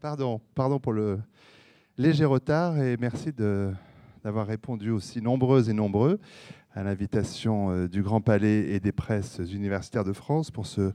[0.00, 1.20] Pardon, pardon pour le
[1.98, 6.20] léger retard et merci d'avoir répondu aussi nombreuses et nombreux
[6.72, 10.92] à l'invitation euh, du Grand Palais et des presses universitaires de France pour ce,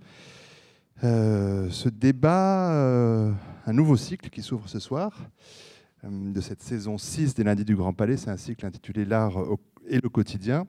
[1.04, 3.32] euh, ce débat, euh,
[3.68, 5.16] un nouveau cycle qui s'ouvre ce soir
[6.04, 8.18] de cette saison 6 des lundis du Grand Palais.
[8.18, 9.38] C'est un cycle intitulé L'art
[9.88, 10.66] et le quotidien.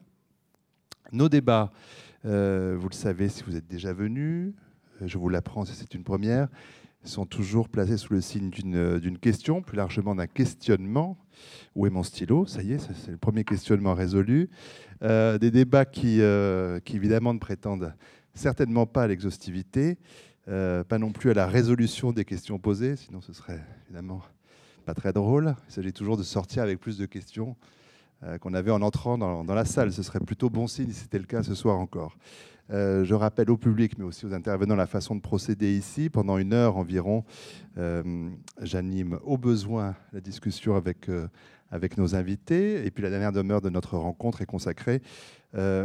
[1.11, 1.73] Nos débats,
[2.25, 4.53] vous le savez si vous êtes déjà venus,
[5.01, 6.49] je vous l'apprends si c'est une première,
[7.05, 11.17] sont toujours placés sous le signe d'une question, plus largement d'un questionnement.
[11.75, 12.47] Où est mon stylo?
[12.47, 14.51] Ça y est, c'est le premier questionnement résolu.
[15.03, 17.95] Euh, des débats qui, euh, qui, évidemment, ne prétendent
[18.35, 19.99] certainement pas à l'exhaustivité,
[20.49, 24.21] euh, pas non plus à la résolution des questions posées, sinon ce serait évidemment
[24.85, 25.55] pas très drôle.
[25.69, 27.57] Il s'agit toujours de sortir avec plus de questions
[28.43, 29.95] qu'on avait en entrant dans, dans, la salle.
[29.95, 32.19] Ce serait plutôt bon signe si c'était le cas ce soir encore.
[32.73, 36.09] Euh, je rappelle au public, mais aussi aux intervenants, la façon de procéder ici.
[36.09, 37.25] Pendant une heure environ,
[37.79, 38.31] euh,
[38.61, 41.27] j'anime au besoin la discussion avec, euh,
[41.71, 42.85] avec nos invités.
[42.87, 45.03] Et puis la dernière demeure de notre rencontre est consacrée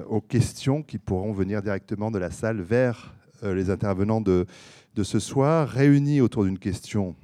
[0.07, 4.45] aux questions qui pourront venir directement de la salle vers les intervenants de,
[4.93, 7.15] de ce soir, réunis autour d'une question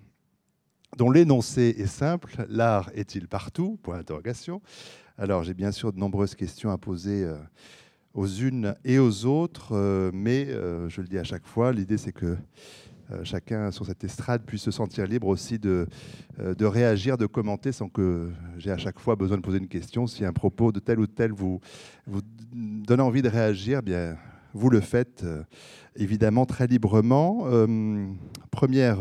[0.98, 2.48] dont l'énoncé est simple.
[2.50, 3.78] L'art est-il partout?
[3.84, 4.60] Point d'interrogation.
[5.20, 7.32] Alors j'ai bien sûr de nombreuses questions à poser
[8.14, 11.98] aux unes et aux autres, euh, mais euh, je le dis à chaque fois, l'idée
[11.98, 12.38] c'est que
[13.12, 15.88] euh, chacun sur cette estrade puisse se sentir libre aussi de,
[16.40, 20.08] de réagir, de commenter sans que j'ai à chaque fois besoin de poser une question.
[20.08, 21.60] Si un propos de tel ou tel vous,
[22.54, 24.18] donne envie de réagir, eh bien,
[24.54, 25.26] vous le faites
[25.96, 27.46] évidemment très librement.
[28.50, 29.00] première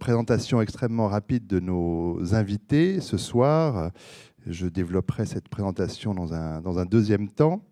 [0.00, 3.92] présentation extrêmement rapide de nos invités ce soir.
[4.46, 7.62] Je développerai cette présentation dans un, dans un deuxième temps.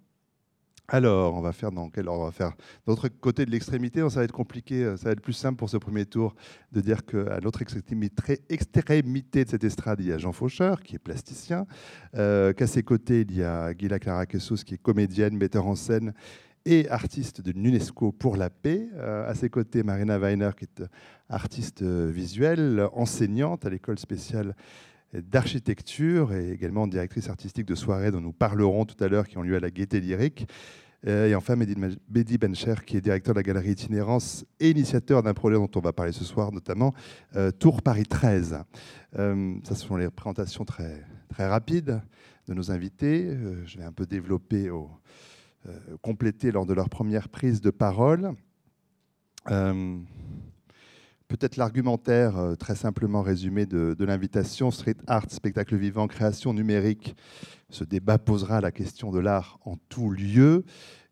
[0.90, 2.22] Alors, on va faire dans quel ordre?
[2.22, 2.52] On va faire
[2.86, 4.00] l'autre côté de l'extrémité.
[4.08, 6.34] Ça va être compliqué, euh, ça va être plus simple pour ce premier tour
[6.72, 8.38] de dire qu'à l'autre extrémité,
[9.44, 11.66] de cette estrade, il y a Jean Faucheur, qui est plasticien.
[12.16, 16.14] Euh, qu'à ses côtés, il y a Gila Clara qui est comédienne, metteur en scène
[16.64, 18.88] et artiste de l'UNESCO pour la paix.
[18.94, 20.82] Euh, à ses côtés, Marina Weiner, qui est
[21.28, 24.54] artiste visuelle, enseignante à l'école spéciale
[25.14, 29.42] d'architecture et également directrice artistique de soirées dont nous parlerons tout à l'heure qui ont
[29.42, 30.46] lieu à la Gaîté Lyrique.
[31.06, 35.34] Euh, et enfin, Mehdi Bencher, qui est directeur de la galerie Itinérance et initiateur d'un
[35.34, 36.92] projet dont on va parler ce soir, notamment
[37.36, 38.58] euh, Tour Paris 13.
[39.18, 42.00] Euh, ce sont les présentations très, très rapides
[42.48, 43.36] de nos invités.
[43.66, 44.88] je vais un peu développer, ou
[46.00, 48.34] compléter lors de leur première prise de parole.
[51.28, 57.14] Peut-être l'argumentaire euh, très simplement résumé de, l'invitation, street art, spectacle vivant, création numérique.
[57.68, 60.64] Ce débat posera la question de l'art en tout lieu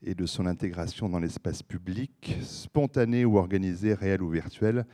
[0.03, 4.87] et de son intégration dans l'espace public, spontané ou organisé, réel ou virtuel,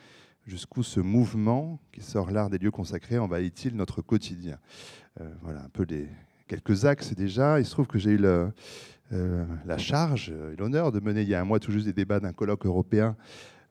[0.44, 4.58] jusqu'où ce mouvement qui sort l'art des lieux consacrés envahit-il notre quotidien.
[5.20, 6.08] Euh, voilà un peu les
[6.48, 7.60] quelques axes déjà.
[7.60, 11.34] Il se trouve que j'ai eu euh, la charge et l'honneur de mener il y
[11.36, 13.16] a un mois tout juste des débats d'un colloque européen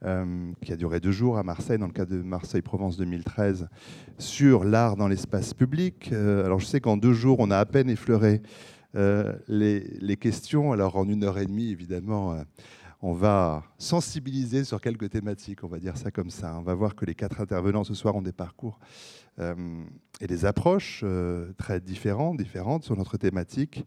[0.04, 3.68] euh, qui a duré deux jours à Marseille, dans le cadre de Marseille-Provence 2013,
[4.18, 6.10] sur l'art dans l'espace public.
[6.12, 8.42] Euh, alors je sais qu'en deux jours, on a à peine effleuré
[8.96, 10.72] euh, les, questions.
[10.72, 12.36] Alors en une heure et demie, évidemment,
[13.02, 16.56] on va sensibiliser sur quelques thématiques, on va dire ça comme ça.
[16.58, 18.78] On va voir que les quatre intervenants ce soir ont des parcours
[20.20, 21.04] et des approches
[21.56, 23.84] très différentes, différentes sur notre thématique.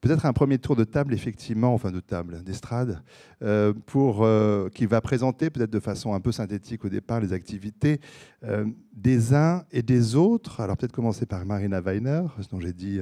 [0.00, 3.02] Peut-être un premier tour de table, effectivement, enfin de table, d'estrade,
[3.42, 7.32] euh, pour, euh, qui va présenter, peut-être de façon un peu synthétique au départ, les
[7.32, 8.00] activités
[8.44, 10.60] euh, des uns et des autres.
[10.60, 13.00] Alors peut-être commencer par Marina Weiner, dont j'ai dit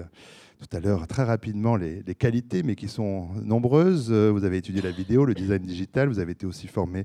[0.69, 4.11] tout à l'heure très rapidement les, qualités, mais qui sont nombreuses.
[4.11, 7.05] Vous avez étudié la vidéo, le design digital, vous avez été aussi formé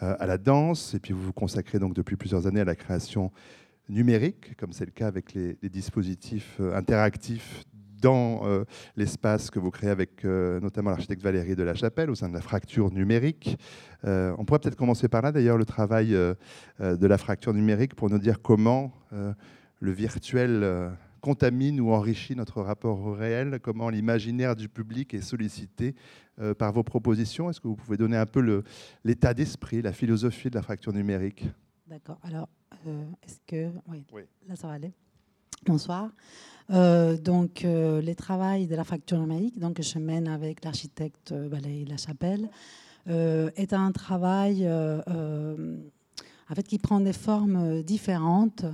[0.00, 3.32] à la danse, et puis vous vous consacrez donc depuis plusieurs années à la création
[3.88, 7.64] numérique, comme c'est le cas avec les, dispositifs interactifs
[8.00, 8.64] dans euh,
[8.96, 12.34] l'espace que vous créez avec euh, notamment l'architecte Valérie de la Chapelle au sein de
[12.34, 13.58] la fracture numérique.
[14.04, 18.10] Euh, on pourrait peut-être commencer par là, d'ailleurs, le travail de la fracture numérique pour
[18.10, 20.90] nous dire comment le virtuel
[21.20, 25.94] contamine ou enrichit notre rapport au réel, comment l'imaginaire du public est sollicité
[26.58, 27.50] par vos propositions.
[27.50, 28.62] Est-ce que vous pouvez donner un peu
[29.04, 31.44] l'état d'esprit, la philosophie de la fracture numérique?
[31.86, 32.18] D'accord.
[32.22, 32.48] Alors,
[33.22, 33.70] est-ce que...
[33.86, 34.92] Oui, oui, là, ça va aller.
[35.66, 36.10] Bonsoir.
[36.70, 41.84] Euh, donc, euh, les travaux de la fracture numérique, donc, je mène avec l'architecte Valérie
[41.84, 42.48] Lachapelle
[43.06, 48.64] est un travail en fait, qui prend des formes différentes.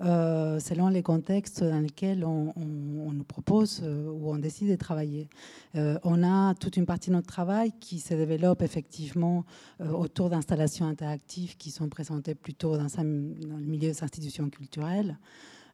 [0.00, 5.28] Euh, selon les contextes dans lesquels on, nous propose euh, ou on décide de travailler.
[5.74, 9.44] Euh, on a toute une partie de notre travail qui se développe effectivement
[9.80, 15.18] autour d'installations interactives qui sont présentées plutôt dans, le milieu des institutions culturelles.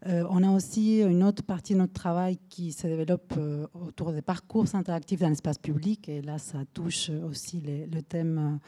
[0.07, 3.35] on a aussi une autre partie de notre travail qui se développe
[3.75, 6.09] autour des parcours interactifs dans l'espace public.
[6.09, 8.59] Et là, ça touche aussi le thème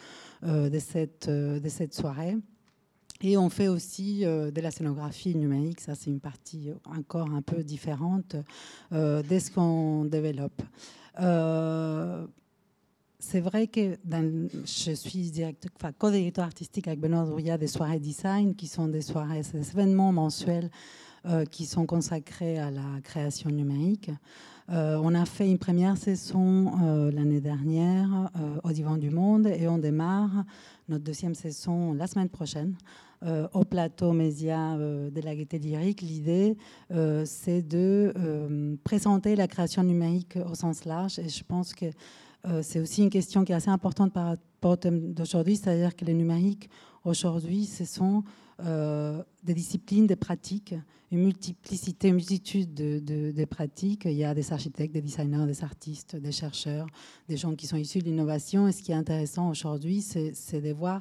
[0.42, 2.36] de cette soirée.
[3.22, 7.42] Et on fait aussi euh, de la scénographie numérique, ça c'est une partie encore un
[7.42, 8.36] peu différente
[8.92, 10.62] euh, de ce qu'on développe.
[11.20, 12.26] Euh,
[13.18, 15.32] c'est vrai que je suis
[15.98, 20.70] co-directeur artistique avec Benoît Drouillat des soirées design, qui sont des soirées, des événements mensuels
[21.50, 24.12] qui sont consacrés à la création numérique.
[24.68, 28.30] on a fait une première saison l'année dernière
[28.62, 30.44] au Divan du Monde et on démarre
[30.88, 32.76] notre deuxième saison la semaine prochaine
[33.22, 36.56] euh, au plateau Mésia euh, de la Gaieté lyrique, l'idée,
[36.90, 38.12] euh, c'est de
[38.84, 41.18] présenter la création numérique au sens large.
[41.18, 41.86] Et je pense que
[42.62, 46.04] c'est aussi une question qui est assez importante par rapport au thème d'aujourd'hui, c'est-à-dire que
[46.04, 46.70] les numériques,
[47.04, 48.22] aujourd'hui, ce sont
[48.62, 50.74] des disciplines, des pratiques,
[51.10, 53.00] une multiplicité, une multitude de,
[53.32, 54.04] de, pratiques.
[54.04, 56.86] Il y a des architectes, des designers, des artistes, des chercheurs,
[57.28, 58.68] des gens qui sont issus de l'innovation.
[58.68, 61.00] Et ce qui est intéressant aujourd'hui, c'est de voir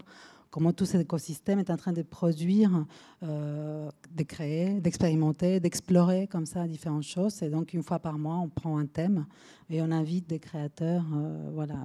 [0.55, 2.85] comment tout cet écosystème est en train de produire,
[3.23, 7.43] euh, de créer, d'expérimenter, d'explorer comme ça différentes choses.
[7.43, 9.25] Et donc, une fois par mois, on prend un thème
[9.69, 11.75] et on invite des créateurs euh, voilà,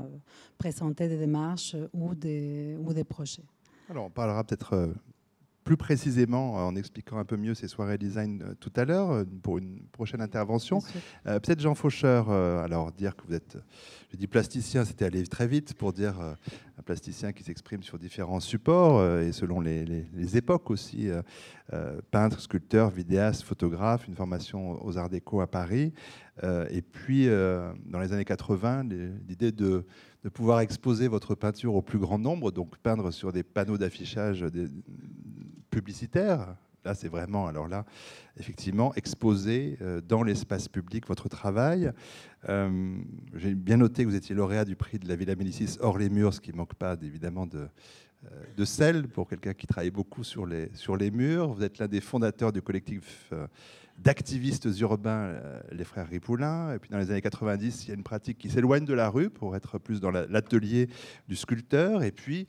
[0.57, 3.43] présenter des démarches ou des, ou des projets.
[3.89, 4.95] Alors, on parlera peut-être euh,
[5.71, 9.25] plus précisément en expliquant un peu mieux ces soirées design euh, tout à l'heure euh,
[9.41, 10.81] pour une prochaine intervention.
[11.29, 13.57] Euh, peut-être Jean Faucheur, alors dire que vous êtes,
[14.11, 18.41] je dis plasticien, c'était aller très vite pour dire un plasticien qui s'exprime sur différents
[18.41, 21.09] supports et selon les, époques aussi,
[22.11, 25.93] peintre, sculpteur, vidéaste, photographe, une formation aux Arts Déco à Paris.
[26.43, 28.85] et puis, dans les années 80,
[29.29, 29.85] l'idée de
[30.25, 34.45] de pouvoir exposer votre peinture au plus grand nombre, donc peindre sur des panneaux d'affichage
[35.71, 36.57] publicitaires.
[36.85, 37.85] Là, c'est vraiment, alors là,
[38.39, 41.93] effectivement, exposer euh, dans l'espace public votre travail.
[42.49, 42.97] Euh,
[43.35, 46.09] j'ai bien noté que vous étiez lauréat du prix de la Villa Médicis hors les
[46.09, 47.69] murs, ce qui ne manque pas évidemment de,
[48.25, 51.53] euh, de sel pour quelqu'un qui travaille beaucoup sur les, sur les murs.
[51.53, 53.31] Vous êtes l'un des fondateurs du collectif
[53.99, 55.35] d'activistes urbains,
[55.73, 56.73] les frères Ripoulin.
[56.73, 59.11] Et puis dans les années 90, il y a une pratique qui s'éloigne de la
[59.11, 60.89] rue pour être plus dans l'atelier
[61.29, 62.03] du sculpteur.
[62.03, 62.49] Et puis,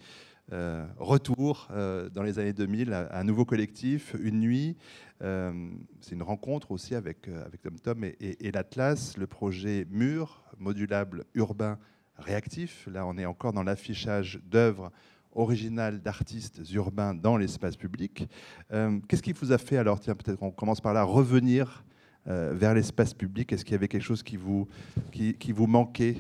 [0.52, 4.78] euh, retour euh, dans les années 2000 à, un nouveau collectif, Une Nuit.
[5.22, 11.78] C'est une rencontre aussi avec, avec Tom Tom et, l'Atlas, le projet Mur, modulable urbain
[12.18, 12.88] réactif.
[12.92, 14.92] Là, on est encore dans l'affichage d'œuvres
[15.34, 18.28] original d'artistes urbains dans l'espace public.
[18.72, 21.84] Euh, qu'est-ce qui vous a fait alors, tiens, peut-être qu'on commence par là, revenir
[22.28, 23.52] euh, vers l'espace public?
[23.52, 24.68] Est-ce qu'il y avait quelque chose qui vous,
[25.12, 26.18] qui, vous manquait?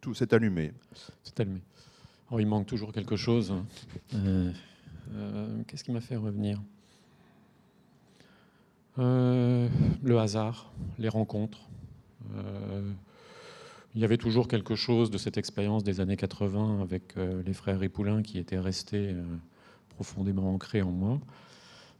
[0.00, 0.72] Tout s'est allumé.
[1.22, 1.62] C'est allumé.
[2.30, 3.54] Oh, il manque toujours quelque chose.
[4.14, 4.52] Euh,
[5.66, 6.60] qu'est-ce qui m'a fait revenir?
[8.96, 11.68] Le hasard, les rencontres
[13.94, 17.52] il y avait toujours quelque chose de cette expérience des années 80 avec euh, les
[17.52, 19.22] frères Ripoulin qui était resté euh,
[19.90, 21.20] profondément ancré en moi.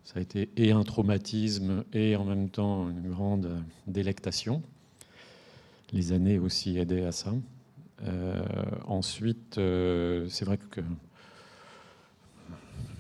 [0.03, 4.63] Ça a été et un traumatisme et en même temps une grande délectation.
[5.93, 7.33] Les années aussi aidaient à ça.
[8.05, 8.43] Euh,
[8.87, 10.81] ensuite, c'est vrai que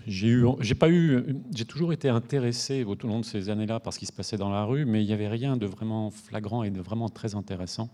[0.06, 4.06] j'ai pas eu, j'ai toujours été intéressé au long de ces années-là par ce qui
[4.06, 6.80] se passait dans la rue, mais il n'y avait rien de vraiment flagrant et de
[6.80, 7.88] vraiment très intéressant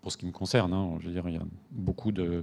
[0.00, 0.72] pour ce qui me concerne.
[0.72, 2.42] Hein, je veux dire, il y a beaucoup de,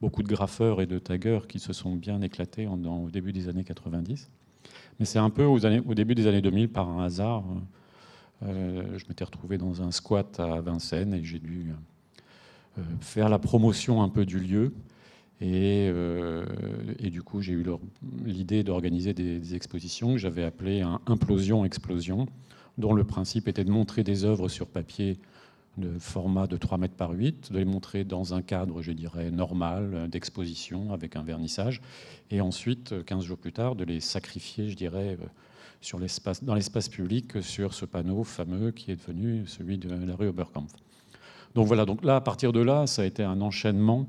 [0.00, 4.30] graffeurs et de taggers qui se sont bien éclatés au début des années 90.
[4.98, 5.58] Mais c'est un peu au
[5.94, 7.44] début des années 2000, par un hasard,
[8.42, 11.74] euh, je m'étais retrouvé dans un squat à Vincennes et j'ai dû euh,
[13.00, 14.72] faire la promotion un peu du lieu.
[15.40, 16.44] Et, euh,
[17.00, 17.64] du coup, j'ai eu
[18.24, 22.26] l'idée d'organiser des, des, expositions que j'avais appelées un Implosion-Explosion,
[22.78, 25.18] dont le principe était de montrer des œuvres sur papier
[25.76, 29.30] de format de 3 mètres par 8, de les montrer dans un cadre, je dirais,
[29.30, 31.80] normal d'exposition avec un vernissage,
[32.30, 35.26] et ensuite, 15 jours plus tard, de les sacrifier, je dirais, euh,
[35.80, 35.98] sur
[36.42, 40.72] dans l'espace public sur ce panneau fameux qui est devenu celui de la rue Oberkampf.
[41.54, 44.08] Donc voilà, donc là, à partir de là, ça a été un enchaînement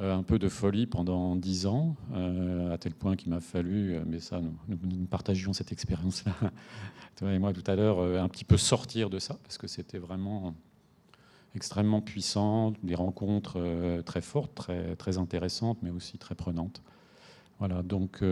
[0.00, 3.98] euh, un peu de folie pendant dix ans, euh, à tel point qu'il m'a fallu,
[4.06, 6.32] mais ça, nous, nous partagions cette expérience-là,
[7.16, 9.98] toi et moi tout à l'heure, un petit peu sortir de ça, parce que c'était
[9.98, 10.54] vraiment
[11.56, 13.58] extrêmement puissantes, des rencontres
[14.04, 16.82] très fortes, très intéressantes, mais aussi très prenantes.
[17.58, 18.22] Voilà, donc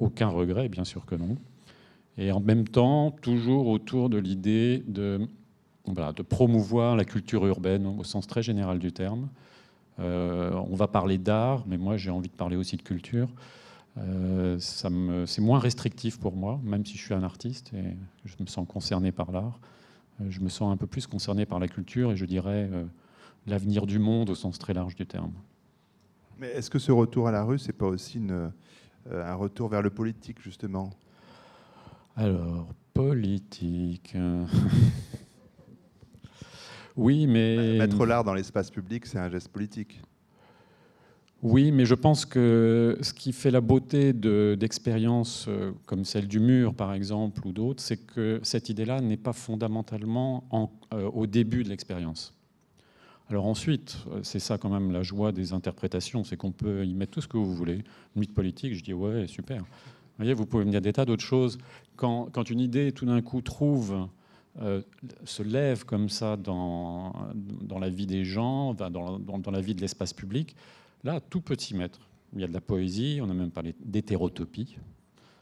[0.00, 1.36] aucun regret, bien sûr que non.
[2.18, 5.28] Et en même temps, toujours autour de l'idée de,
[5.86, 9.28] de promouvoir la culture urbaine au sens très général du terme.
[9.98, 13.28] on va parler d'art, mais moi j'ai envie de parler aussi de culture.
[13.98, 18.46] Euh, c'est moins restrictif pour moi, même si je suis un artiste et je me
[18.46, 19.58] sens concerné par l'art.
[20.20, 22.84] Euh, je me sens un peu plus concerné par la culture et je dirais euh,
[23.46, 25.32] l'avenir du monde au sens très large du terme.
[26.38, 28.22] Mais est-ce que ce retour à la rue, c'est pas aussi
[29.10, 30.90] un retour vers le politique, justement?
[32.16, 34.16] Alors, politique.
[37.00, 37.78] oui, mais.
[37.78, 40.00] Mettre l'art dans l'espace public, c'est un geste politique.
[41.42, 46.38] Oui, mais je pense que ce qui fait la beauté d'expériences euh, comme celle du
[46.38, 50.44] mur, par exemple, ou d'autres, c'est que cette idée-là n'est pas fondamentalement
[50.92, 52.34] euh, au début de l'expérience.
[53.30, 56.92] Alors ensuite, euh, c'est ça quand même la joie des interprétations, c'est qu'on peut y
[56.92, 57.76] mettre tout ce que vous voulez.
[58.16, 59.60] Une mythe politique, je dis ouais, super.
[59.60, 59.66] Vous
[60.18, 61.56] voyez, vous pouvez me dire des tas d'autres choses.
[61.96, 64.08] Quand, une idée, tout d'un coup, trouve
[65.24, 69.80] se lève comme ça dans, dans la vie des gens, dans, dans la vie de
[69.80, 70.56] l'espace public,
[71.04, 71.98] Là, tout peut s'y mettre.
[72.34, 74.76] Il y a de la poésie, on a même parlé d'hétérotopie.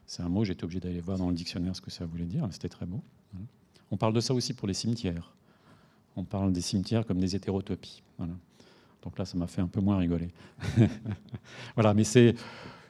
[0.07, 2.47] C'est un mot, j'étais obligé d'aller voir dans le dictionnaire ce que ça voulait dire,
[2.51, 3.03] c'était très beau.
[3.91, 5.33] On parle de ça aussi pour les cimetières.
[6.17, 8.03] On parle des cimetières comme des hétérotopies.
[9.03, 10.29] Donc là, ça m'a fait un peu moins rigoler.
[11.75, 12.35] voilà, mais c'est.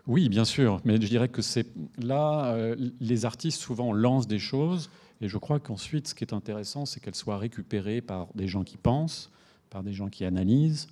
[0.06, 1.66] Oui, bien sûr, mais je dirais que c'est
[1.98, 4.88] là, euh, les artistes souvent lancent des choses,
[5.20, 8.64] et je crois qu'ensuite, ce qui est intéressant, c'est qu'elles soient récupérées par des gens
[8.64, 9.30] qui pensent,
[9.70, 10.88] par des gens qui analysent,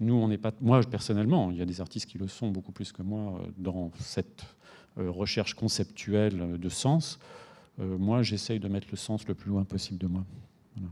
[0.00, 0.52] nous, on n'est pas.
[0.60, 3.46] Moi, personnellement, il y a des artistes qui le sont beaucoup plus que moi euh,
[3.56, 4.44] dans cette
[4.98, 7.18] euh, recherche conceptuelle de sens.
[7.80, 10.24] Euh, moi, j'essaye de mettre le sens le plus loin possible de moi.
[10.76, 10.90] Voilà.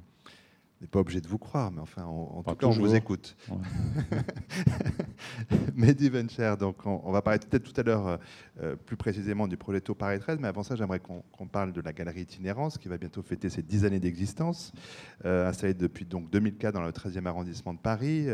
[0.81, 3.35] N'est pas obligé de vous croire, mais enfin, en, tout cas, on vous écoute.
[5.75, 8.19] Mehdi Vencher, donc on, va parler peut-être tout à l'heure
[8.85, 11.95] plus précisément du projet Taux Paris 13, mais avant ça, j'aimerais qu'on parle de la
[11.95, 14.73] galerie Itinérance, qui va bientôt fêter ses 10 années d'existence,
[15.25, 18.29] installée depuis donc 2004 dans le 13e arrondissement de Paris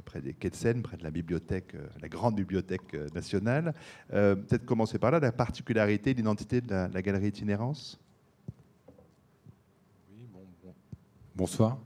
[0.00, 3.74] près des quais de Seine, près de la bibliothèque, euh, la grande bibliothèque euh, nationale.
[4.12, 8.00] Euh, peut-être commencer par là, la particularité, l'identité de la, galerie itinérance
[10.10, 10.46] Oui, bon,
[11.34, 11.78] bonsoir.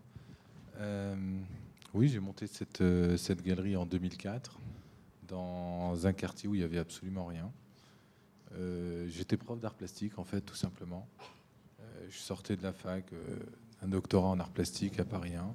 [1.94, 2.82] oui, j'ai monté cette,
[3.16, 4.58] cette, galerie en 2004
[5.28, 7.50] dans un quartier où il n'y avait absolument rien.
[9.08, 11.06] J'étais prof d'art plastique, en fait, tout simplement.
[12.08, 13.04] je sortais de la fac,
[13.82, 15.54] un doctorat en art plastique à Paris 1.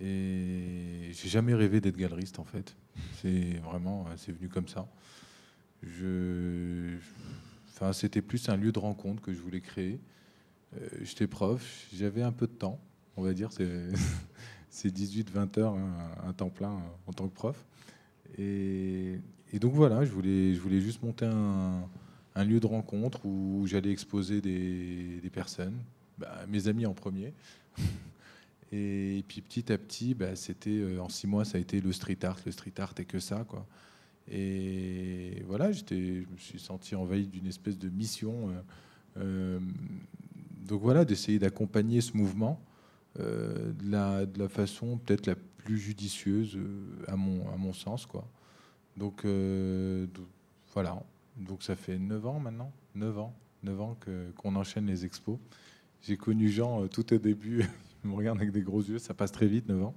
[0.00, 2.76] Et j'ai jamais rêvé d'être galeriste en fait.
[3.20, 4.86] C'est vraiment, c'est venu comme ça.
[7.92, 10.00] C'était plus un lieu de rencontre que je voulais créer.
[10.76, 12.80] Euh, j'étais prof, j'avais un peu de temps,
[13.16, 17.64] on va dire, c'est 18-20 heures, hein, un temps plein en tant que prof.
[18.38, 19.18] Et,
[19.60, 24.40] donc voilà, je voulais, je voulais juste monter un, lieu de rencontre où j'allais exposer
[24.40, 25.78] des, personnes,
[26.18, 27.32] bah, mes amis en premier.
[28.72, 31.92] Et puis petit à petit, bah, c'était euh, en six mois, ça a été le
[31.92, 32.38] street art.
[32.44, 33.64] Le street art et que ça, quoi.
[34.28, 38.50] Et voilà, je me suis senti envahi d'une espèce de mission.
[38.50, 38.52] Euh,
[39.18, 39.60] euh,
[40.66, 42.60] donc voilà, d'essayer d'accompagner ce mouvement
[43.18, 46.58] de, la, de la façon peut-être la plus judicieuse
[47.08, 48.26] à mon, à mon sens, quoi.
[48.96, 49.24] Donc,
[50.72, 51.02] voilà.
[51.36, 53.96] Donc ça fait 9 ans maintenant, 9 ans, 9 ans
[54.36, 55.38] qu'on enchaîne les expos.
[56.02, 57.66] J'ai connu Jean tout au début
[58.06, 59.94] me regarde avec des gros yeux, ça passe très vite, 9 ans.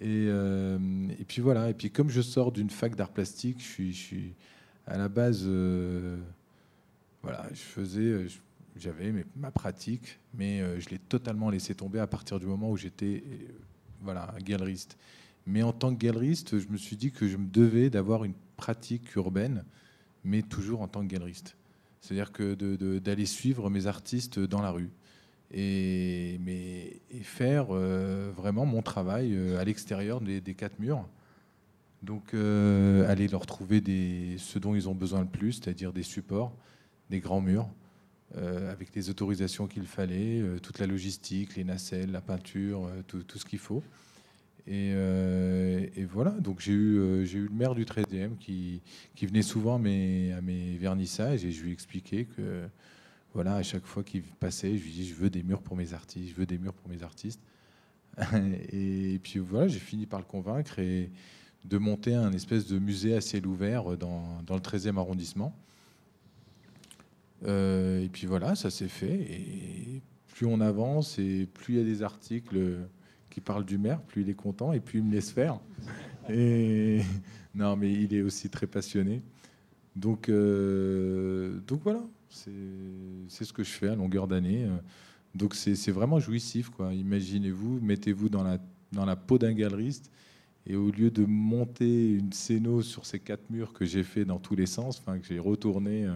[0.00, 0.78] Et, euh,
[1.18, 4.34] et puis voilà, et puis comme je sors d'une fac d'art plastique, je suis,
[4.86, 6.16] à la base, euh,
[7.22, 8.26] voilà, je faisais,
[8.76, 12.76] j'avais ma pratique, mais euh, je l'ai totalement laissé tomber à partir du moment où
[12.76, 13.24] j'étais,
[14.00, 14.96] voilà, galeriste.
[15.46, 18.34] Mais en tant que galeriste, je me suis dit que je me devais d'avoir une
[18.56, 19.64] pratique urbaine,
[20.24, 21.56] mais toujours en tant que galeriste.
[22.00, 22.54] C'est-à-dire que
[22.98, 24.90] d'aller suivre mes artistes dans la rue
[25.52, 26.40] et,
[27.22, 31.06] faire euh, vraiment mon travail euh, à l'extérieur des, quatre murs.
[32.02, 33.82] Donc euh, aller leur trouver
[34.38, 36.52] ce dont ils ont besoin le plus, c'est-à-dire des supports,
[37.10, 37.68] des grands murs,
[38.36, 43.44] avec les autorisations qu'il fallait, toute la logistique, les nacelles, la peinture, tout, tout ce
[43.44, 43.82] qu'il faut.
[44.66, 48.80] Et, voilà, donc j'ai eu, le maire du 13e qui,
[49.22, 52.68] venait souvent à mes, vernissages et je lui expliquais que
[53.32, 55.94] voilà, à chaque fois qu'il passait, je lui dis je veux des murs pour mes
[55.94, 57.40] artistes, je veux des murs pour mes artistes.
[58.72, 61.10] et puis voilà, j'ai fini par le convaincre et
[61.64, 65.54] de monter un espèce de musée à ciel ouvert dans le 13e arrondissement.
[67.46, 69.14] Euh, et puis voilà, ça s'est fait.
[69.14, 72.78] Et plus on avance et plus il y a des articles
[73.30, 75.60] qui parle du maire, plus il est content et plus il me laisse faire.
[76.28, 77.00] Et
[77.54, 79.22] non, mais il est aussi très passionné.
[79.96, 84.68] Donc, euh, donc voilà, c'est ce que je fais à longueur d'année.
[85.34, 86.68] Donc c'est vraiment jouissif.
[86.68, 86.94] quoi.
[86.94, 88.58] Imaginez-vous, mettez-vous dans la,
[88.92, 90.12] dans la peau d'un galeriste
[90.66, 94.38] et au lieu de monter une scéno sur ces quatre murs que j'ai fait dans
[94.38, 96.14] tous les sens, enfin que j'ai retourné, et euh,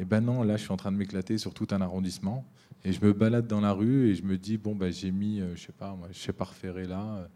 [0.00, 2.44] eh ben non, là je suis en train de m'éclater sur tout un arrondissement.
[2.84, 5.40] Et je me balade dans la rue et je me dis bon bah j'ai mis,
[5.40, 7.26] euh, je sais pas, moi, pas refaire là, euh,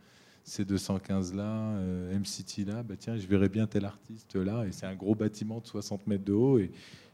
[0.47, 1.79] C215 là,
[2.13, 4.65] M-City là, bah tiens je verrais bien tel artiste là.
[4.67, 6.71] Et c'est un gros bâtiment de 60 mètres de haut et,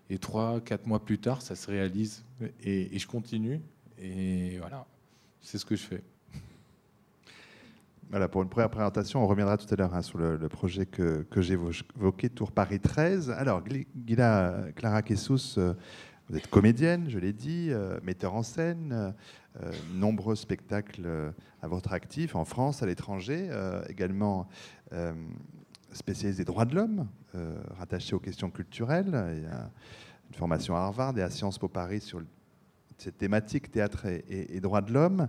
[0.08, 2.24] et 3 quatre mois plus tard ça se réalise
[2.62, 3.60] et, et je continue
[3.98, 4.86] et voilà,
[5.40, 6.02] c'est ce que je fais.
[8.10, 11.22] Voilà, pour une première présentation, on reviendra tout à l'heure hein, sur le, projet que,
[11.30, 13.30] que évoqué, Tour Paris 13.
[13.30, 13.62] Alors,
[14.04, 15.74] Gila Clara Kessous, euh,
[16.28, 19.14] vous êtes comédienne, je l'ai dit, euh, metteur en scène,
[19.62, 21.08] euh, nombreux spectacles
[21.62, 23.48] à votre actif en France, à l'étranger,
[23.88, 24.48] également
[25.92, 27.06] spécialisé droits de l'homme,
[27.78, 29.24] rattaché aux questions culturelles.
[29.36, 29.70] Il y a
[30.30, 32.22] une formation à Harvard et à Sciences Po Paris sur
[32.98, 35.28] cette thématique théâtre et, et droits de l'homme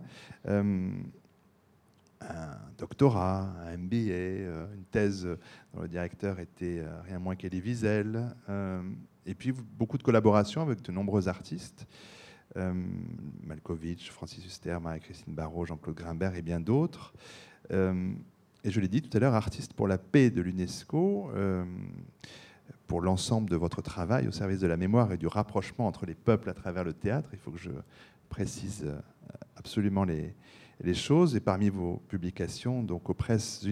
[2.21, 5.27] un doctorat, un MBA, euh, une thèse
[5.73, 8.81] dont le directeur était euh, rien moins qu'Elie Wiesel, euh,
[9.25, 11.87] et puis beaucoup de collaborations avec de nombreux artistes,
[13.43, 17.13] Malkovich, Francis Huster, Marie-Christine Barrault, Jean-Claude Grimbert et bien d'autres.
[17.69, 17.75] et
[18.65, 21.31] je l'ai dit tout à l'heure, artiste pour la paix de l'UNESCO,
[22.87, 26.15] pour l'ensemble de votre travail au service de la mémoire et du rapprochement entre les
[26.15, 27.29] peuples à travers le théâtre.
[27.31, 27.71] Il faut que je
[28.27, 28.85] précise
[29.55, 30.35] absolument les,
[30.83, 31.35] les choses.
[31.35, 33.65] Et parmi vos publications, donc aux presses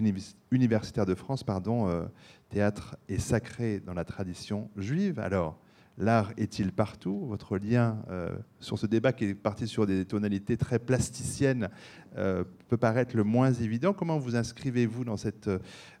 [0.50, 2.04] universitaires de France, pardon, euh,
[2.48, 5.18] théâtre est sacré dans la tradition juive.
[5.18, 5.58] Alors,
[5.98, 7.26] l'art est-il partout?
[7.26, 11.68] Votre lien euh, sur ce débat qui est parti sur des tonalités très plasticiennes
[12.16, 13.92] euh, peut paraître le moins évident.
[13.92, 15.50] Comment vous inscrivez-vous dans cette,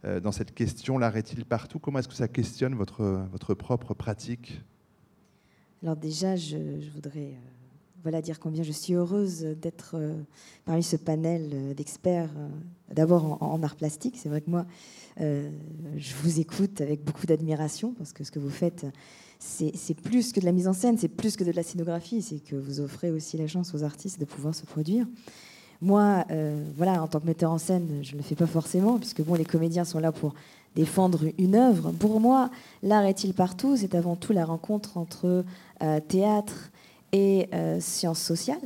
[0.04, 0.98] dans cette question?
[0.98, 1.78] L'art est-il partout?
[1.78, 4.62] Comment est-ce que ça questionne votre, votre propre pratique?
[5.82, 6.58] Alors déjà, je
[6.92, 7.34] voudrais
[8.02, 10.14] voilà dire combien je suis heureuse d'être euh,
[10.64, 12.48] parmi ce panel euh, d'experts, euh,
[12.94, 14.16] d'abord en, art plastique.
[14.18, 14.66] C'est vrai que moi,
[15.18, 18.86] je vous écoute avec beaucoup d'admiration parce que ce que vous faites,
[19.38, 22.38] c'est plus que de la mise en scène, c'est plus que de la scénographie, c'est
[22.38, 25.06] que vous offrez aussi la chance aux artistes de pouvoir se produire.
[25.82, 26.24] Moi,
[26.76, 29.34] voilà, en tant que metteur en scène, je ne le fais pas forcément, puisque bon,
[29.34, 30.32] les comédiens sont là pour
[30.74, 31.92] défendre une œuvre.
[31.92, 32.50] Pour moi,
[32.82, 33.76] l'art est-il partout?
[33.76, 35.44] C'est avant tout la rencontre entre
[36.08, 36.70] théâtre,
[37.12, 38.60] et euh, sciences sociales,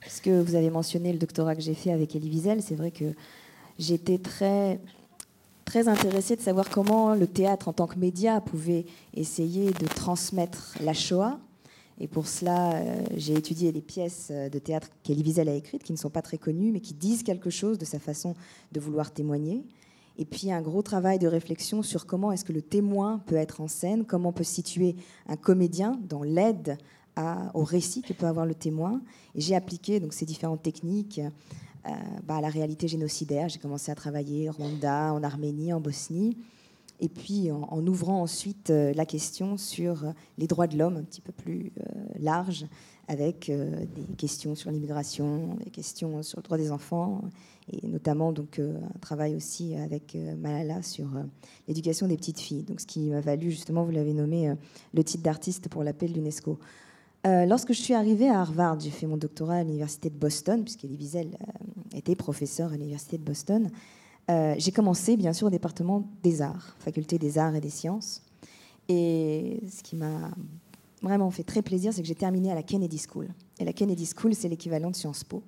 [0.00, 2.62] parce que vous avez mentionné le doctorat que j'ai fait avec Elie Wiesel.
[2.62, 3.12] C'est vrai que
[3.78, 4.80] j'étais très,
[5.64, 10.76] très intéressée de savoir comment le théâtre en tant que média pouvait essayer de transmettre
[10.80, 11.38] la Shoah.
[12.02, 15.92] Et pour cela, euh, j'ai étudié les pièces de théâtre qu'Elie Wiesel a écrites, qui
[15.92, 18.34] ne sont pas très connues, mais qui disent quelque chose de sa façon
[18.72, 19.64] de vouloir témoigner.
[20.20, 23.62] Et puis un gros travail de réflexion sur comment est-ce que le témoin peut être
[23.62, 26.76] en scène, comment on peut situer un comédien dans l'aide
[27.54, 29.00] au récit que peut avoir le témoin.
[29.34, 31.20] J'ai appliqué donc, ces différentes techniques
[31.86, 31.90] euh,
[32.24, 33.48] bah, à la réalité génocidaire.
[33.48, 36.36] J'ai commencé à travailler au Rwanda, en Arménie, en Bosnie.
[37.02, 40.04] Et puis en, ouvrant ensuite euh, la question sur
[40.36, 42.66] les droits de l'homme un petit peu plus euh, large,
[43.08, 47.22] avec des questions sur l'immigration, des questions sur le droit des enfants,
[47.72, 51.08] et notamment donc un travail aussi avec Malala sur
[51.66, 52.62] l'éducation des petites filles.
[52.62, 54.54] Donc ce qui m'a valu justement, vous l'avez nommé,
[54.94, 56.60] le titre d'artiste pour l'appel de l'UNESCO.
[57.26, 60.62] Euh, lorsque je suis arrivée à Harvard, j'ai fait mon doctorat à l'université de Boston,
[60.62, 63.70] puisqu'Elie Wiesel euh, était professeur à l'université de Boston.
[64.30, 68.22] Euh, j'ai commencé, bien sûr, au département des arts, faculté des arts et des sciences.
[68.88, 70.30] Et ce qui m'a
[71.02, 73.28] vraiment fait très plaisir, c'est que j'ai terminé à la Kennedy School.
[73.58, 75.42] Et la Kennedy School, c'est l'équivalent de Sciences Po.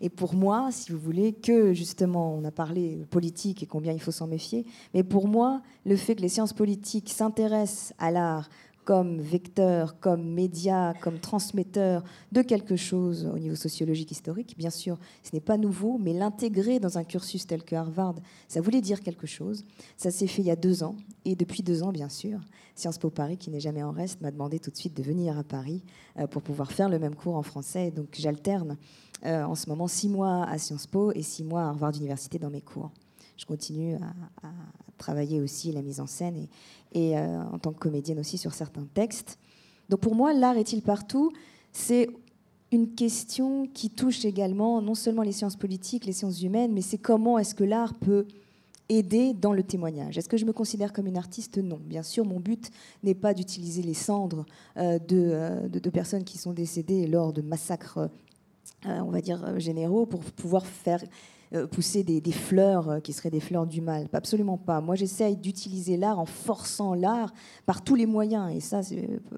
[0.00, 4.00] Et pour moi, si vous voulez, que justement, on a parlé politique et combien il
[4.00, 8.48] faut s'en méfier, mais pour moi, le fait que les sciences politiques s'intéressent à l'art,
[8.86, 14.54] comme vecteur, comme média, comme transmetteur de quelque chose au niveau sociologique historique.
[14.56, 18.14] Bien sûr, ce n'est pas nouveau, mais l'intégrer dans un cursus tel que Harvard,
[18.46, 19.64] ça voulait dire quelque chose.
[19.96, 20.94] Ça s'est fait il y a deux ans,
[21.24, 22.38] et depuis deux ans, bien sûr,
[22.76, 25.36] Sciences Po Paris, qui n'est jamais en reste, m'a demandé tout de suite de venir
[25.36, 25.82] à Paris
[26.20, 27.90] euh, pour pouvoir faire le même cours en français.
[27.90, 28.76] Donc j'alterne
[29.24, 32.38] euh, en ce moment six mois à Sciences Po et six mois à Harvard Université
[32.38, 32.92] dans mes cours.
[33.36, 34.50] Je continue à, à
[34.96, 36.48] travailler aussi la mise en scène et,
[36.96, 39.38] et euh, en tant que comédienne aussi sur certains textes.
[39.90, 41.30] Donc pour moi, l'art est-il partout?
[41.70, 42.08] C'est
[42.72, 46.96] une question qui touche également non seulement les sciences politiques, les sciences humaines, mais c'est
[46.96, 48.26] comment est-ce que l'art peut
[48.88, 50.16] aider dans le témoignage?
[50.16, 51.58] Est-ce que je me considère comme une artiste?
[51.58, 51.78] Non.
[51.84, 52.70] Bien sûr, mon but
[53.02, 54.46] n'est pas d'utiliser les cendres
[54.78, 58.08] euh, euh, de, personnes qui sont décédées lors de massacres,
[58.86, 61.02] on va dire, généraux pour pouvoir faire
[61.70, 64.08] pousser des, fleurs euh, qui seraient des fleurs du mal.
[64.12, 64.80] Absolument pas.
[64.80, 67.32] Moi, j'essaye d'utiliser l'art en forçant l'art
[67.66, 68.54] par tous les moyens.
[68.54, 68.80] Et ça,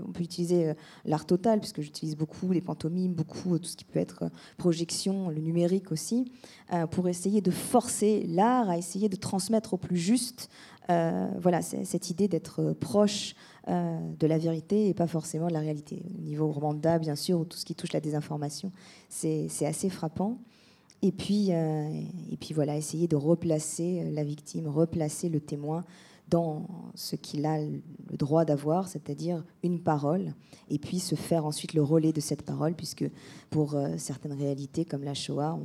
[0.06, 4.00] on peut utiliser l'art total, puisque j'utilise beaucoup les pantomimes, beaucoup tout ce qui peut
[4.00, 6.32] être projection, le numérique aussi,
[6.90, 10.48] pour essayer de forcer l'art à essayer de transmettre au plus juste
[10.88, 13.34] voilà, cette idée d'être proche
[13.66, 16.02] de la vérité et pas forcément de la réalité.
[16.18, 18.72] Au niveau Rwanda, bien sûr, ou tout ce qui touche la désinformation,
[19.08, 20.38] c'est assez frappant.
[21.02, 25.84] Et puis, euh, et puis voilà, essayer de replacer la victime, replacer le témoin
[26.28, 27.80] dans ce qu'il a le
[28.16, 30.34] droit d'avoir, c'est-à-dire une parole,
[30.68, 33.08] et puis se faire ensuite le relais de cette parole, puisque
[33.48, 35.58] pour euh, certaines réalités comme la Shoah,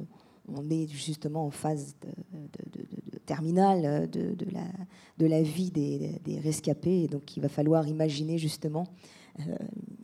[0.47, 2.81] on, est justement en phase de,
[3.25, 9.13] terminale de, la, vie des, des rescapés, et donc il va falloir imaginer justement euh,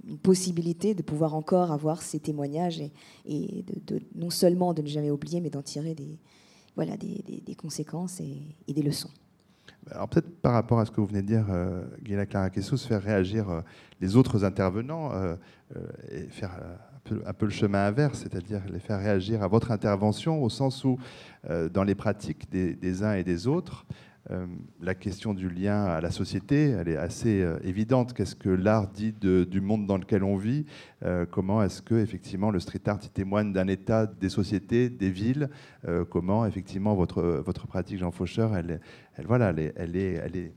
[0.07, 2.81] une possibilité de pouvoir encore avoir ces témoignages
[3.25, 6.19] et, de, non seulement de ne jamais oublier, mais d'en tirer des,
[6.75, 9.09] voilà, des, conséquences et, des leçons.
[9.91, 13.49] Alors peut-être par rapport à ce que vous venez de dire, euh, Guilla faire réagir
[13.49, 13.61] euh,
[14.01, 15.35] les autres intervenants euh,
[16.11, 16.59] et faire
[17.25, 20.97] un peu, le chemin inverse, c'est-à-dire les faire réagir à votre intervention au sens où,
[21.71, 23.93] dans les pratiques des uns et des autres, euh,
[24.81, 28.13] la question du lien à la société, elle est assez euh, évidente.
[28.13, 30.65] Qu'est-ce que l'art dit du monde dans lequel on vit?
[31.03, 35.49] Euh, Comment est-ce que effectivement le street art témoigne d'un état des sociétés, des villes?
[36.09, 38.79] Comment effectivement votre votre pratique, Jean Faucheur, elle,
[39.25, 40.53] voilà, elle est, elle est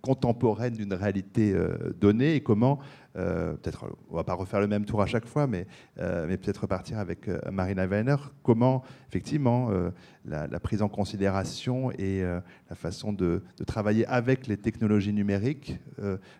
[0.00, 2.34] contemporaine d'une réalité euh, donnée?
[2.34, 2.80] Et comment,
[3.16, 5.66] euh, peut-être, on va pas refaire le même tour à chaque fois, mais,
[5.98, 9.70] euh, peut-être repartir avec Marina Weiner, comment, effectivement,
[10.24, 15.78] la, prise en considération et la façon de, travailler avec les technologies numériques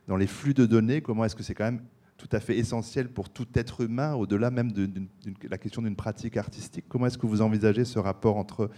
[0.09, 1.83] dans les flux de données, comment est-ce que c'est quand même
[2.23, 4.89] tout à fait essentiel pour tout être humain, au-delà même de,
[5.49, 6.85] la question d'une pratique artistique?
[6.89, 8.71] Comment est-ce que vous envisagez ce rapport entre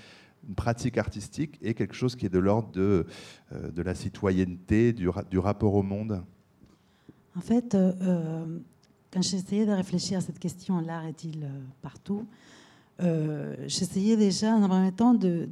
[0.49, 3.07] une pratique artistique et quelque chose qui est de l'ordre de,
[3.53, 6.25] euh, la citoyenneté, du, rapport au monde?
[7.37, 8.59] En fait, euh, euh,
[9.13, 11.49] quand j'essayais de réfléchir à cette question, l'art est-il
[11.83, 12.27] partout
[13.67, 15.49] J'essayais déjà, en même temps, de,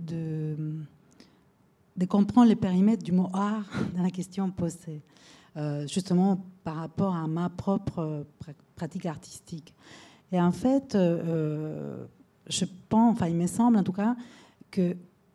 [2.09, 5.03] comprendre le périmètre du mot art dans la question posée,
[5.89, 8.25] justement par rapport à ma propre
[8.77, 9.75] pratique artistique.
[10.31, 14.15] Et en fait, je pense, enfin, il me semble en tout cas,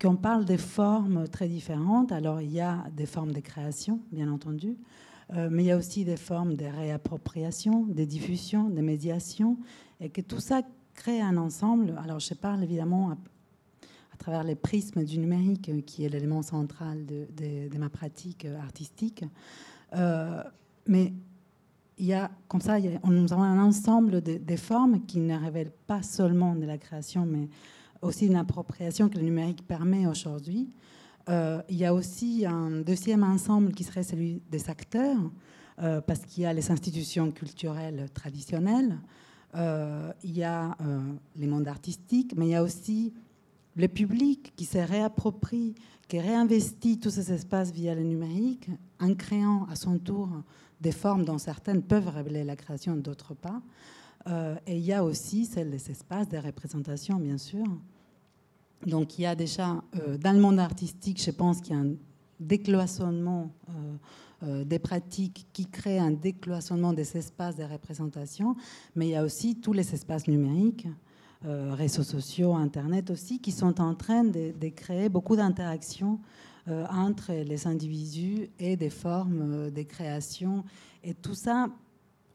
[0.01, 2.13] qu'on parle des formes très différentes.
[2.13, 4.77] Alors, il y a des formes de création, bien entendu,
[5.35, 9.57] euh, mais il y a aussi des formes de réappropriation, des diffusions, des médiations,
[9.99, 10.61] et que tout ça
[10.93, 11.95] crée un ensemble.
[12.03, 17.05] Alors, je parle évidemment à, travers les prismes du numérique, euh, qui est l'élément central
[17.05, 19.23] de, ma pratique euh, artistique.
[20.87, 21.13] mais
[21.99, 25.73] il y a, comme ça, nous avons un ensemble de, des formes qui ne révèlent
[25.87, 27.49] pas seulement de la création, mais
[28.01, 30.69] aussi une appropriation que le numérique permet aujourd'hui.
[31.29, 35.31] Euh, il y a aussi un deuxième ensemble qui serait celui des acteurs,
[35.81, 38.97] euh, parce qu'il y a les institutions culturelles traditionnelles,
[39.55, 40.77] euh, il y a
[41.35, 43.13] les mondes artistiques, mais il y a aussi
[43.75, 45.75] le public qui se réapproprie,
[46.07, 50.29] qui réinvestit tous ces espaces via le numérique, en créant à son tour
[50.79, 53.61] des formes dont certaines peuvent révéler la création, d'autres pas.
[54.65, 57.65] Et il y a aussi celle des espaces des représentations, bien sûr.
[58.85, 61.81] Donc il y a déjà, euh, dans le monde artistique, je pense qu'il y a
[61.81, 61.93] un
[62.39, 63.51] décloisonnement
[64.43, 68.55] euh, des pratiques qui crée un décloisonnement des espaces des représentations,
[68.95, 70.87] mais il y a aussi tous les espaces numériques,
[71.43, 76.19] réseaux sociaux, Internet aussi, qui sont en train de, de créer beaucoup d'interactions
[76.67, 80.63] entre les individus et des formes de création.
[81.03, 81.69] Et tout ça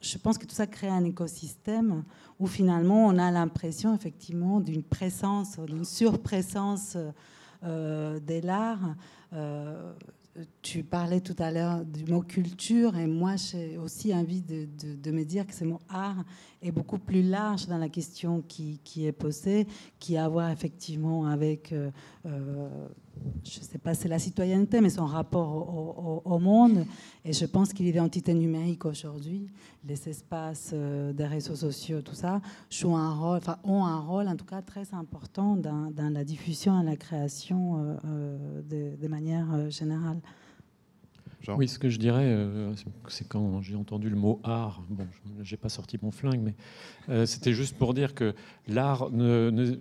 [0.03, 2.05] je pense que tout ça crée un écosystème
[2.39, 6.97] où finalement on a l'impression effectivement d'une présence, d'une surprésence
[7.63, 8.97] euh, de l'art.
[9.33, 9.93] Euh,
[10.63, 15.11] tu parlais tout à l'heure du mot culture et moi j'ai aussi envie de, de,
[15.11, 16.25] me dire que ce mot art
[16.63, 19.67] est beaucoup plus large dans la question qui, qui est posée,
[19.99, 21.91] qui a à voir effectivement avec euh,
[23.45, 26.85] je ne sais pas, c'est la citoyenneté, mais son rapport au, monde.
[27.25, 29.49] Et je pense que l'identité numérique aujourd'hui,
[29.85, 34.29] les espaces euh, des réseaux sociaux, tout ça, jouent un rôle, enfin, ont un rôle
[34.29, 39.71] en tout cas très important dans, la diffusion et la création euh, euh, de, manière
[39.71, 40.21] générale.
[41.49, 42.37] Oui, ce que je dirais,
[43.09, 45.07] c'est quand j'ai entendu le mot art, bon,
[45.43, 46.41] j'ai pas sorti mon flingue,
[47.09, 48.35] mais c'était juste pour dire que
[48.69, 49.79] l'art, il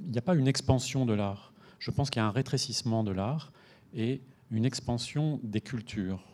[0.00, 1.54] n'y a pas une expansion de l'art
[1.84, 3.52] je pense qu'il y a un rétrécissement de l'art
[3.92, 6.24] et une expansion des cultures.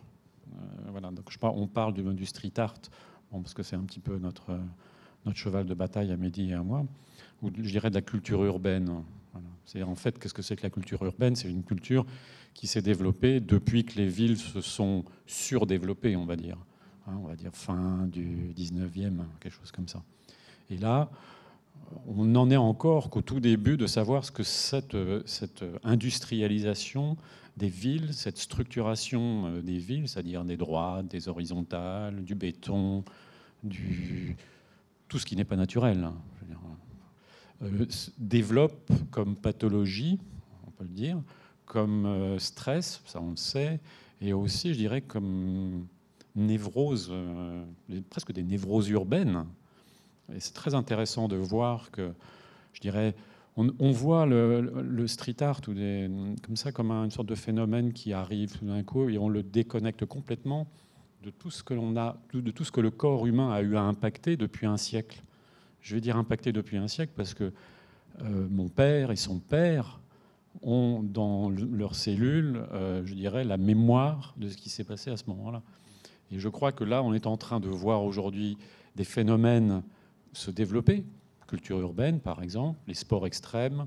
[0.53, 0.57] Euh,
[0.91, 2.75] voilà, donc on parle du, street art,
[3.31, 4.57] bon, parce que c'est un petit peu notre,
[5.33, 6.85] cheval de bataille à Mehdi et à moi,
[7.41, 9.03] ou je dirais de la culture urbaine.
[9.65, 11.35] C'est en fait qu'est-ce que c'est que la culture urbaine?
[11.35, 12.05] C'est une culture
[12.53, 16.57] qui s'est développée depuis que les villes se sont surdéveloppées, on va dire.
[17.07, 20.03] Hein, on va dire fin du 19e, quelque chose comme ça.
[20.69, 21.09] Et là,
[22.07, 27.17] on n'en est encore qu'au tout début de savoir ce que cette, cette industrialisation
[27.57, 33.03] des villes, cette structuration euh, des villes, c'est-à-dire des droites, des horizontales, du béton,
[33.63, 34.37] du,
[35.07, 36.15] tout ce qui n'est pas naturel, hein,
[37.63, 37.85] euh,
[38.17, 40.19] développe comme pathologie,
[40.65, 41.21] on peut le dire,
[41.71, 43.79] comme euh, stress, ça on le sait,
[44.19, 45.87] et aussi, je dirais, comme
[46.35, 47.13] névrose,
[48.09, 49.45] presque des névroses urbaines.
[50.35, 52.11] Et c'est très intéressant de voir que,
[52.73, 53.15] je dirais,
[53.55, 55.73] on, voit le, street art ou
[56.41, 59.41] comme ça comme une sorte de phénomène qui arrive tout d'un coup et on le
[59.41, 60.67] déconnecte complètement
[61.23, 63.77] de tout ce que l'on a, de tout ce que le corps humain a eu
[63.77, 65.21] à impacter depuis un siècle.
[65.81, 67.53] Je vais dire impacté depuis un siècle parce que
[68.21, 70.00] euh, mon père et son père
[70.61, 75.17] ont dans leurs cellules, euh, je dirais, la mémoire de ce qui s'est passé à
[75.17, 75.61] ce moment-là.
[76.31, 78.57] Et je crois que là, on est en train de voir aujourd'hui
[78.95, 79.83] des phénomènes
[80.33, 81.03] se développer
[81.51, 83.85] culture urbaine, par exemple, les sports extrêmes.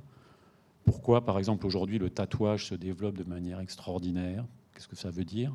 [0.85, 4.45] Pourquoi, par exemple, aujourd'hui, le tatouage se développe de manière extraordinaire?
[4.75, 5.55] Qu'est-ce que ça veut dire?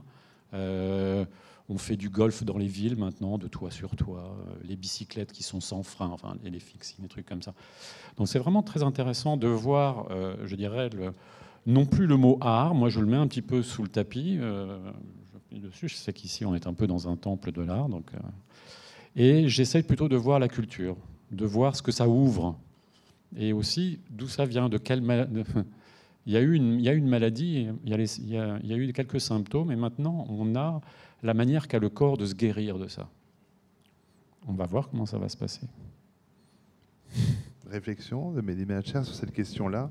[0.55, 1.23] Euh,
[1.69, 5.31] On fait du golf dans les villes maintenant, de toit sur toit, euh, les bicyclettes
[5.31, 7.53] qui sont sans frein, enfin, et les fixings, des trucs comme ça.
[8.17, 10.89] Donc c'est vraiment très intéressant de voir, euh, je dirais,
[11.65, 14.37] non plus le mot art, moi je le mets un petit peu sous le tapis.
[14.37, 18.11] je, dessus, je sais qu'ici on est un peu dans un temple de l'art, donc,
[19.15, 20.95] et j'essaye plutôt de voir la culture
[21.31, 22.57] de voir ce que ça ouvre.
[23.37, 25.43] Et aussi, d'où ça vient, de quelle maladie.
[26.25, 29.71] Il y, a eu une, maladie, il, y a, il y, a, eu quelques symptômes,
[29.71, 30.79] et maintenant on a
[31.23, 33.09] la manière qu'a le corps de se guérir de ça.
[34.47, 35.67] On va voir comment ça va se passer.
[37.69, 39.89] Réflexion de Mehdi sur cette question-là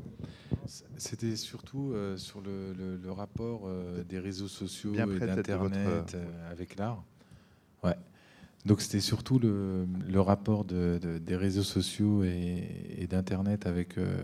[0.96, 6.76] C'était surtout euh, sur le, le, rapport euh, des réseaux sociaux et d'Internet euh, avec
[6.76, 7.04] l'art.
[7.84, 7.94] Ouais.
[8.64, 14.18] Donc c'était surtout le, rapport de, des réseaux sociaux et, d'Internet avec, euh,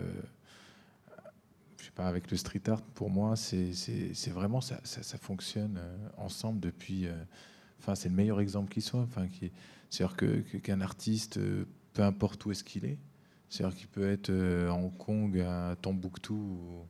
[1.96, 2.82] avec le street art.
[2.82, 4.78] Pour moi, c'est vraiment ça,
[5.20, 7.06] fonctionne euh, ensemble depuis.
[7.06, 7.14] Euh,
[7.78, 9.06] enfin, c'est le meilleur exemple qui soit.
[9.90, 11.38] C'est-à-dire que qu'un artiste,
[11.92, 12.98] peu importe où est-ce qu'il est,
[13.48, 16.86] c'est-à-dire qu'il peut être à Hong Kong, à Tombouctou,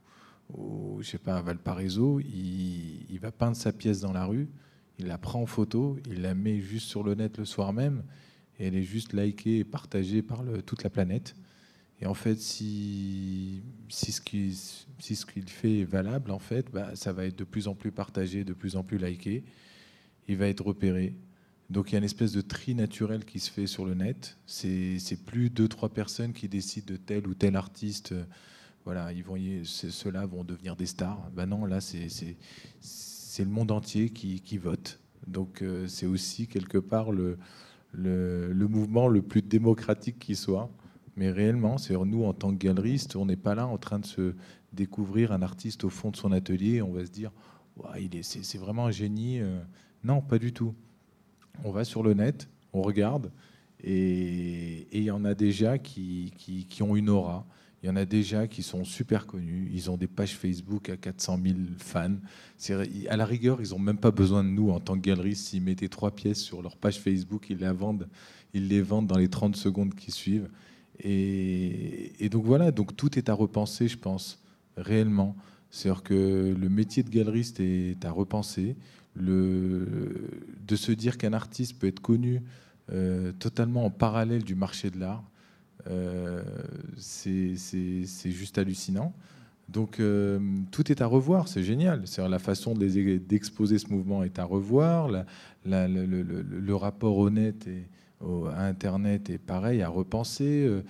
[0.52, 4.48] ou, je sais à Valparaiso, il va peindre sa pièce dans la rue
[4.98, 8.04] il la prend en photo, il la met juste sur le net le soir même,
[8.58, 11.34] et elle est juste likée et partagée par toute la planète.
[12.00, 17.24] Et en fait, si, si ce qu'il fait est valable, en fait, bah, ça va
[17.24, 19.44] être de plus en plus partagé, de plus en plus liké.
[20.28, 21.14] Il va être repéré.
[21.70, 24.36] Donc il y a une espèce de tri naturel qui se fait sur le net.
[24.46, 28.14] C'est plus deux, trois personnes qui décident de tel ou tel artiste.
[28.84, 31.30] Voilà, ils vont, ceux-là vont devenir des stars.
[31.32, 32.08] Ben non, là, c'est
[32.80, 35.00] c'est le monde entier qui, vote.
[35.26, 37.36] Donc euh, c'est aussi quelque part le,
[37.92, 40.70] le, mouvement le plus démocratique qui soit.
[41.16, 44.06] Mais réellement, c'est nous, en tant que galeriste, on n'est pas là en train de
[44.06, 44.34] se
[44.72, 46.82] découvrir un artiste au fond de son atelier.
[46.82, 47.30] On va se dire,
[48.00, 49.40] il est, c'est, vraiment un génie.
[49.40, 49.60] Euh.
[50.02, 50.74] Non, pas du tout.
[51.62, 53.30] On va sur le net, on regarde,
[53.82, 56.32] et il y en a déjà qui,
[56.80, 57.46] ont une aura.
[57.82, 59.70] Il y en a déjà qui sont super connus.
[59.72, 62.16] Ils ont des pages Facebook à 400 000 fans.
[63.10, 65.48] À la rigueur, ils n'ont même pas besoin de nous en tant que galeristes.
[65.48, 67.58] S'ils mettaient trois pièces sur leur page Facebook, ils
[68.68, 70.48] les vendent dans les 30 secondes qui suivent.
[71.00, 74.42] Et, donc voilà, donc tout est à repenser, je pense,
[74.76, 75.36] réellement.
[75.70, 78.76] C'est-à-dire que le métier de galeriste est à repenser.
[79.16, 79.86] Le,
[80.66, 82.42] de se dire qu'un artiste peut être connu
[82.92, 85.24] euh, totalement en parallèle du marché de l'art,
[85.88, 86.42] euh,
[86.96, 87.56] c'est
[88.24, 89.14] juste hallucinant.
[89.70, 90.38] Donc euh,
[90.70, 92.02] tout est à revoir, c'est génial.
[92.04, 95.08] C'est la façon d'exposer ce mouvement est à revoir.
[95.64, 97.86] le, rapport honnête et,
[98.20, 100.66] à Internet est pareil à repenser.
[100.66, 100.82] Euh,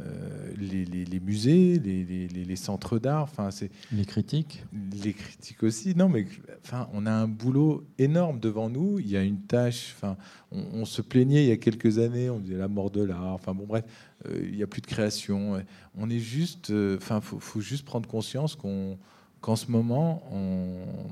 [0.00, 5.94] euh, les, musées, les, centres d'art, enfin c'est les critiques, les critiques aussi.
[5.94, 6.26] Non, mais
[6.64, 8.98] enfin, on a un boulot énorme devant nous.
[9.00, 9.94] Il y a une tâche.
[9.94, 10.16] Enfin,
[10.50, 13.34] on, se plaignait il y a quelques années, on disait la mort de l'art.
[13.34, 13.84] Enfin bon, bref,
[14.26, 15.62] euh, il n'y a plus de création.
[15.94, 18.98] On est juste, euh, enfin, faut, faut, juste prendre conscience qu'on
[19.42, 20.22] qu'en ce moment,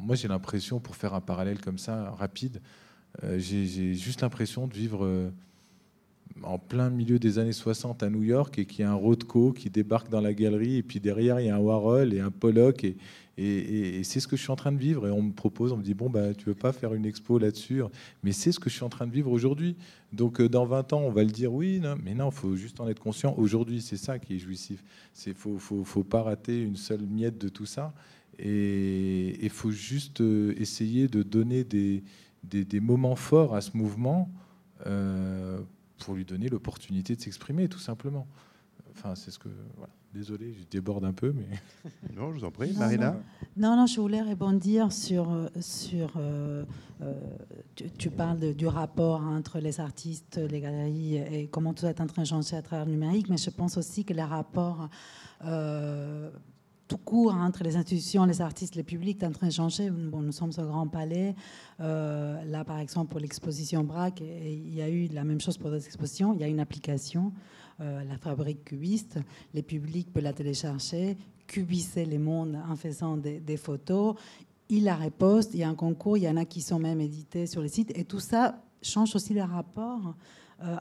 [0.01, 2.63] moi j'ai l'impression, pour faire un parallèle comme ça rapide,
[3.37, 5.33] j'ai juste l'impression de vivre
[6.43, 9.53] en plein milieu des années 60 à New York et qu'il y a un Rothko
[9.53, 12.31] qui débarque dans la galerie et puis derrière il y a un Warhol et un
[12.31, 12.97] Pollock et,
[14.05, 15.83] c'est ce que je suis en train de vivre et on me propose, on me
[15.83, 17.83] dit bon bah tu veux pas faire une expo là-dessus,
[18.23, 19.77] mais c'est ce que je suis en train de vivre aujourd'hui.
[20.13, 22.89] Donc euh, dans 20 ans on va le dire oui, mais non, faut juste en
[22.89, 23.35] être conscient.
[23.39, 24.85] Aujourd'hui c'est ça qui est jouissif.
[25.15, 27.95] C'est faut, faut, pas rater une seule miette de tout ça
[28.39, 34.29] et il faut juste euh, essayer de donner des moments forts à ce mouvement.
[34.87, 35.61] Euh,
[36.05, 38.27] pour lui donner l'opportunité de s'exprimer, tout simplement.
[38.93, 39.49] Enfin, c'est ce que.
[39.77, 39.93] Voilà.
[40.13, 41.47] Désolé, je déborde un peu, mais.
[42.17, 43.17] Non, je vous en prie, Marina.
[43.57, 45.51] Non, non, je voulais rebondir sur.
[45.61, 46.65] sur euh,
[47.03, 47.15] euh,
[47.97, 52.23] tu, parles du rapport entre les artistes, les galeries et comment tout est en train
[52.23, 54.89] de changer à travers le numérique, mais je pense aussi que les rapports.
[55.45, 56.31] Euh,
[56.91, 59.91] tout court entre les institutions, les artistes, les publics est en train de changer.
[59.91, 61.37] Bon, nous sommes au Grand Palais.
[61.79, 65.87] là, par exemple, pour l'exposition BRAC, il y a eu la même chose pour d'autres
[65.87, 66.35] expositions.
[66.35, 67.33] Il y a une application
[67.81, 69.19] euh, la fabrique cubiste.
[69.55, 71.17] Les publics peuvent la télécharger,
[71.47, 74.17] cubiser les mondes en faisant des, photos.
[74.69, 77.01] Il la reposte, il y a un concours, il y en a qui sont même
[77.01, 77.97] édités sur le site.
[77.97, 80.13] Et tout ça change aussi les rapports euh,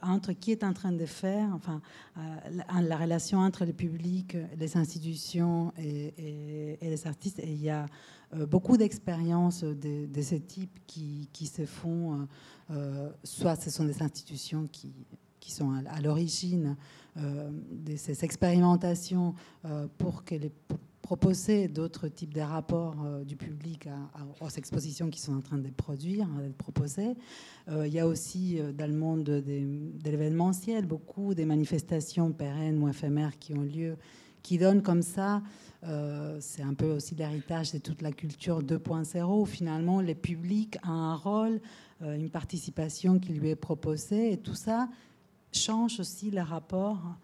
[0.02, 1.80] entre qui est en train de faire, enfin,
[2.18, 7.38] euh, la, relation entre le public, les institutions et, les artistes.
[7.38, 7.86] Et il y a
[8.48, 12.28] beaucoup d'expériences de, ce type qui, se font,
[13.24, 14.92] soit ce sont des institutions qui
[15.50, 16.76] sont à, l'origine
[17.16, 20.52] euh, de ces expérimentations euh, pour que les,
[21.02, 23.88] proposer d'autres types de rapports euh, du public
[24.40, 27.16] aux expositions qui sont en train de produire, d'être proposées.
[27.68, 33.38] il y a aussi dans le monde de l'événementiel beaucoup des manifestations pérennes ou éphémères
[33.38, 33.96] qui ont lieu,
[34.42, 35.42] qui donnent comme ça
[36.40, 40.90] c'est un peu aussi l'héritage de toute la culture 2.0 où finalement le public a
[40.90, 41.60] un rôle,
[42.02, 44.88] une participation qui lui est proposée et tout ça
[45.52, 47.16] change aussi le rapport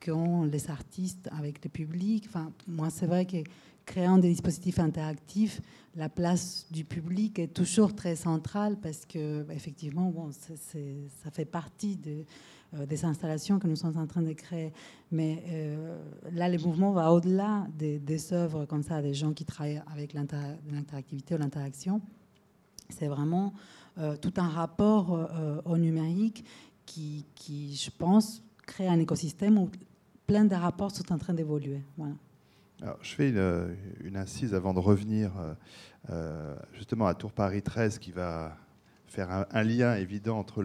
[0.00, 2.24] qu'ont les artistes avec le public.
[2.28, 3.38] Enfin, moi, c'est vrai que
[3.86, 5.60] créant des dispositifs interactifs,
[5.96, 11.98] la place du public est toujours très centrale parce que, effectivement, bon, ça fait partie
[12.74, 14.72] euh, des installations que nous sommes en train de créer.
[15.10, 15.98] Mais euh,
[16.32, 21.34] là, le mouvement va au-delà des, œuvres comme ça, des gens qui travaillent avec l'interactivité
[21.34, 22.00] ou l'interaction.
[22.88, 23.54] C'est vraiment
[23.98, 25.28] euh, tout un rapport
[25.64, 26.44] au numérique
[26.86, 27.24] qui,
[27.76, 29.68] je pense, crée un écosystème où
[30.26, 31.82] plein de rapports sont en train d'évoluer.
[32.80, 35.32] Alors, je fais une, incise avant de revenir
[36.08, 38.56] euh, justement à Tour Paris 13 qui va
[39.08, 40.62] faire un, lien évident entre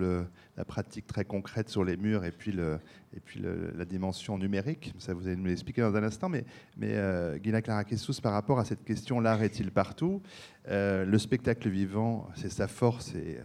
[0.56, 4.93] la pratique très concrète sur les murs et puis, la dimension numérique.
[4.99, 6.30] Ça, vous allez nous l'expliquer dans un instant.
[6.30, 6.45] Mais,
[6.78, 10.22] mais euh, Guina Claraquessus, par rapport à cette question, l'art est-il partout?
[10.68, 13.39] Euh, Le spectacle vivant, c'est sa force et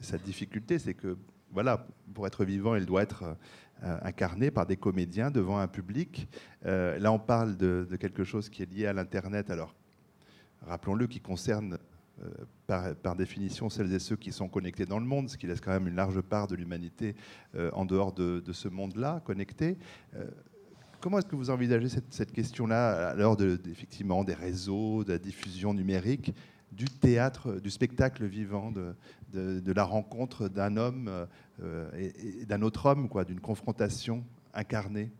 [0.00, 0.78] sa difficulté.
[0.78, 1.16] C'est que,
[1.52, 1.84] voilà,
[2.14, 3.36] pour être vivant, il doit être
[3.84, 6.28] euh, incarné par des comédiens devant un public.
[6.64, 9.50] là, on parle de, quelque chose qui est lié à l'Internet.
[9.50, 9.74] Alors,
[10.66, 11.78] rappelons-le, qui concerne
[12.22, 15.60] euh, par, définition celles et ceux qui sont connectés dans le monde, ce qui laisse
[15.60, 17.14] quand même une large part de l'humanité
[17.54, 19.76] euh, en dehors de, ce monde-là, connecté.
[20.14, 20.24] Euh,
[21.00, 25.18] comment est-ce que vous envisagez cette, question-là à l'heure de, effectivement des réseaux, de la
[25.18, 26.34] diffusion numérique,
[26.72, 31.10] du théâtre, du spectacle vivant, de la rencontre d'un homme
[31.96, 35.10] et, et d'un autre homme, quoi, d'une confrontation incarnée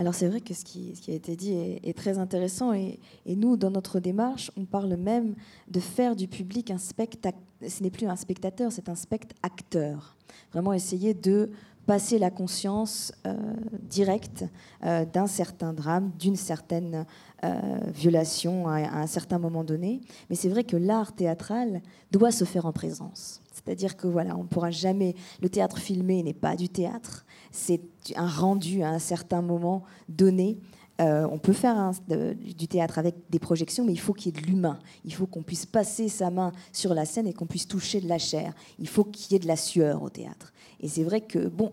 [0.00, 3.70] alors c'est vrai que ce qui, a été dit est, très intéressant et, nous, dans
[3.70, 5.34] notre démarche, on parle même
[5.68, 7.36] de faire du public un spectacle.
[7.68, 10.16] Ce n'est plus un spectateur, c'est un spectateur.
[10.52, 11.50] Vraiment essayer de
[11.90, 13.34] passer la conscience euh,
[13.82, 14.44] directe
[14.84, 17.04] euh, d'un certain drame, d'une certaine
[17.42, 20.00] euh, violation à, un certain moment donné.
[20.28, 21.82] Mais c'est vrai que l'art théâtral
[22.12, 23.42] doit se faire en présence.
[23.52, 25.16] C'est-à-dire que voilà, on ne pourra jamais.
[25.42, 27.80] Le théâtre filmé n'est pas du théâtre c'est
[28.16, 30.58] un rendu à un certain moment donné.
[31.00, 34.40] Euh, on peut faire du théâtre avec des projections, mais il faut qu'il y ait
[34.40, 34.78] de l'humain.
[35.04, 38.08] Il faut qu'on puisse passer sa main sur la scène et qu'on puisse toucher de
[38.08, 38.52] la chair.
[38.78, 40.52] Il faut qu'il y ait de la sueur au théâtre.
[40.80, 41.72] Et c'est vrai que, bon,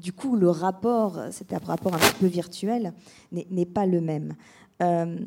[0.00, 2.92] du coup, le rapport, cet rapport un peu virtuel,
[3.32, 4.34] n'est pas le même.
[4.80, 5.18] Euh,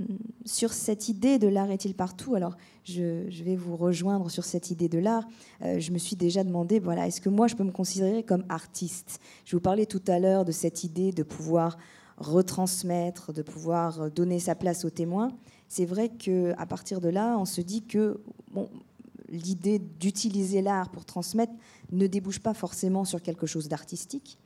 [0.46, 2.36] sur cette idée de l'art est-il partout?
[2.36, 5.28] Alors, je, vais vous rejoindre sur cette idée de l'art.
[5.62, 8.46] Euh, je me suis déjà demandé, voilà, est-ce que moi je peux me considérer comme
[8.50, 9.20] artiste?
[9.46, 11.78] Je vous parlais tout à l'heure de cette idée de pouvoir
[12.22, 15.30] retransmettre, de pouvoir donner sa place aux témoins.
[15.68, 18.22] C'est vrai que à partir de là, on se dit que
[19.30, 21.54] l'idée d'utiliser l'art pour transmettre
[21.92, 24.38] ne débouche pas forcément sur quelque chose d'artistique.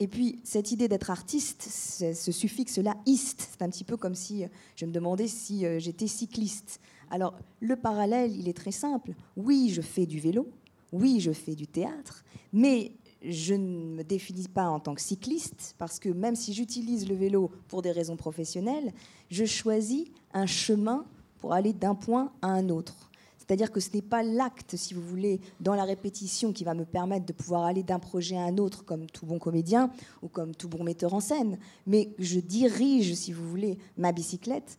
[0.00, 4.42] Et puis, cette idée d'être artiste, ce suffixe-là, iste, c'est un petit peu comme si
[4.42, 6.80] euh, je me demandais si euh, j'étais cycliste.
[7.10, 9.12] Alors, le parallèle, il est très simple.
[9.36, 10.48] Oui, je fais du vélo,
[10.92, 12.92] oui, je fais du théâtre, mais
[13.24, 17.14] je ne me définis pas en tant que cycliste, parce que même si j'utilise le
[17.14, 18.92] vélo pour des raisons professionnelles,
[19.30, 21.04] je choisis un chemin
[21.38, 23.10] pour aller d'un point à un autre.
[23.38, 26.84] C'est-à-dire que ce n'est pas l'acte, si vous voulez, dans la répétition qui va me
[26.84, 29.90] permettre de pouvoir aller d'un projet à un autre comme tout bon comédien
[30.22, 34.78] ou comme tout bon metteur en scène, mais je dirige, si vous voulez, ma bicyclette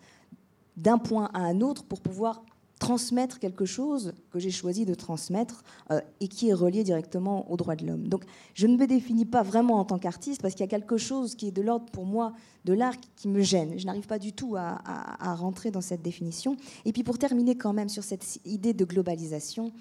[0.77, 2.43] d'un point à un autre pour pouvoir
[2.83, 7.55] transmettre quelque chose que j'ai choisi de transmettre euh, et qui est relié directement aux
[7.55, 8.09] droits de l'homme.
[8.09, 10.97] Donc je ne me définis pas vraiment en tant qu'artiste parce qu'il y a quelque
[10.97, 12.33] chose qui est de l'ordre pour moi
[12.65, 13.79] de l'art qui me gêne.
[13.79, 16.57] Je n'arrive pas du tout à, rentrer dans cette définition.
[16.83, 19.71] Et puis pour terminer quand même sur cette idée de globalisation,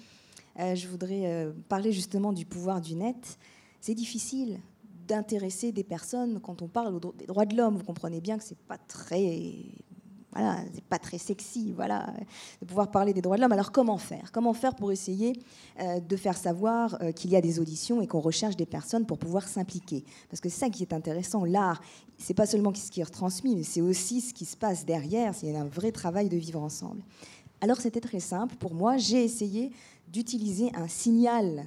[0.59, 3.37] euh, je voudrais euh, parler justement du pouvoir du net.
[3.81, 4.59] C'est difficile
[5.07, 7.75] d'intéresser des personnes quand on parle des droits de l'homme.
[7.75, 9.65] Vous comprenez bien que c'est pas très
[10.33, 12.13] voilà, c'est pas très sexy, voilà,
[12.61, 13.51] de pouvoir parler des droits de l'homme.
[13.51, 14.31] Alors comment faire?
[14.31, 15.33] Comment faire pour essayer
[15.79, 19.05] euh, de faire savoir euh, qu'il y a des auditions et qu'on recherche des personnes
[19.05, 20.03] pour pouvoir s'impliquer?
[20.29, 21.45] Parce que c'est ça qui est intéressant.
[21.45, 21.81] L'art,
[22.17, 25.33] c'est pas seulement ce qui est retransmis, mais c'est aussi ce qui se passe derrière.
[25.35, 27.03] C'est un vrai travail de vivre ensemble.
[27.61, 28.97] Alors c'était très simple pour moi.
[28.97, 29.71] J'ai essayé
[30.07, 31.65] d'utiliser un signal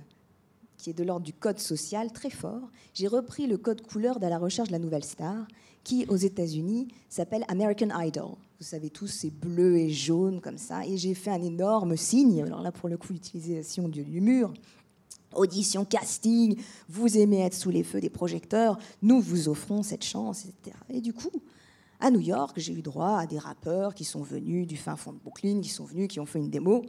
[0.78, 2.70] qui est de l'ordre du code social très fort.
[2.94, 5.46] J'ai repris le code couleur de la recherche de la nouvelle star
[5.84, 8.34] qui, aux États-Unis, s'appelle American Idol.
[8.58, 10.86] Vous savez tous, c'est bleu et jaune comme ça.
[10.86, 12.42] Et j'ai fait un énorme signe.
[12.42, 14.52] Alors là, pour le coup, l'utilisation du, mur.
[15.34, 16.56] Audition, casting,
[16.88, 20.74] vous aimez être sous les feux des projecteurs, nous vous offrons cette chance, etc.
[20.88, 21.42] Et du coup,
[22.00, 25.12] à New York, j'ai eu droit à des rappeurs qui sont venus du fin fond
[25.12, 26.84] de Brooklyn, qui sont venus, qui ont fait une démo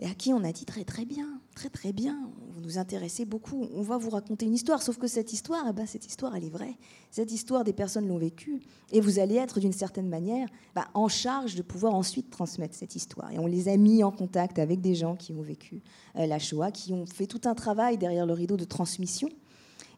[0.00, 3.24] et à qui on a dit très très bien, très très bien, vous nous intéressez
[3.24, 6.36] beaucoup, on va vous raconter une histoire, sauf que cette histoire, eh ben, cette histoire
[6.36, 6.76] elle est vraie,
[7.10, 8.60] cette histoire des personnes l'ont vécue,
[8.92, 12.94] et vous allez être d'une certaine manière bah, en charge de pouvoir ensuite transmettre cette
[12.94, 13.32] histoire.
[13.32, 15.80] Et on les a mis en contact avec des gens qui ont vécu
[16.16, 19.30] euh, la Shoah, qui ont fait tout un travail derrière le rideau de transmission,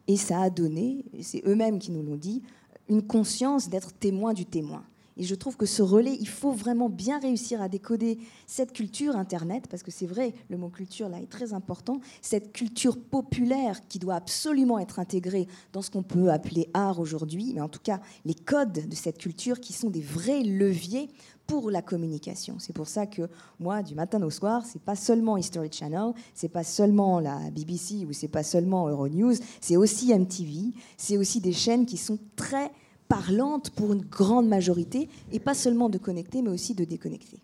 [0.07, 2.41] et ça a donné, c'est eux-mêmes qui nous l'ont dit,
[2.87, 4.85] une conscience d'être témoin du témoin.
[5.19, 8.17] Et je trouve que ce relais, il faut vraiment bien réussir à décoder
[8.47, 12.53] cette culture Internet, parce que c'est vrai, le mot culture là est très important, cette
[12.53, 17.59] culture populaire qui doit absolument être intégrée dans ce qu'on peut appeler art aujourd'hui, mais
[17.59, 21.09] en tout cas les codes de cette culture qui sont des vrais leviers
[21.47, 22.55] pour la communication.
[22.59, 23.23] C'est pour ça que
[23.59, 28.05] moi, du matin au soir, c'est pas seulement History Channel, c'est pas seulement la BBC
[28.05, 32.71] ou c'est pas seulement Euronews, c'est aussi MTV, c'est aussi des chaînes qui sont très
[33.09, 37.39] parlante pour une grande majorité, et pas seulement de connecter, mais aussi de déconnecter.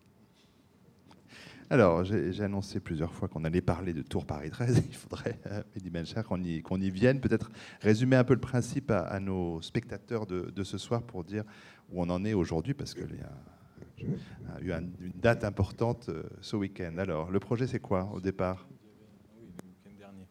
[1.72, 4.84] Alors, j'ai annoncé plusieurs fois qu'on allait parler de Tour Paris 13.
[4.88, 5.64] Il faudrait, euh,
[6.24, 7.20] qu'on y, qu'on y, vienne.
[7.20, 7.50] Peut-être
[7.82, 11.44] résumer un peu le principe à, nos spectateurs de, ce soir pour dire
[11.92, 16.56] où on en est aujourd'hui, parce qu'il y a, eu une date importante euh, ce
[16.56, 17.00] week-end.
[17.00, 18.68] Alors, le projet, c'est quoi au départ?
[19.40, 20.28] Oui, le week-end dernier.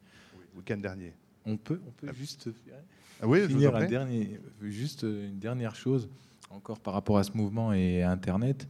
[0.52, 1.14] Le week-end dernier.
[1.44, 2.48] On peut, on peut juste
[3.22, 6.08] ah oui, finir un dernier, juste une dernière chose,
[6.50, 8.68] encore par rapport à ce mouvement et à Internet.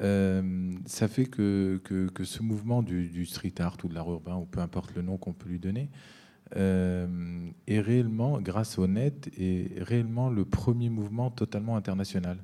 [0.00, 4.46] Euh, ça fait que, que, ce mouvement du, street art ou de l'art urbain, ou
[4.46, 5.90] peu importe le nom qu'on peut lui donner,
[6.56, 12.38] euh, est réellement, grâce au net, est réellement le premier mouvement totalement international.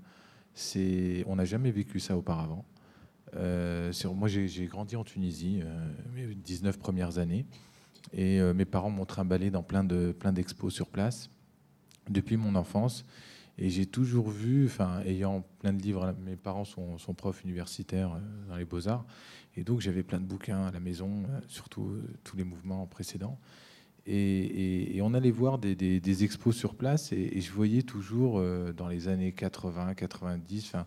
[0.55, 2.65] C'est, on n'a jamais vécu ça auparavant.
[3.35, 5.63] Euh, sur, moi, j'ai grandi en Tunisie,
[6.15, 7.47] mes 19 premières années.
[8.13, 11.31] Et euh, mes parents m'ont trimballé dans plein de plein d'expos sur place
[12.09, 13.05] depuis mon enfance.
[13.59, 18.13] Et j'ai toujours vu, enfin, ayant plein de livres, mes parents sont, sont profs universitaires
[18.13, 19.07] euh, dans les beaux-arts,
[19.57, 23.39] et donc j'avais plein de bouquins à la maison, euh, surtout tous les mouvements précédents.
[24.09, 28.41] Et, on allait voir des, des, expos sur place, et, je voyais toujours
[28.77, 30.87] dans les années 80, 90, enfin,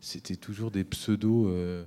[0.00, 1.46] c'était toujours des pseudos.
[1.48, 1.84] Euh,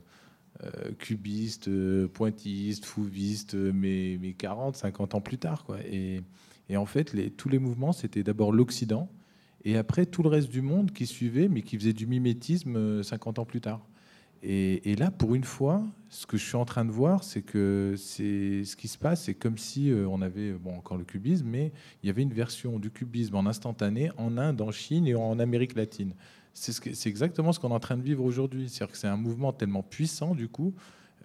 [0.99, 5.65] cubiste, euh, pointilliste, fouviste, euh, mais, mais 40, 50 ans plus tard.
[5.65, 5.77] Quoi.
[5.89, 6.21] Et,
[6.75, 9.07] en fait, tous les mouvements, c'était d'abord l'Occident,
[9.63, 13.37] et après tout le reste du monde qui suivait, mais qui faisait du mimétisme 50
[13.37, 13.85] ans plus tard.
[14.41, 17.93] Et, là, pour une fois, ce que je suis en train de voir, c'est que
[17.95, 22.07] ce qui se passe, c'est comme si on avait, bon, encore le cubisme, mais il
[22.07, 25.75] y avait une version du cubisme en instantané en Inde, en Chine et en Amérique
[25.75, 26.13] latine
[26.53, 28.69] c'est exactement ce qu'on est en train de vivre aujourd'hui.
[28.69, 30.73] C'est-à-dire que c'est un mouvement tellement puissant, du coup,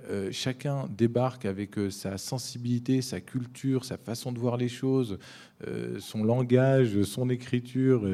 [0.08, 5.18] euh, chacun débarque avec euh, sa sensibilité, sa culture, sa façon de voir les choses,
[5.66, 8.08] euh, son langage, son écriture,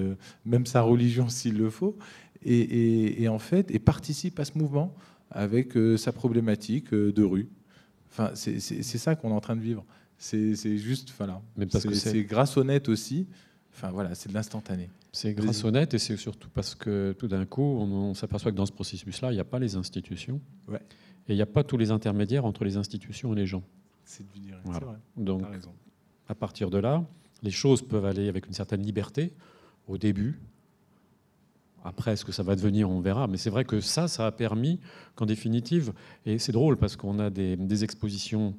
[0.47, 1.99] même sa religion s'il le faut,
[2.43, 4.95] et, en fait, et participe à ce mouvement
[5.31, 7.49] avec sa problématique de rue.
[8.11, 9.85] Enfin, c'est ça qu'on est en train de vivre.
[10.19, 11.41] C'est juste, voilà.
[11.93, 13.27] C'est grâce au net aussi.
[13.75, 14.89] Enfin voilà, c'est de l'instantané.
[15.13, 18.57] C'est grâce au net et c'est surtout parce que tout d'un coup, on, s'aperçoit que
[18.57, 20.41] dans ce processus-là, il n'y a pas les institutions
[20.73, 23.63] et il n'y a pas tous les intermédiaires entre les institutions et les gens.
[24.05, 24.65] C'est du direct.
[25.17, 25.43] Donc,
[26.29, 27.05] à partir de là,
[27.43, 29.33] les choses peuvent aller avec une certaine liberté
[29.89, 30.41] au début.
[31.85, 33.27] Après, ce que ça va devenir, on verra.
[33.27, 34.81] Mais c'est vrai que ça, ça a permis
[35.15, 35.93] qu'en définitive,
[36.25, 38.57] et c'est drôle parce qu'on a des, expositions,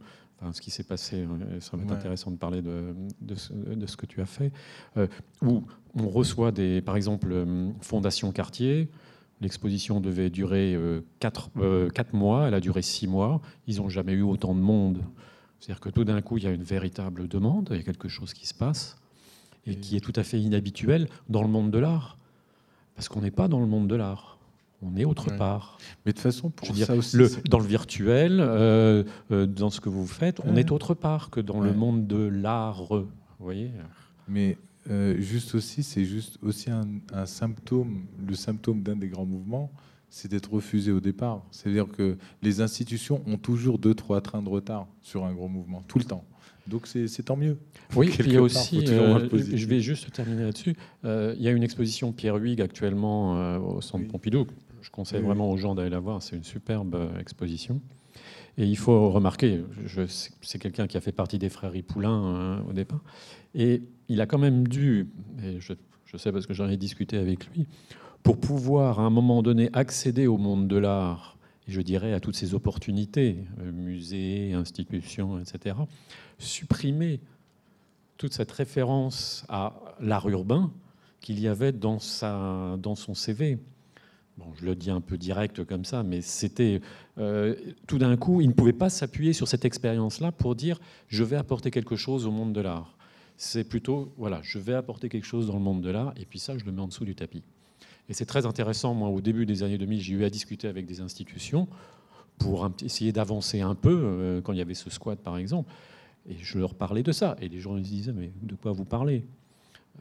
[0.51, 4.05] ce qui s'est passé, euh, ça va être intéressant de parler de, de, ce, que
[4.05, 4.51] tu as fait,
[4.97, 5.07] euh,
[5.41, 5.63] où
[5.95, 8.89] on reçoit des, par exemple, euh, Fondation Cartier.
[9.41, 10.79] L'exposition devait durer
[11.19, 11.49] 4,
[12.13, 13.41] mois, elle a duré 6 mois.
[13.67, 15.03] Ils n'ont jamais eu autant de monde.
[15.59, 18.07] C'est-à-dire que tout d'un coup, il y a une véritable demande, il y a quelque
[18.07, 18.97] chose qui se passe,
[19.65, 22.17] et qui est tout à fait inhabituel dans le monde de l'art.
[22.95, 24.34] Parce qu'on n'est pas dans le monde de l'art.
[24.85, 25.77] On est autre part.
[26.05, 27.17] Mais de toute façon, pour dire, aussi,
[27.49, 31.39] dans le virtuel, euh, euh, dans ce que vous faites, on est autre part que
[31.39, 32.83] dans le monde de l'art.
[32.83, 33.07] Vous
[33.39, 33.71] voyez
[34.27, 34.57] Mais
[34.89, 39.71] euh, juste aussi, c'est juste aussi un, symptôme, le symptôme d'un des grands mouvements,
[40.09, 41.43] c'est d'être refusé au départ.
[41.51, 45.83] C'est-à-dire que les institutions ont toujours deux, trois trains de retard sur un gros mouvement,
[45.87, 46.23] tout le temps.
[46.67, 47.57] Donc c'est tant mieux.
[47.95, 51.51] Oui, il y a aussi, euh, je vais juste terminer là-dessus, euh, il y a
[51.51, 54.47] une exposition Pierre Huyghe actuellement euh, au Centre Pompidou.
[54.85, 57.81] Je conseille vraiment aux gens d'aller la voir, c'est une superbe exposition.
[58.59, 59.63] Et il faut remarquer,
[60.41, 63.01] c'est quelqu'un qui a fait partie des frères Ripoulin au départ,
[63.55, 65.09] et il a quand même dû,
[65.43, 65.73] et je,
[66.05, 67.65] je sais parce que j'en ai discuté avec lui,
[68.21, 71.35] pour pouvoir à un moment donné accéder au monde de l'art,
[71.67, 73.37] et je dirais à toutes ces opportunités,
[73.73, 75.75] musées, institutions, etc.,
[76.37, 77.21] supprimer
[78.17, 80.71] toute cette référence à l'art urbain
[81.21, 83.57] qu'il y avait dans, sa, dans son CV.
[84.37, 86.81] Bon, je le dis un peu direct comme ça, mais c'était
[87.17, 87.55] euh,
[87.87, 91.37] tout d'un coup, il ne pouvait pas s'appuyer sur cette expérience-là pour dire je vais
[91.37, 92.97] apporter quelque chose au monde de l'art.
[93.37, 96.39] C'est plutôt voilà, je vais apporter quelque chose dans le monde de l'art, et puis
[96.39, 97.43] ça, je le mets en dessous du tapis.
[98.09, 98.93] Et c'est très intéressant.
[98.93, 101.67] Moi, au début des années 2000, j'ai eu à discuter avec des institutions
[102.37, 105.71] pour essayer d'avancer un peu euh, quand il y avait ce squat, par exemple.
[106.27, 107.35] Et je leur parlais de ça.
[107.41, 109.25] Et les gens me disaient, mais de quoi vous parlez?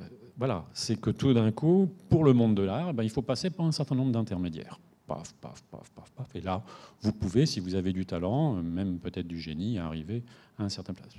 [0.00, 3.22] Euh, Voilà, c'est que tout d'un coup, pour le monde de l'art, ben, il faut
[3.22, 4.80] passer par un certain nombre d'intermédiaires.
[5.06, 6.34] Paf, paf, paf, paf, paf.
[6.34, 6.62] Et là,
[7.02, 10.24] vous pouvez, si vous avez du talent, même peut-être du génie, arriver
[10.58, 11.12] à un certain place.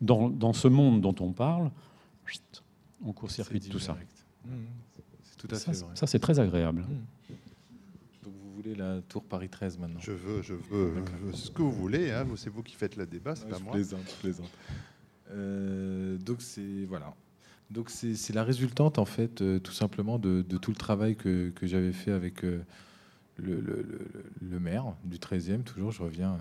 [0.00, 1.70] Dans, dans ce monde dont on parle,
[3.04, 3.96] on court-circuite tout ça.
[4.44, 4.50] Mmh.
[5.22, 5.96] C'est tout à fait ça, vrai.
[5.96, 6.82] Ça, c'est très agréable.
[6.82, 7.36] Mmh
[8.62, 10.00] voulez la tour Paris 13 maintenant?
[10.00, 11.02] Je veux, je veux,
[11.32, 12.10] ce que vous voulez.
[12.10, 12.26] Hein.
[12.36, 13.72] C'est vous qui faites le débat, c'est pas je moi.
[13.72, 14.50] Plaisante, je plaisante.
[15.30, 17.14] Euh, donc c'est voilà.
[17.70, 21.92] Donc c'est la résultante en fait, euh, tout simplement de, tout le travail que, j'avais
[21.92, 22.62] fait avec euh,
[23.38, 25.62] le, maire du 13e.
[25.62, 26.38] Toujours, je reviens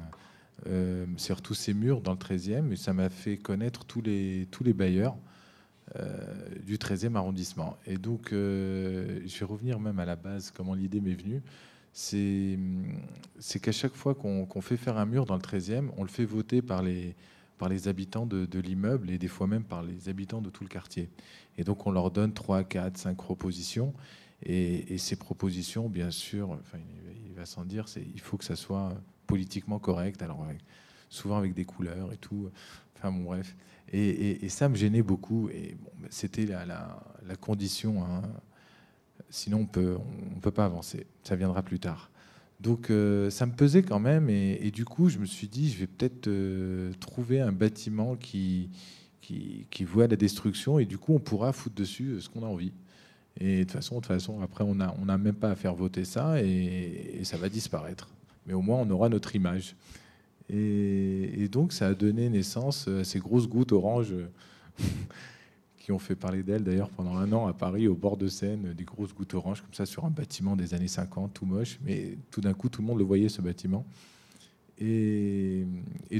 [1.15, 4.63] sur tous ces murs dans le 13e, et ça m'a fait connaître tous les tous
[4.63, 5.15] les bailleurs.
[6.65, 7.77] du 13e arrondissement.
[7.85, 11.41] Et donc, je vais revenir même à la base, comment l'idée m'est venue
[11.91, 16.25] c'est qu'à chaque fois qu'on fait faire un mur dans le 13e, on le fait
[16.25, 17.15] voter par les,
[17.59, 20.69] par les habitants de, l'immeuble et des fois même par les habitants de tout le
[20.69, 21.09] quartier.
[21.57, 23.93] Et donc on leur donne 3, 4, 5 propositions.
[24.41, 26.79] Et, ces propositions, bien sûr, enfin,
[27.27, 28.93] il va sans dire, il faut que ça soit
[29.27, 30.21] politiquement correct.
[30.21, 30.47] Alors
[31.09, 32.49] souvent avec des couleurs et tout.
[32.95, 33.55] Enfin bon, bref.
[33.91, 35.49] Et, ça me gênait beaucoup.
[35.49, 38.03] Et bon, c'était la, condition.
[38.03, 38.21] Hein,
[39.29, 39.97] Sinon, on peut,
[40.33, 41.05] ne peut pas avancer.
[41.23, 42.09] Ça viendra plus tard.
[42.59, 44.29] Donc, euh, ça me pesait quand même.
[44.29, 48.69] Et, du coup, je me suis dit, je vais peut-être euh, trouver un bâtiment qui,
[49.21, 50.79] qui, voit la destruction.
[50.79, 52.73] Et du coup, on pourra foutre dessus euh, ce qu'on a envie.
[53.39, 55.73] Et de toute façon, de façon après, on n'a on a même pas à faire
[55.73, 56.43] voter ça.
[56.43, 58.09] Et, ça va disparaître.
[58.45, 59.75] Mais au moins, on aura notre image.
[60.49, 64.15] Et donc, ça a donné naissance à ces grosses gouttes oranges
[65.91, 68.83] ont fait parler d'elle d'ailleurs pendant un an à Paris, au bord de Seine, des
[68.83, 72.41] grosses gouttes oranges comme ça sur un bâtiment des années 50, tout moche, mais tout
[72.41, 73.85] d'un coup tout le monde le voyait ce bâtiment.
[74.81, 75.65] Et,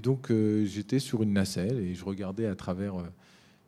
[0.03, 3.03] donc euh, j'étais sur une nacelle et je regardais à travers euh,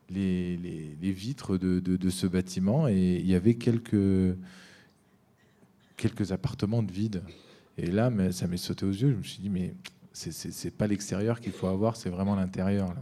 [0.10, 4.36] les, vitres de, de, ce bâtiment et il y avait quelques,
[5.98, 7.24] quelques appartements de vide.
[7.78, 9.12] Et là, ça m'est sauté aux yeux.
[9.12, 9.74] Je me suis dit, mais
[10.14, 12.94] c'est pas l'extérieur qu'il faut avoir, c'est vraiment l'intérieur.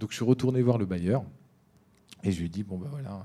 [0.00, 1.24] Donc je suis retourné voir le bailleur.
[2.26, 3.24] Et je lui dit, bon ben voilà,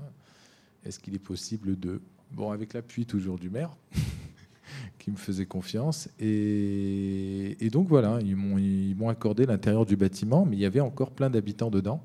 [0.86, 2.00] est-ce qu'il est possible de...
[2.30, 3.76] Bon, avec l'appui toujours du maire,
[5.00, 6.08] qui me faisait confiance.
[6.20, 11.30] Et, donc voilà, ils m'ont accordé l'intérieur du bâtiment, mais il y avait encore plein
[11.30, 12.00] d'habitants dedans.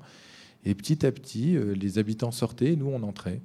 [0.64, 3.40] Et petit à petit, euh, les habitants sortaient, nous on entrait.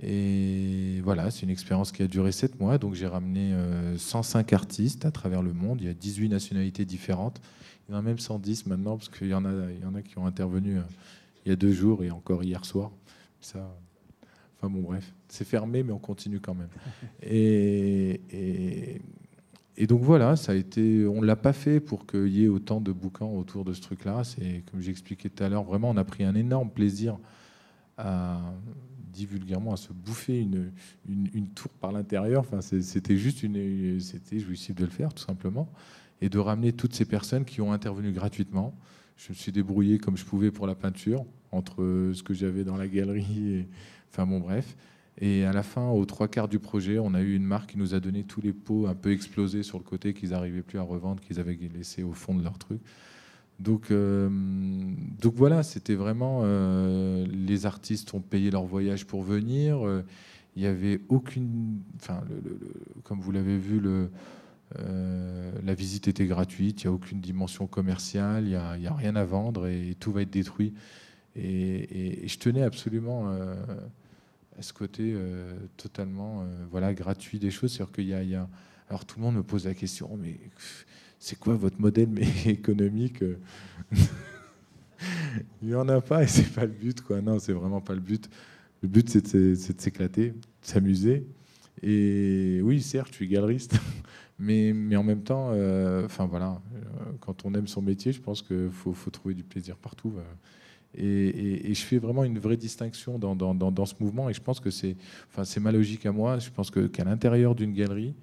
[0.00, 2.76] Et voilà, c'est une expérience qui a duré 7 mois.
[2.76, 3.56] Donc j'ai ramené
[3.96, 5.80] 105 euh, artistes à travers le monde.
[5.80, 7.40] Il y a 18 nationalités différentes.
[7.88, 9.94] Il y en a même 110 maintenant, parce qu'il y, en a, il y en
[9.94, 10.82] a qui ont intervenu euh,
[11.44, 12.90] il y a deux jours et encore hier soir.
[13.40, 13.76] Ça,
[14.56, 16.68] enfin bon, bref, c'est fermé, mais on continue quand même.
[17.22, 18.20] Et,
[19.76, 22.48] et donc voilà, ça a été, on ne l'a pas fait pour qu'il y ait
[22.48, 24.22] autant de bouquins autour de ce truc-là.
[24.22, 27.18] C'est comme j'expliquais tout à l'heure, vraiment, on a pris un énorme plaisir
[27.96, 28.40] à
[29.12, 30.72] dit vulgairement, à se bouffer une,
[31.06, 32.40] une, tour par l'intérieur.
[32.40, 35.70] Enfin, c'était juste une, c'était jouissif de le faire, tout simplement,
[36.22, 38.74] et de ramener toutes ces personnes qui ont intervenu gratuitement.
[39.16, 42.76] Je me suis débrouillé comme je pouvais pour la peinture, entre ce que j'avais dans
[42.76, 43.68] la galerie, et,
[44.10, 44.76] enfin bon, bref.
[45.20, 47.78] Et à la fin, aux trois quarts du projet, on a eu une marque qui
[47.78, 50.78] nous a donné tous les pots un peu explosés sur le côté qu'ils n'arrivaient plus
[50.78, 52.80] à revendre, qu'ils avaient laissés au fond de leur truc.
[53.60, 54.28] Donc, euh,
[55.36, 59.86] voilà, c'était vraiment euh, les artistes ont payé leur voyage pour venir.
[59.86, 60.02] Euh,
[60.56, 62.20] il n'y avait aucune, enfin,
[63.04, 64.10] comme vous l'avez vu, le,
[64.76, 66.82] la visite était gratuite.
[66.82, 68.44] Il n'y a aucune dimension commerciale.
[68.44, 68.50] Il
[68.80, 70.74] n'y a, rien à vendre et, tout va être détruit.
[71.36, 75.14] Et, je tenais absolument à ce côté
[75.76, 77.80] totalement, voilà, gratuit des choses.
[78.88, 80.38] Alors tout le monde me pose la question, mais
[81.18, 83.38] c'est quoi votre modèle mais économique euh?
[85.62, 87.00] Il n'y en a pas et c'est pas le but.
[87.00, 87.20] Quoi.
[87.20, 88.28] Non, c'est vraiment pas le but.
[88.82, 91.26] Le but, c'est de, s'éclater, de s'amuser.
[91.82, 93.76] Et oui, certes, je suis galeriste,
[94.42, 98.42] mais, en même temps, euh, enfin voilà, euh, quand on aime son métier, je pense
[98.42, 100.14] qu'il faut, trouver du plaisir partout.
[100.94, 104.28] Et, et, je fais vraiment une vraie distinction dans, ce mouvement.
[104.28, 104.96] Et je pense que c'est
[105.60, 106.40] ma logique à moi.
[106.40, 108.14] Je pense qu'à l'intérieur d'une galerie,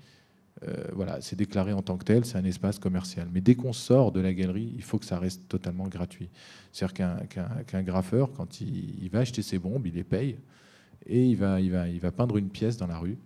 [0.67, 3.29] euh, voilà, c'est déclaré en tant que tel, c'est un espace commercial.
[3.33, 6.29] Mais dès qu'on sort de la galerie, il faut que ça reste totalement gratuit.
[6.73, 7.15] C'est-à-dire
[7.65, 10.37] qu'un graffeur, quand il, va acheter ses bombes, il les paye
[11.05, 13.17] et il va peindre une pièce dans la rue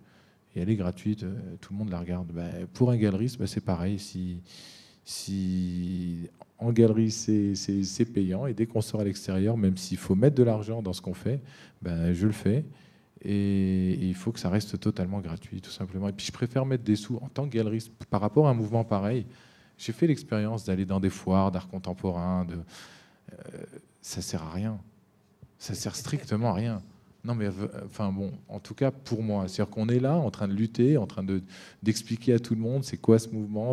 [0.54, 2.28] et elle est gratuite, euh, tout le monde la regarde.
[2.32, 3.98] Ben, pour un galeriste, ben, c'est pareil.
[5.04, 10.36] Si en galerie c'est payant et dès qu'on sort à l'extérieur, même s'il faut mettre
[10.36, 11.40] de l'argent dans ce qu'on fait,
[11.82, 12.64] ben, je le fais.
[13.22, 16.08] Et, il faut que ça reste totalement gratuit, tout simplement.
[16.08, 18.54] Et puis je préfère mettre des sous en tant que galeriste par rapport à un
[18.54, 19.26] mouvement pareil.
[19.78, 22.44] J'ai fait l'expérience d'aller dans des foires d'art contemporain.
[22.44, 23.64] De, euh,
[24.02, 24.78] ça sert à rien.
[25.58, 26.82] Ça sert strictement à rien.
[27.24, 27.48] Non, mais
[27.86, 30.98] enfin bon, en tout cas pour moi, c'est-à-dire qu'on est là en train de lutter,
[30.98, 31.42] en train de
[31.82, 33.72] d'expliquer à tout le monde c'est quoi ce mouvement.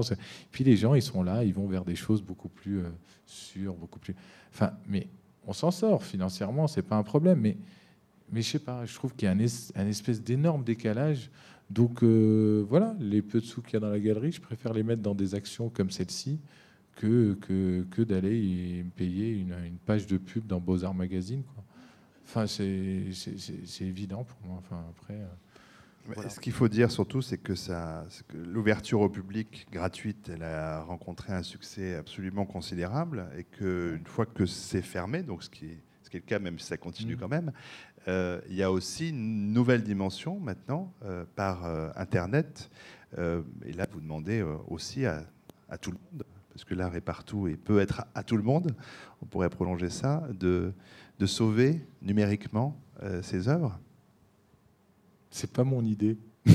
[0.52, 2.90] Puis les gens, ils sont là, ils vont vers des choses beaucoup plus euh,
[3.26, 4.16] sûres, beaucoup plus.
[4.54, 5.08] Enfin, mais
[5.46, 7.42] on s'en sort financièrement, c'est pas un problème.
[7.42, 7.58] Mais
[8.32, 11.30] mais je sais pas, je trouve qu'il y a un, espèce d'énorme décalage.
[11.70, 14.74] Donc euh, voilà, les peu de sous qu'il y a dans la galerie, je préfère
[14.74, 16.40] les mettre dans des actions comme celle-ci
[16.96, 21.44] que, que, que d'aller payer une, page de pub dans Beaux-Arts Magazine.
[21.44, 21.64] Quoi.
[22.34, 24.58] Enfin, c'est évident pour moi.
[24.60, 25.20] Enfin, après.
[25.20, 30.82] Euh, ce qu'il faut dire surtout, c'est que, que l'ouverture au public gratuite, elle a
[30.82, 35.78] rencontré un succès absolument considérable et qu'une fois que c'est fermé, donc ce qui est,
[36.02, 37.20] ce qui est le cas, même si ça continue mmh.
[37.20, 37.52] quand même,
[38.08, 42.72] euh, il y a aussi une nouvelle dimension maintenant euh, par euh, Internet.
[43.18, 45.26] et là, vous demandez aussi à,
[45.82, 48.74] tout le monde, parce que l'art est partout et peut être à, tout le monde,
[49.22, 50.74] on pourrait prolonger ça, de,
[51.22, 52.76] de sauver numériquement
[53.22, 53.80] ses œuvres.
[55.30, 56.18] C'est pas mon idée.
[56.48, 56.52] et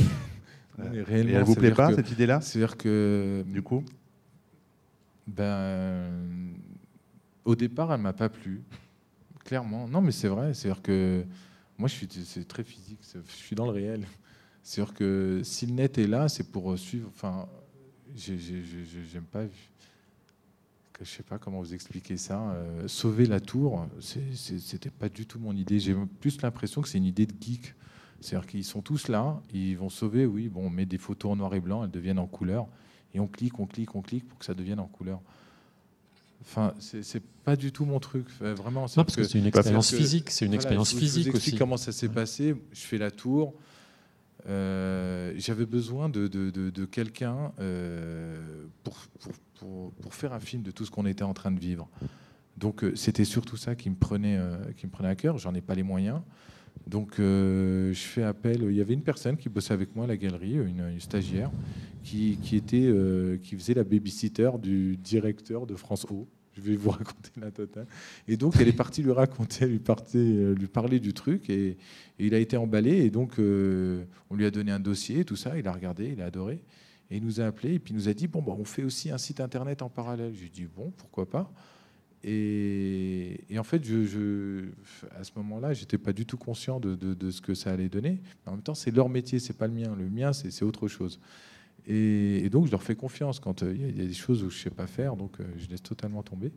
[1.08, 2.40] elle vous plaît pas cette idée-là?
[2.40, 3.84] C'est-à-dire que du coup,
[5.28, 6.10] ben,
[7.44, 8.60] au départ, elle m'a pas plu
[9.44, 9.86] clairement.
[9.86, 10.52] Non, mais c'est vrai.
[10.52, 11.24] C'est-à-dire que
[11.78, 12.98] moi, je suis, c'est très physique.
[13.14, 14.04] Je suis dans le réel.
[14.64, 17.08] C'est sûr que si le net est là, c'est pour suivre.
[17.14, 17.46] Enfin,
[18.16, 19.44] j'aime pas.
[21.00, 22.40] Je sais pas comment vous expliquer ça.
[22.50, 25.78] Euh, sauver la tour, c'était pas du tout mon idée.
[25.78, 27.74] J'ai plus l'impression que c'est une idée de geek.
[28.20, 30.24] C'est-à-dire qu'ils sont tous là, ils vont sauver.
[30.24, 32.66] Oui, bon, on met des photos en noir et blanc, elles deviennent en couleur,
[33.14, 35.20] et on clique, on clique, on clique pour que ça devienne en couleur.
[36.40, 38.26] Enfin, c'est pas du tout mon truc.
[38.40, 40.30] Vraiment, non, parce que, c'est une expérience physique.
[40.30, 41.56] C'est une expérience physique je aussi.
[41.56, 43.54] Comment ça s'est passé Je fais la tour.
[44.48, 48.96] Euh, j'avais besoin de, de, de, quelqu'un euh, pour,
[49.58, 51.88] pour, pour, faire un film de tout ce qu'on était en train de vivre.
[52.56, 54.38] Donc euh, c'était surtout ça qui me prenait,
[54.76, 55.38] qui me prenait à cœur.
[55.38, 56.20] J'en ai pas les moyens.
[56.86, 58.62] Donc je fais appel.
[58.62, 61.50] Il y avait une personne qui bossait avec moi à la galerie, une, stagiaire,
[62.04, 62.92] qui, qui était,
[63.42, 67.86] qui faisait la babysitter du directeur de France O je vais vous raconter la totale.
[68.26, 69.80] Et donc, elle est partie lui raconter, lui,
[70.14, 71.76] euh, parler du truc, et,
[72.18, 73.04] il a été emballé.
[73.04, 75.58] Et donc, euh, on lui a donné un dossier, tout ça.
[75.58, 76.62] Il a regardé, il a adoré.
[77.10, 78.82] Et il nous a appelé, et puis il nous a dit Bon, bah, on fait
[78.82, 80.32] aussi un site internet en parallèle.
[80.34, 81.52] J'ai dit Bon, pourquoi pas?
[82.24, 84.64] Et, en fait, je,
[85.16, 88.20] à ce moment-là, j'étais pas du tout conscient de, ce que ça allait donner.
[88.46, 89.94] En même temps, c'est leur métier, c'est pas le mien.
[89.96, 91.20] Le mien, c'est autre chose.
[91.86, 94.56] Et, donc, je leur fais confiance quand euh, il y, a des choses où je
[94.56, 96.52] ne sais pas faire, donc euh, je laisse totalement tomber.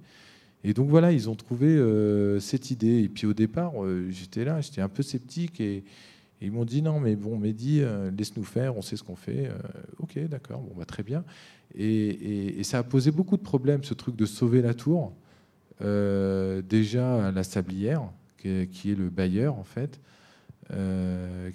[0.64, 3.04] Et donc voilà, ils ont trouvé euh, cette idée.
[3.04, 3.74] Et puis au départ,
[4.10, 5.84] j'étais là, j'étais un peu sceptique et,
[6.42, 7.82] ils m'ont dit non, mais bon, Mehdi,
[8.18, 9.52] laisse-nous faire, on sait ce qu'on fait.
[9.98, 11.26] Ok, d'accord, bon, bah, très bien.
[11.78, 15.12] Et, ça a posé beaucoup de problèmes, ce truc de sauver la tour.
[15.82, 20.00] Déjà la Sablière, qui est, le bailleur en fait,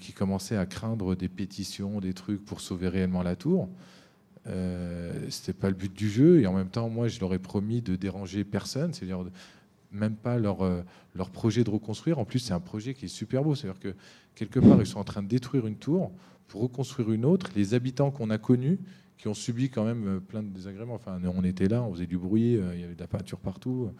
[0.00, 3.68] qui commençait à craindre des pétitions, des trucs pour sauver réellement la tour.
[4.46, 7.38] Euh, c'était pas le but du jeu et en même temps moi je leur ai
[7.38, 9.24] promis de déranger personne c'est-à-dire
[9.90, 10.58] même pas leur,
[11.14, 13.94] leur projet de reconstruire en plus c'est un projet qui est super beau c'est-à-dire que
[14.34, 16.12] quelque part, ils sont en train de détruire une tour
[16.48, 17.50] pour reconstruire une autre.
[17.56, 18.78] Les habitants qu'on a connus,
[19.16, 22.06] qui ont subi quand même euh, plein de désagréments, enfin, on était là, on faisait
[22.06, 23.90] du bruit, euh, il y avait de la peinture partout.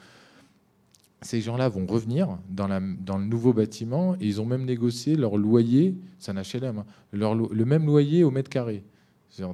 [1.25, 5.97] Ces gens-là vont revenir dans, le nouveau bâtiment et ils ont même négocié leur loyer,
[6.19, 8.85] c'est un HLM, hein, leur, le même loyer au mètre carré.
[9.39, 9.47] je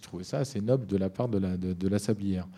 [0.00, 2.48] trouvais ça assez noble de la part de la, sablière.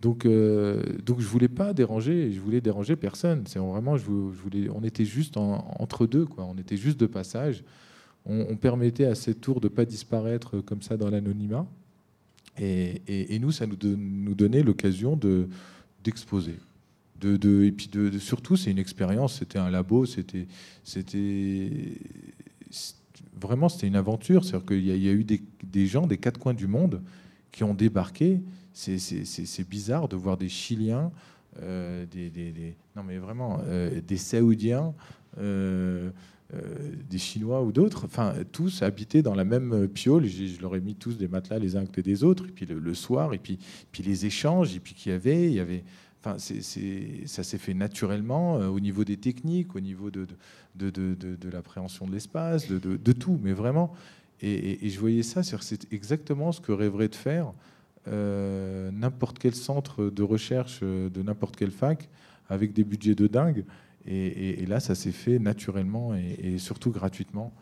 [0.00, 3.44] Donc, euh, donc je voulais pas déranger, je voulais déranger personne.
[3.56, 3.96] Vraiment,
[4.74, 6.26] on était juste entre deux.
[6.38, 7.62] On était juste de passage.
[8.24, 11.66] On, permettait à cette tour de pas disparaître comme ça dans l'anonymat.
[12.58, 15.48] Et, nous, ça nous, nous donnait l'occasion de
[16.02, 16.56] d'exposer.
[17.24, 19.38] Et puis surtout, c'est une expérience.
[19.38, 20.06] C'était un labo.
[20.06, 20.46] C'était,
[23.40, 24.44] vraiment, c'était une aventure.
[24.44, 27.02] C'est-à-dire qu'il y, a eu des, des gens des quatre coins du monde
[27.50, 28.40] qui ont débarqué
[28.72, 31.12] c'est bizarre de voir des Chiliens,
[31.62, 34.94] euh, des, non mais vraiment, euh, des Saoudiens,
[35.38, 36.10] euh,
[37.08, 40.26] des Chinois ou d'autres, enfin tous habités dans la même piole.
[40.26, 42.66] Je, leur ai mis tous des matelas les uns à côté des autres, et puis
[42.66, 43.58] le, soir, et puis,
[43.90, 45.84] puis les échanges, et puis qu'il y avait, il y avait.
[46.24, 50.26] Enfin, ça s'est fait naturellement au niveau des techniques, au niveau de,
[51.52, 53.92] l'appréhension de l'espace, de, tout, mais vraiment.
[54.40, 57.52] Et, je voyais ça, c'est exactement ce que rêverait de faire
[58.08, 62.08] euh, n'importe quel centre de recherche euh, de n'importe quelle fac
[62.48, 63.64] avec des budgets de dingue.
[64.04, 67.52] Et, là, ça s'est fait naturellement et, surtout gratuitement.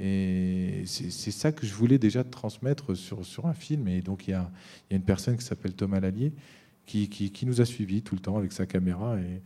[0.00, 3.86] Et c'est ça que je voulais déjà transmettre sur, sur un film.
[3.88, 4.50] Et donc, il y a,
[4.90, 6.32] y a, une personne qui s'appelle Thomas Lallier
[6.86, 9.16] qui, nous a suivis tout le temps avec sa caméra.
[9.18, 9.40] Et,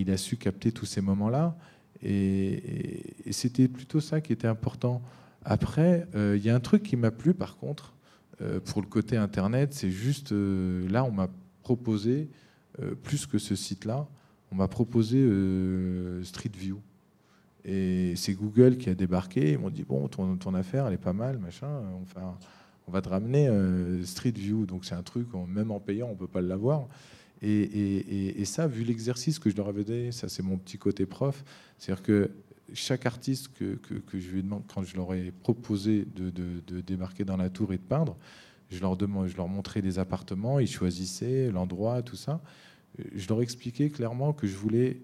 [0.00, 1.56] il a su capter tous ces moments-là.
[2.02, 5.02] Et, c'était plutôt ça qui était important.
[5.44, 7.94] Après, euh, il y a un truc qui m'a plu, par contre,
[8.42, 11.28] euh, pour le côté Internet, c'est juste, euh, là, on m'a
[11.62, 12.28] proposé,
[13.02, 14.06] plus que ce site-là,
[14.50, 15.18] on m'a proposé
[16.22, 16.80] Street View.
[17.64, 19.52] Et c'est Google qui a débarqué.
[19.52, 21.68] Ils m'ont dit bon, ton, affaire, elle est pas mal, machin.
[22.02, 22.38] Enfin,
[22.86, 23.48] on va te ramener
[24.04, 24.66] Street View.
[24.66, 26.88] Donc c'est un truc, même en payant, on peut pas l'avoir.
[27.42, 30.76] Et, et, et, ça, vu l'exercice que je leur avais donné, ça c'est mon petit
[30.76, 31.42] côté prof.
[31.78, 32.30] C'est-à-dire que
[32.74, 33.78] chaque artiste que,
[34.12, 37.82] je lui demande, quand je leur ai proposé de, débarquer dans la tour et de
[37.82, 38.16] peindre,
[38.70, 42.40] je leur, demande, je leur montrais des appartements, ils choisissaient l'endroit, tout ça.
[43.14, 45.00] Je leur expliquais clairement que je voulais,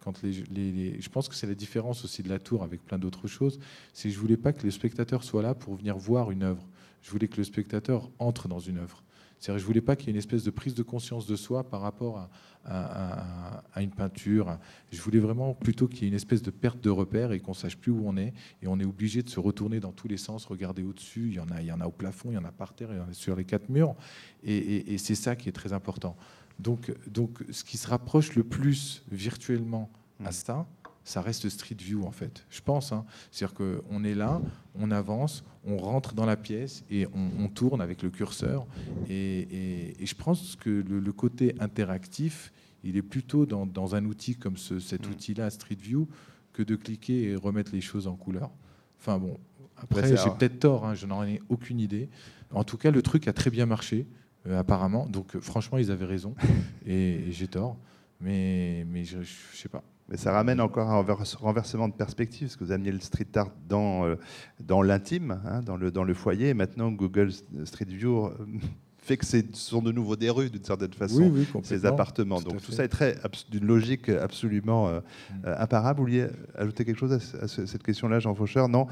[0.00, 3.26] quand les, je pense que c'est la différence aussi de la tour avec plein d'autres
[3.26, 3.58] choses,
[3.92, 6.66] c'est que je voulais pas que les spectateurs soient là pour venir voir une œuvre.
[7.06, 9.04] Je voulais que le spectateur entre dans une œuvre.
[9.38, 11.62] C'est-à-dire, je voulais pas qu'il y ait une espèce de prise de conscience de soi
[11.62, 12.28] par rapport
[12.64, 14.58] à, une peinture.
[14.90, 17.54] Je voulais vraiment plutôt qu'il y ait une espèce de perte de repère et qu'on
[17.54, 18.32] sache plus où on est.
[18.60, 21.28] Et on est obligé de se retourner dans tous les sens, regarder au-dessus.
[21.28, 22.74] Il y en a, il y en a au plafond, il y en a par
[22.74, 23.94] terre, il y en a sur les quatre murs.
[24.42, 26.16] Et, c'est ça qui est très important.
[26.58, 29.92] Donc, donc, ce qui se rapproche le plus virtuellement
[30.24, 30.32] à mmh.
[30.32, 30.66] ça,
[31.06, 32.44] ça reste Street View en fait.
[32.50, 32.90] Je pense.
[32.92, 33.06] Hein.
[33.30, 34.42] C'est-à-dire qu'on est là,
[34.74, 38.66] on avance, on rentre dans la pièce et on, tourne avec le curseur.
[39.08, 42.52] Et, je pense que le, côté interactif,
[42.82, 45.10] il est plutôt dans, un outil comme cet mm.
[45.10, 46.08] outil-là, Street View,
[46.52, 48.50] que de cliquer et remettre les choses en couleur.
[48.98, 49.38] Enfin bon,
[49.76, 52.08] après j'ai peut-être tort, hein, je n'en ai aucune idée.
[52.52, 54.08] En tout cas, le truc a très bien marché,
[54.48, 55.06] euh, apparemment.
[55.06, 56.34] Donc franchement, ils avaient raison
[56.86, 57.76] et, j'ai tort.
[58.20, 59.84] Mais, mais je ne sais pas.
[60.08, 61.04] Mais ça ramène encore un
[61.38, 64.16] renversement de perspective, parce que vous amenez le street art dans, euh,
[64.60, 67.32] dans l'intime, hein, dans, le, dans le foyer, et maintenant Google
[67.64, 68.30] Street View euh,
[68.98, 71.32] fait que ce sont de nouveau des rues, d'une certaine façon,
[71.62, 72.40] ces appartements.
[72.40, 73.16] Donc tout ça est très
[73.50, 75.00] d'une logique absolument euh,
[75.30, 75.48] mm.
[75.58, 76.00] imparable.
[76.00, 76.26] Vous vouliez
[76.56, 78.68] ajouter quelque chose à, cette question-là, Jean Faucheur?
[78.68, 78.88] Non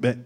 [0.00, 0.18] ben,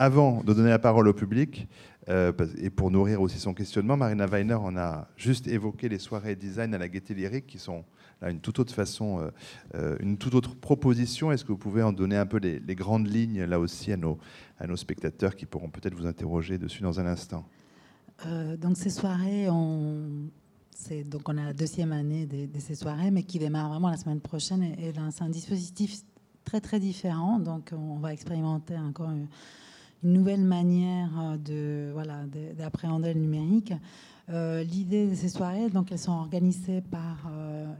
[0.00, 1.68] Avant de donner la parole au public,
[2.08, 6.72] et pour nourrir aussi son questionnement, Marina Weiner en a juste évoqué les soirées design
[6.74, 7.84] à la Gaîté Lyrique qui sont
[8.26, 9.30] une toute autre façon, euh,
[9.74, 11.30] euh, une toute autre proposition.
[11.30, 14.18] Est-ce que vous pouvez en donner un peu les, grandes lignes là aussi à nos,
[14.58, 17.46] à nos spectateurs qui pourront peut-être vous interroger dessus dans un instant?
[18.26, 20.30] Euh, Donc ces soirées, on,
[21.06, 24.20] donc on a la deuxième année de, ces soirées, mais qui démarre vraiment la semaine
[24.20, 24.62] prochaine.
[24.62, 26.00] Et, c'est un dispositif
[26.44, 27.38] très très différent.
[27.38, 29.28] Donc on va expérimenter encore une,
[30.02, 32.24] nouvelle manière de voilà
[32.56, 33.72] d'appréhender le numérique.
[34.28, 37.30] L'idée de ces soirées, donc, elles sont organisées par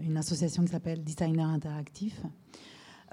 [0.00, 2.22] une association qui s'appelle Designer Interactif.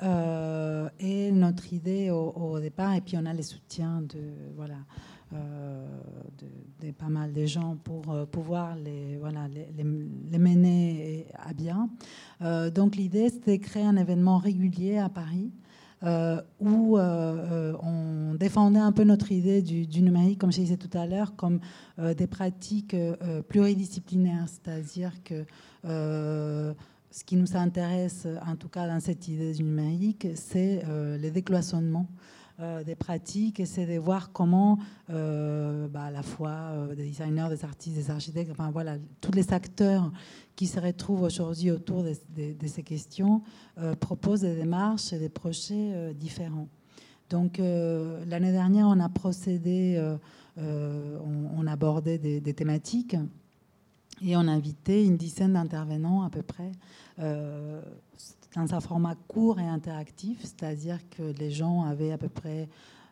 [0.02, 4.22] et notre idée au, départ, et puis on a les soutiens de,
[4.56, 4.78] voilà,
[5.34, 11.90] de, pas mal de gens pour pouvoir les, voilà, les, les, mener à bien.
[12.74, 15.52] donc l'idée, c'était créer un événement régulier à Paris
[16.04, 20.78] euh, où euh, euh, on défendait un peu notre idée du, numérique, comme je disais
[20.78, 21.60] tout à l'heure, comme
[21.98, 22.96] des pratiques
[23.48, 25.46] pluridisciplinaires, c'est-à-dire que
[25.84, 30.84] ce qui nous intéresse, en tout cas dans cette idée du numérique, c'est
[31.18, 32.08] les décloisonnements
[32.86, 34.80] des pratiques c'est de voir comment
[35.10, 40.12] bah, à la fois des designers, des artistes, des architectes, enfin voilà, tous les acteurs
[40.56, 43.42] qui se retrouvent aujourd'hui autour de, ces questions
[43.78, 46.68] euh, proposent des démarches et des projets euh, différents.
[47.30, 50.02] Donc euh, l'année dernière, on a procédé,
[50.58, 53.18] on, abordait des, des, thématiques
[54.22, 56.72] et on a invité une dizaine d'intervenants à peu près
[58.56, 62.70] dans un format court et interactif, c'est-à-dire que les gens avaient à peu près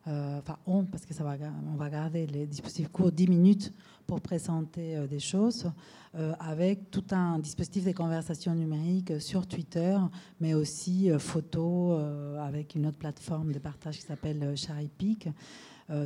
[0.07, 1.37] euh, enfin on, parce que ça va,
[1.71, 3.73] on va garder les dispositifs courts 10 minutes
[4.05, 5.71] pour présenter euh, des choses,
[6.15, 9.97] euh, avec tout un dispositif de conversation numérique sur Twitter,
[10.41, 12.01] mais aussi photos
[12.39, 15.29] avec une autre plateforme de partage qui s'appelle SharePic.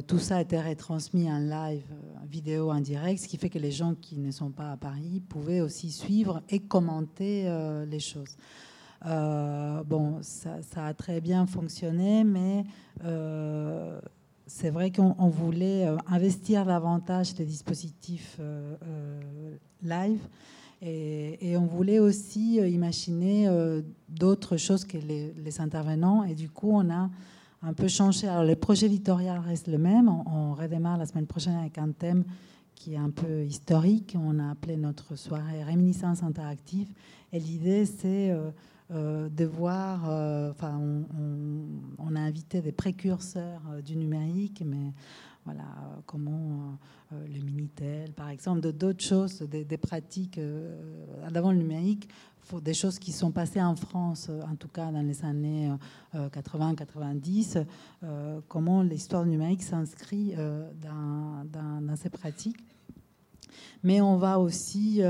[0.05, 1.85] tout ça a été retransmis en live,
[2.29, 5.21] vidéo, en direct, ce qui fait que les gens qui ne sont pas à Paris
[5.27, 7.49] pouvaient aussi suivre et commenter
[7.89, 8.37] les choses.
[9.05, 12.65] Euh, bon, ça, a très bien fonctionné, mais
[13.03, 13.99] euh,
[14.47, 18.39] c'est vrai qu'on voulait euh, investir davantage les dispositifs
[19.83, 20.19] live
[20.81, 23.49] et, on voulait aussi imaginer
[24.09, 26.23] d'autres choses que les, intervenants.
[26.23, 27.09] Et du coup, on a
[27.63, 28.27] un peu changé.
[28.27, 30.07] Alors, le projet éditorial reste le même.
[30.07, 32.23] On, redémarre la semaine prochaine avec un thème
[32.75, 34.15] qui est un peu historique.
[34.19, 36.89] On a appelé notre soirée Réminiscence interactive.
[37.33, 38.31] Et l'idée, c'est
[38.89, 40.79] de voir, euh, enfin,
[41.99, 44.93] on, a invité des précurseurs euh, du numérique, mais
[45.43, 45.65] voilà,
[46.05, 46.77] comment
[47.11, 50.41] le Minitel, par exemple, d'autres choses, des, pratiques
[51.31, 52.09] d'avant le numérique,
[52.61, 55.71] des choses qui sont passées en France, en tout cas dans les années
[56.13, 57.63] 80-90,
[58.49, 60.35] comment l'histoire numérique s'inscrit
[60.81, 62.59] dans, dans, ces pratiques.
[63.83, 65.01] Mais on va aussi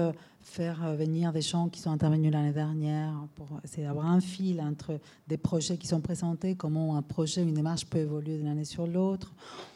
[0.47, 4.61] faire euh, venir des gens qui sont intervenus l'année dernière pour essayer d'avoir un fil
[4.61, 8.65] entre des projets qui sont présentés, comment un projet, une démarche peut évoluer d'une année
[8.65, 9.33] sur l'autre.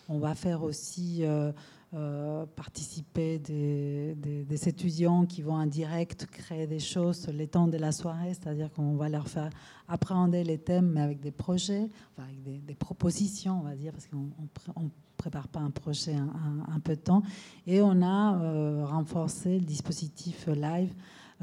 [0.09, 1.51] On va faire aussi euh,
[1.93, 7.78] euh, participer des, des, étudiants qui vont en direct créer des choses les temps de
[7.78, 9.49] la soirée, c'est-à-dire qu'on va leur faire
[9.89, 14.89] appréhender les thèmes, mais avec des projets, avec des, propositions, on va dire, parce qu'on
[15.22, 17.22] prépare pas un projet un, peu de temps.
[17.67, 20.93] Et on a euh, renforcé le dispositif live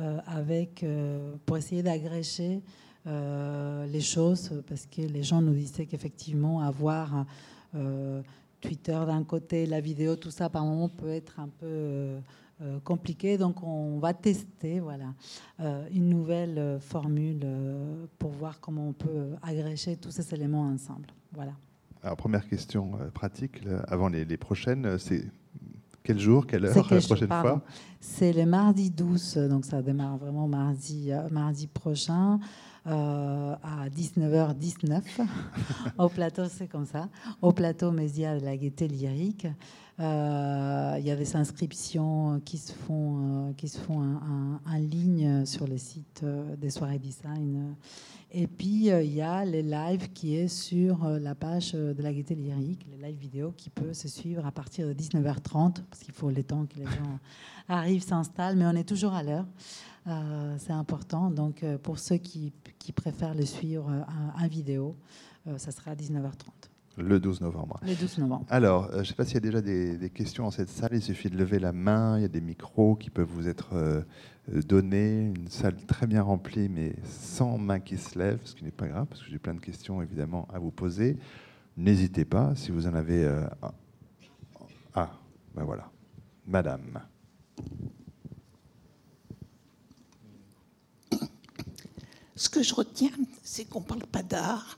[0.00, 2.60] euh, avec, euh, pour essayer d'agréger
[3.06, 7.24] les choses, parce que les gens nous disaient qu'effectivement, avoir
[8.60, 12.18] Twitter d'un côté, la vidéo, tout ça, par moment, peut être un peu
[12.84, 13.38] compliqué.
[13.38, 15.14] Donc, on va tester voilà,
[15.90, 17.46] une nouvelle formule
[18.18, 21.06] pour voir comment on peut agréger tous ces éléments ensemble.
[21.32, 21.52] Voilà.
[22.08, 25.26] Alors, première question euh, pratique, avant les, prochaines, euh, c'est
[26.02, 27.62] quel jour, quelle heure la prochaine fois
[28.00, 32.40] C'est le mardi 12, donc ça démarre vraiment mardi, euh, mardi prochain.
[32.86, 35.02] à 19h19
[35.98, 37.10] au plateau, c'est comme ça,
[37.42, 39.46] au plateau Mésia de la Gaieté Lyrique.
[39.98, 45.76] Il y a des inscriptions qui se font, qui se font en, ligne sur le
[45.76, 46.24] site
[46.56, 47.74] des soirées design
[48.30, 51.94] et puis, euh, il y a les lives qui est sur euh, la page euh,
[51.94, 55.82] de la Gaieté Lyrique, les lives vidéo qui peut se suivre à partir de 19h30,
[55.88, 57.18] parce qu'il faut le temps que les gens
[57.68, 59.46] arrivent, s'installent, mais on est toujours à l'heure.
[60.58, 61.30] c'est important.
[61.30, 63.90] Donc, pour ceux qui, qui préfèrent le suivre
[64.36, 64.96] en, vidéo,
[65.56, 66.68] ça sera à 19h30.
[66.98, 67.78] Le 12 novembre.
[67.82, 68.44] Le 12 novembre.
[68.50, 70.90] Alors, je ne sais pas s'il y a déjà des, questions dans cette salle.
[70.92, 72.18] Il suffit de lever la main.
[72.18, 74.02] Il y a des micros qui peuvent vous être euh,
[74.48, 78.72] donner une salle très bien remplie, mais sans main qui se lève, ce qui n'est
[78.72, 81.16] pas grave, parce que j'ai plein de questions évidemment à vous poser.
[81.76, 83.24] N'hésitez pas, si vous en avez...
[83.24, 83.46] Euh,
[84.94, 85.12] ah,
[85.54, 85.88] ben voilà.
[86.46, 87.00] Madame.
[92.34, 93.10] Ce que je retiens,
[93.44, 94.76] c'est qu'on ne parle pas d'art,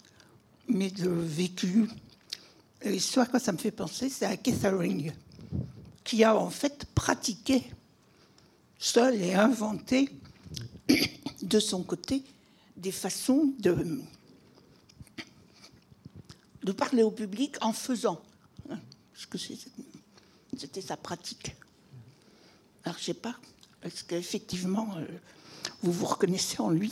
[0.69, 1.89] mais de vécu.
[2.85, 5.13] L'histoire que ça me fait penser, c'est à Catherine,
[6.03, 7.65] qui a en fait pratiqué
[8.79, 10.09] seul et inventé
[11.43, 12.25] de son côté
[12.77, 14.01] des façons de,
[16.63, 18.21] de parler au public en faisant.
[18.67, 19.37] Parce que
[20.57, 21.55] c'était sa pratique.
[22.85, 23.37] Alors, je sais pas,
[23.83, 25.07] est-ce qu'effectivement, euh,
[25.83, 26.91] vous vous reconnaissez en lui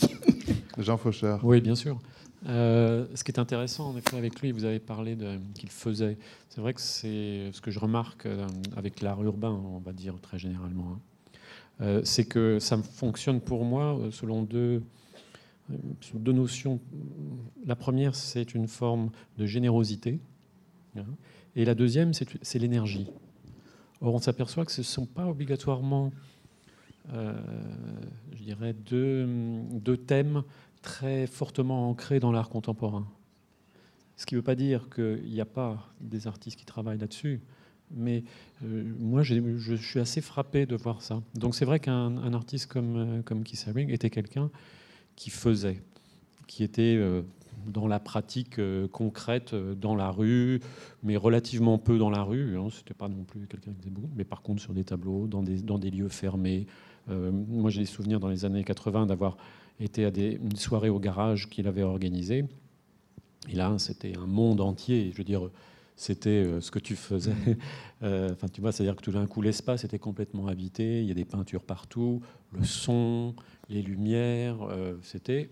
[0.76, 1.40] Jean Faucheur.
[1.42, 1.98] Oui, bien sûr.
[2.46, 6.16] Euh, ce qui est intéressant, en effet, avec lui, vous avez parlé de qu'il faisait.
[6.48, 10.14] C'est vrai que c'est ce que je remarque euh, avec l'art urbain, on va dire
[10.20, 10.92] très généralement.
[10.92, 11.00] hein.
[11.80, 14.82] Euh, c'est que ça fonctionne pour moi selon deux,
[16.14, 16.80] deux notions.
[17.64, 20.18] La première, c'est une forme de générosité.
[20.96, 21.04] hein,
[21.54, 23.08] et la deuxième, c'est l'énergie.
[24.00, 26.12] Or, on s'aperçoit que ce ne sont pas obligatoirement,
[27.12, 29.26] je dirais, deux,
[29.72, 30.42] deux thèmes
[30.82, 33.06] très fortement ancré dans l'art contemporain.
[34.16, 37.40] Ce qui ne veut pas dire qu'il n'y a pas des artistes qui travaillent là-dessus,
[37.90, 38.24] mais
[38.64, 41.22] euh, moi je suis assez frappé de voir ça.
[41.34, 44.50] Donc c'est vrai qu'un un artiste comme, euh, comme Keith Haring était quelqu'un
[45.16, 45.82] qui faisait,
[46.46, 47.22] qui était euh,
[47.66, 48.60] dans la pratique
[48.92, 50.60] concrète, dans la rue,
[51.02, 52.58] mais relativement peu dans la rue.
[52.58, 52.68] Hein.
[52.72, 55.42] C'était pas non plus quelqu'un qui faisait beaucoup, mais par contre sur des tableaux, dans
[55.42, 56.66] des, dans des lieux fermés.
[57.08, 59.38] Moi j'ai des souvenirs dans les années 80 d'avoir
[59.80, 62.44] était à des, une soirée au garage qu'il avait organisée.
[63.48, 65.10] Et là, c'était un monde entier.
[65.12, 65.50] Je veux dire,
[65.96, 67.32] c'était euh, ce que tu faisais.
[68.04, 71.00] Euh, Enfin, tu vois, c'est-à-dire que tout d'un coup, l'espace était complètement habité.
[71.02, 72.22] Il y a des peintures partout,
[72.52, 73.34] le son,
[73.68, 74.62] les lumières.
[74.62, 75.50] euh, c'était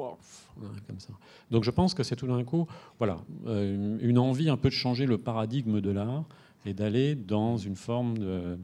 [0.00, 1.12] hein, comme ça.
[1.50, 2.66] Donc, je pense que c'est tout d'un coup,
[2.98, 6.24] voilà, une envie un peu de changer le paradigme de l'art
[6.64, 8.58] et d'aller dans une forme de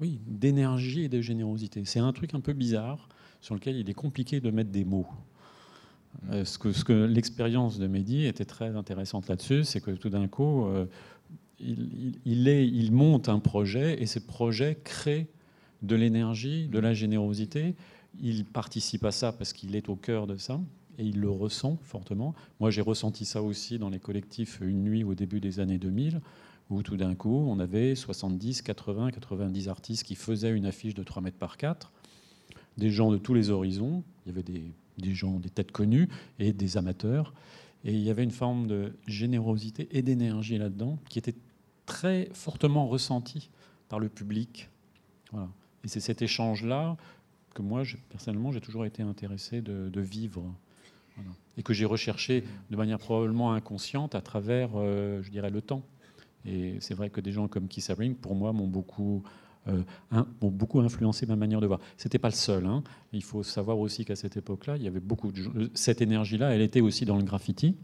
[0.00, 1.82] oui, d'énergie et de générosité.
[1.84, 3.08] C'est un truc un peu bizarre
[3.40, 5.06] sur lequel il est compliqué de mettre des mots.
[6.30, 10.10] Euh, ce que, ce que l'expérience de Mehdi était très intéressante là-dessus, c'est que tout
[10.10, 10.86] d'un coup, euh,
[11.60, 15.28] il monte un projet et ce projet crée
[15.82, 17.74] de l'énergie, de la générosité.
[18.20, 20.60] Il participe à ça parce qu'il est au cœur de ça
[20.98, 22.34] et il le ressent fortement.
[22.60, 26.20] Moi, j'ai ressenti ça aussi dans les collectifs Une nuit au début des années 2000
[26.72, 31.02] où tout d'un coup, on avait 70, 80, 90 artistes qui faisaient une affiche de
[31.02, 31.92] 3 mètres par 4,
[32.78, 36.08] des gens de tous les horizons, il y avait des, gens, des têtes connues
[36.38, 37.34] et des amateurs,
[37.84, 41.34] et il y avait une forme de générosité et d'énergie là-dedans qui était
[41.84, 43.50] très fortement ressentie
[43.88, 44.70] par le public.
[45.32, 45.48] Voilà.
[45.84, 46.96] Et c'est cet échange-là
[47.54, 50.42] que moi, personnellement, j'ai toujours été intéressé de, vivre.
[51.58, 55.82] Et que j'ai recherché de manière probablement inconsciente à travers, euh, je dirais, le temps.
[56.44, 59.22] Et c'est vrai que des gens comme Keith Haring, pour moi, m'ont beaucoup,
[59.68, 61.78] euh, un- beaucoup influencé ma manière de voir.
[61.96, 62.66] C'était pas le seul.
[62.66, 62.82] hein.
[63.12, 66.54] Il faut savoir aussi qu'à cette époque-là, il y avait beaucoup de gens- cette énergie-là.
[66.54, 67.76] Elle était aussi dans le graffiti.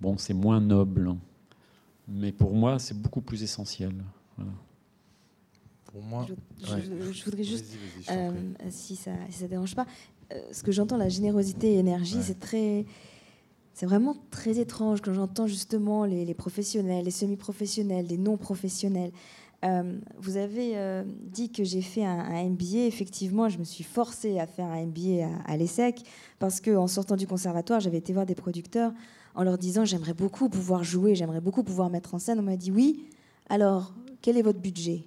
[0.00, 1.18] Bon, c'est moins noble, hein.
[2.08, 3.92] mais pour moi, c'est beaucoup plus essentiel.
[4.36, 4.50] Voilà.
[5.86, 7.12] Pour moi, Je, je- Ouais.
[7.12, 7.76] je voudrais juste.
[8.10, 8.32] Euh,
[8.70, 9.86] si ça si ça dérange pas.
[10.32, 12.22] Euh, ce que j'entends, la générosité et énergie, Ouais.
[12.22, 12.84] c'est très,
[13.74, 19.10] c'est vraiment très étrange quand j'entends justement les, professionnels, les semi-professionnels, les non-professionnels.
[19.64, 22.86] Euh, vous avez euh, dit que j'ai fait un, MBA.
[22.86, 26.02] Effectivement, je me suis forcée à faire un MBA à, l'ESSEC
[26.38, 28.92] parce qu'en sortant du conservatoire, j'avais été voir des producteurs
[29.34, 32.38] en leur disant j'aimerais beaucoup pouvoir jouer, j'aimerais beaucoup pouvoir mettre en scène.
[32.38, 33.08] On m'a dit oui.
[33.48, 33.92] Alors,
[34.22, 35.04] quel est votre budget?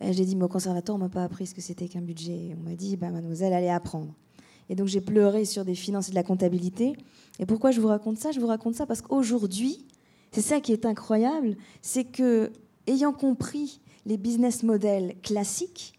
[0.00, 2.56] Et J'ai dit, mais au conservatoire, on m'a pas appris ce que c'était qu'un budget.
[2.58, 4.14] On m'a dit, bah, mademoiselle, allez apprendre.
[4.70, 6.96] Et donc j'ai pleuré sur des finances et de la comptabilité.
[7.38, 8.30] Et pourquoi je vous raconte ça?
[8.30, 9.84] Je vous raconte ça parce qu'aujourd'hui,
[10.32, 12.52] c'est ça qui est incroyable, c'est que,
[12.86, 15.98] ayant compris les business models classiques,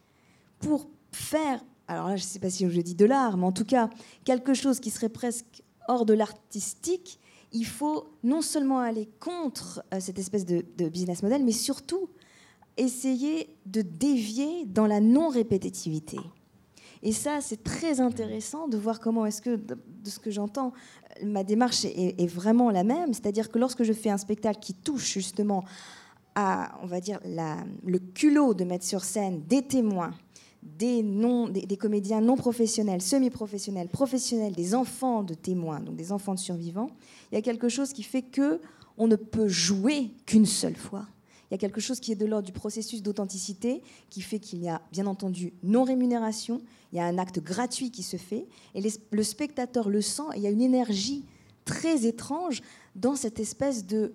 [0.59, 3.51] pour faire, alors là, je ne sais pas si je dis de l'art, mais en
[3.51, 3.89] tout cas,
[4.23, 7.19] quelque chose qui serait presque hors de l'artistique,
[7.51, 12.09] il faut non seulement aller contre euh, cette espèce de, de business model, mais surtout
[12.77, 16.17] essayer de dévier dans la non-répétitivité.
[17.03, 20.71] Et ça, c'est très intéressant de voir comment est-ce que, de ce que j'entends,
[21.23, 23.13] ma démarche est, vraiment la même.
[23.13, 25.63] C'est-à-dire que lorsque je fais un spectacle qui touche justement
[26.35, 30.11] à, on va dire, le culot de mettre sur scène des témoins,
[30.61, 36.35] des, non, des comédiens non professionnels, semi-professionnels, professionnels, des enfants de témoins, donc des enfants
[36.35, 36.91] de survivants,
[37.31, 38.61] il y a quelque chose qui fait que
[38.97, 41.07] on ne peut jouer qu'une seule fois.
[41.51, 44.63] Il y a quelque chose qui est de l'ordre du processus d'authenticité, qui fait qu'il
[44.63, 46.61] y a bien entendu non-rémunération,
[46.93, 50.23] il y a un acte gratuit qui se fait, et les- le spectateur le sent,
[50.33, 51.25] et il y a une énergie
[51.65, 52.61] très étrange
[52.95, 54.13] dans cette espèce de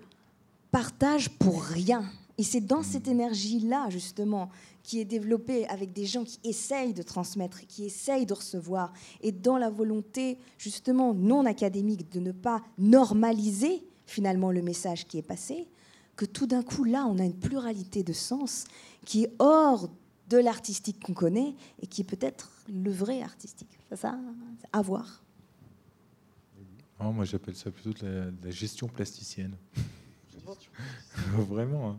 [0.70, 2.04] partage pour rien.
[2.38, 4.48] Et c'est dans cette énergie-là, justement,
[4.82, 9.30] qui est développée avec des gens qui essayent de transmettre, qui essayent de recevoir, et
[9.30, 15.22] dans la volonté, justement, non académique de ne pas normaliser finalement le message qui est
[15.22, 15.68] passé,
[16.16, 18.64] que tout d'un coup, là, on a une pluralité de sens
[19.04, 19.90] qui est hors
[20.28, 23.78] de l'artistique qu'on connaît et qui est peut-être le vrai artistique.
[23.90, 24.18] Ça, ça
[24.72, 25.22] à voir.
[27.00, 29.54] Non, moi, j'appelle ça plutôt de la, de la gestion plasticienne.
[31.36, 31.90] Vraiment.
[31.90, 31.98] hein.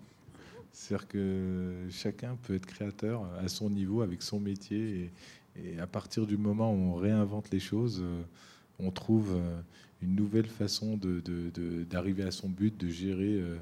[0.78, 5.12] C'est-à-dire que chacun peut être créateur à son niveau, avec son métier.
[5.56, 8.22] Et, à partir du moment où on réinvente les choses, euh,
[8.78, 9.60] on trouve euh,
[10.04, 11.00] une nouvelle façon
[11.90, 13.58] d'arriver à son but, de gérer euh,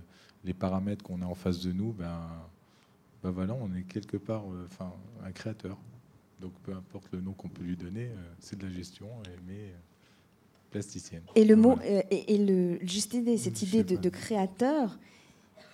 [0.45, 1.91] les paramètres qu'on a en face de nous.
[1.93, 2.21] Ben,
[3.23, 4.93] ben voilà, on est quelque part enfin,
[5.23, 5.77] un créateur.
[6.39, 8.09] Donc peu importe le nom qu'on peut lui donner,
[8.39, 9.07] c'est de la gestion,
[9.47, 9.73] mais
[10.69, 11.23] plasticienne.
[11.35, 11.77] Et le mot,
[12.11, 14.97] et, le, juste idée, cette idée de créateur,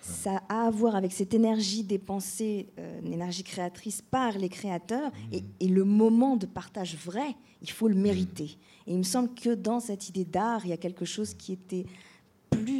[0.02, 5.10] ça a à voir avec cette énergie dépensée, euh, une énergie créatrice par les créateurs,
[5.10, 5.36] mmh.
[5.60, 8.44] et, le moment de partage vrai, il faut le mériter.
[8.44, 8.90] Mmh.
[8.90, 11.52] Et il me semble que dans cette idée d'art, il y a quelque chose qui
[11.52, 11.86] était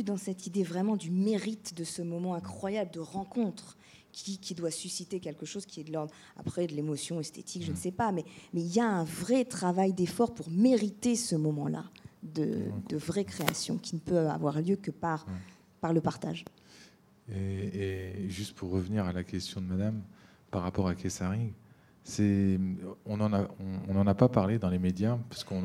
[0.03, 3.77] plus dans cette idée vraiment du mérite de ce moment incroyable de rencontre.
[4.15, 7.71] Qui, qui doit susciter quelque chose qui est de l'ordre, après, de l'émotion esthétique, je
[7.71, 7.81] ne mmh.
[7.81, 11.87] sais pas, mais, mais il y a un vrai travail d'effort pour mériter ce moment-là
[12.23, 12.59] de,
[12.91, 15.25] de vraie création qui ne peut avoir lieu que par,
[15.81, 16.45] par le partage.
[17.35, 20.03] Et, juste pour revenir à la question de Madame
[20.51, 21.53] par rapport à Kessaring,
[22.05, 22.61] c'est,
[23.07, 23.49] on n'en a,
[23.89, 25.63] on, en a pas parlé dans les médias parce qu'on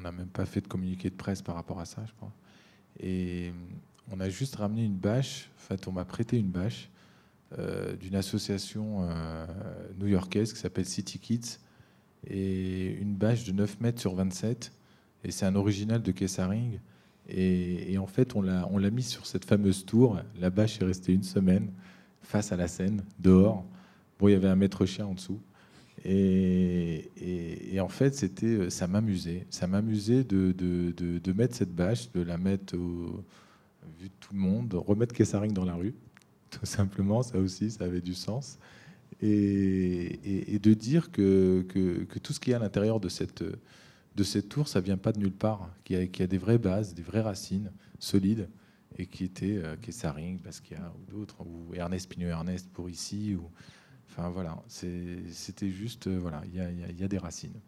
[0.00, 2.32] n'a même pas fait de communiqué de presse par rapport à ça, je crois.
[3.00, 3.52] Et
[4.10, 5.50] on a juste ramené une bâche.
[5.56, 6.90] En fait, on m'a prêté une bâche
[7.58, 9.46] euh, d'une association euh,
[9.98, 11.58] new-yorkaise qui s'appelle City Kids
[12.26, 14.72] et une bâche de 9 mètres sur 27.
[15.24, 16.80] Et c'est un original de Kessaring.
[17.28, 20.18] Et, en fait, on l'a mis sur cette fameuse tour.
[20.38, 21.70] La bâche est restée une semaine
[22.20, 23.64] face à la Seine, dehors.
[24.18, 25.40] Bon, il y avait un maître chien en dessous.
[26.04, 29.46] Et, en fait, c'était, ça m'amusait.
[29.50, 33.24] Ça m'amusait de, de, de, mettre cette bâche, de la mettre au
[33.98, 35.94] vu de tout le monde, de remettre Kessaring dans la rue,
[36.50, 37.22] tout simplement.
[37.22, 38.58] Ça aussi, ça avait du sens.
[39.22, 43.44] Et, de dire que, que, que, tout ce qu'il y a à l'intérieur de cette
[44.14, 46.58] de cette tour, ça vient pas de nulle part, qui a, qui a des vraies
[46.58, 48.48] bases, des vraies racines solides,
[48.96, 53.34] et qui étaient euh, Kessaring, Basquiat ou d'autres, ou Ernest Pigneux Ernest pour ici.
[53.34, 53.50] Ou,
[54.16, 57.58] enfin voilà, c'était juste, euh, voilà, il y a, y a, des racines.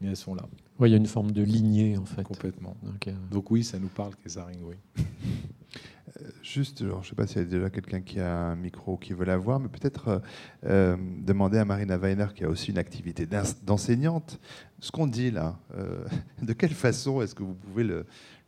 [0.00, 0.46] Et elles sont là.
[0.78, 2.22] Oui, il y a une forme de lignée en fait.
[2.22, 2.76] Complètement.
[2.82, 4.76] Donc, euh, Donc oui, ça nous parle, Kessaring, oui.
[6.42, 9.12] Juste, je ne sais pas s'il y a déjà quelqu'un qui a un micro qui
[9.12, 10.18] veut l'avoir, mais peut-être euh,
[10.64, 13.26] euh, demander à Marina Weiner, qui a aussi une activité
[13.62, 14.40] d'enseignante,
[14.80, 16.04] ce qu'on dit là, euh,
[16.42, 18.06] de quelle façon est-ce que vous pouvez le,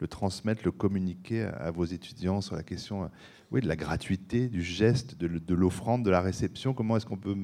[0.09, 3.10] transmettre, le communiquer à, vos étudiants sur la question
[3.51, 7.37] oui, de la gratuité, du geste, de, l'offrande, de la réception Comment est-ce qu'on peut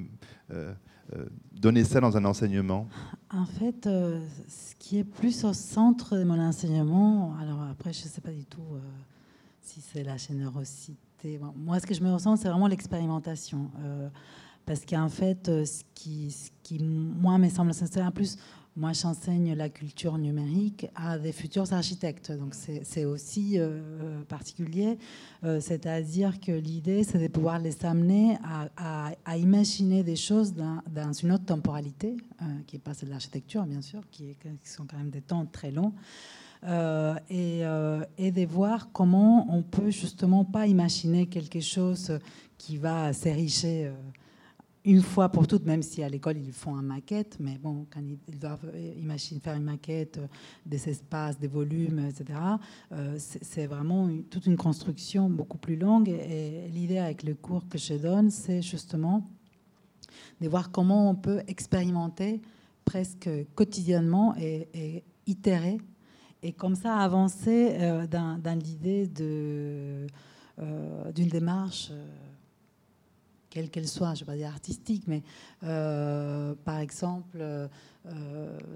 [1.53, 2.89] donner ça dans un enseignement?
[3.31, 8.09] En fait, ce qui est plus au centre de mon enseignement, alors après, je ne
[8.09, 8.79] sais pas du tout
[9.65, 11.41] si c'est la générosité.
[11.57, 13.71] moi, ce que je me ressens, c'est vraiment l'expérimentation.
[13.81, 14.09] Euh,
[14.67, 16.51] parce qu'en fait, euh, ce qui, ce
[16.83, 18.37] moi, me semble sincère, en plus,
[18.77, 22.33] moi, j'enseigne la culture numérique à des futurs architectes.
[22.33, 24.99] Donc, c'est aussi euh, particulier.
[25.43, 28.39] C'est-à-dire que l'idée, c'est de pouvoir les amener
[28.77, 32.17] à, imaginer des choses dans, une autre temporalité,
[32.67, 35.45] qui n'est pas celle de l'architecture, bien sûr, qui, qui, sont quand même des temps
[35.47, 35.93] très longs.
[36.67, 42.19] Euh, euh, et, de voir comment on peut justement pas imaginer quelque chose
[42.57, 43.93] qui va s'ériger euh,
[44.85, 48.03] une fois pour toutes, même si à l'école ils font une maquette, mais bon, quand
[48.29, 50.21] ils doivent imaginer faire une maquette
[50.67, 52.39] des espaces, des volumes, etc.,
[53.17, 56.09] c'est vraiment toute une construction beaucoup plus longue.
[56.09, 59.27] Et, l'idée avec le cours que je donne, c'est justement
[60.41, 62.43] de voir comment on peut expérimenter
[62.85, 65.79] presque quotidiennement et, itérer
[66.43, 70.07] et comme ça avancer euh, dans, l'idée euh,
[71.13, 72.07] d'une démarche, euh,
[73.55, 75.23] quelle qu'elle soit, je ne vais pas dire artistique, mais
[75.61, 77.39] par exemple,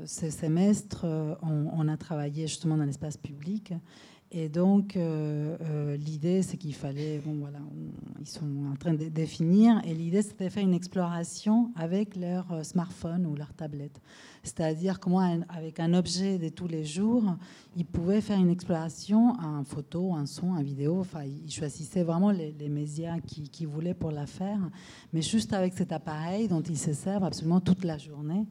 [0.06, 1.04] ce semestre,
[1.42, 3.74] on, on, a travaillé justement dans l'espace public
[4.30, 7.60] et donc, euh, euh, l'idée, c'est qu'il fallait, bon voilà,
[8.20, 12.52] ils sont en train de définir, et l'idée, c'était de faire une exploration avec leur
[12.52, 14.02] euh, smartphone ou leur tablette.
[14.42, 17.24] C'est-à-dire comment, avec un objet de tous les jours,
[17.74, 21.00] ils pouvaient faire une exploration en photo, en son, en vidéo.
[21.00, 24.60] Enfin, ils choisissaient vraiment les, médias qu'ils voulaient pour la faire,
[25.14, 28.46] mais juste avec cet appareil dont ils se servent absolument toute la journée.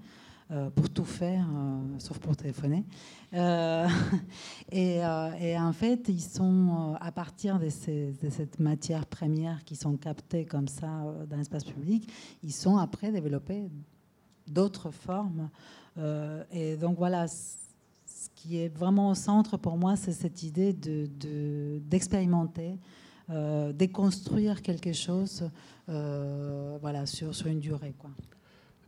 [0.49, 2.86] Euh, pour tout faire, euh, sauf pour téléphoner.
[3.34, 3.86] Euh,
[4.72, 10.69] et, en fait, ils sont, à partir de, cette matière première qui sont captées comme
[10.69, 12.10] ça dans l'espace public,
[12.44, 13.69] ils sont après développés
[14.48, 15.49] d'autres formes.
[16.53, 22.78] et donc voilà, ce qui est vraiment au centre pour moi, c'est cette idée d'expérimenter.
[23.28, 25.49] De, déconstruire quelque chose
[25.86, 27.94] voilà, sur, sur une durée.
[27.99, 28.11] Quoi.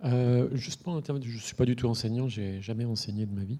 [0.05, 3.43] Euh, juste pour je ne suis pas du tout enseignant, j'ai jamais enseigné de ma
[3.43, 3.59] vie.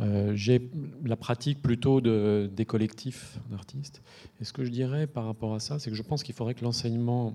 [0.00, 0.68] Euh, j'ai
[1.04, 4.02] la pratique plutôt de, des collectifs d'artistes.
[4.40, 6.54] Et ce que je dirais par rapport à ça, c'est que je pense qu'il faudrait
[6.54, 7.34] que l'enseignement,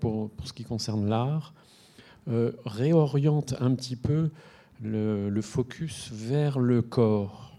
[0.00, 1.52] pour, pour, ce qui concerne l'art,
[2.28, 4.30] euh, réoriente un petit peu
[4.80, 7.52] le, le, focus vers le corps.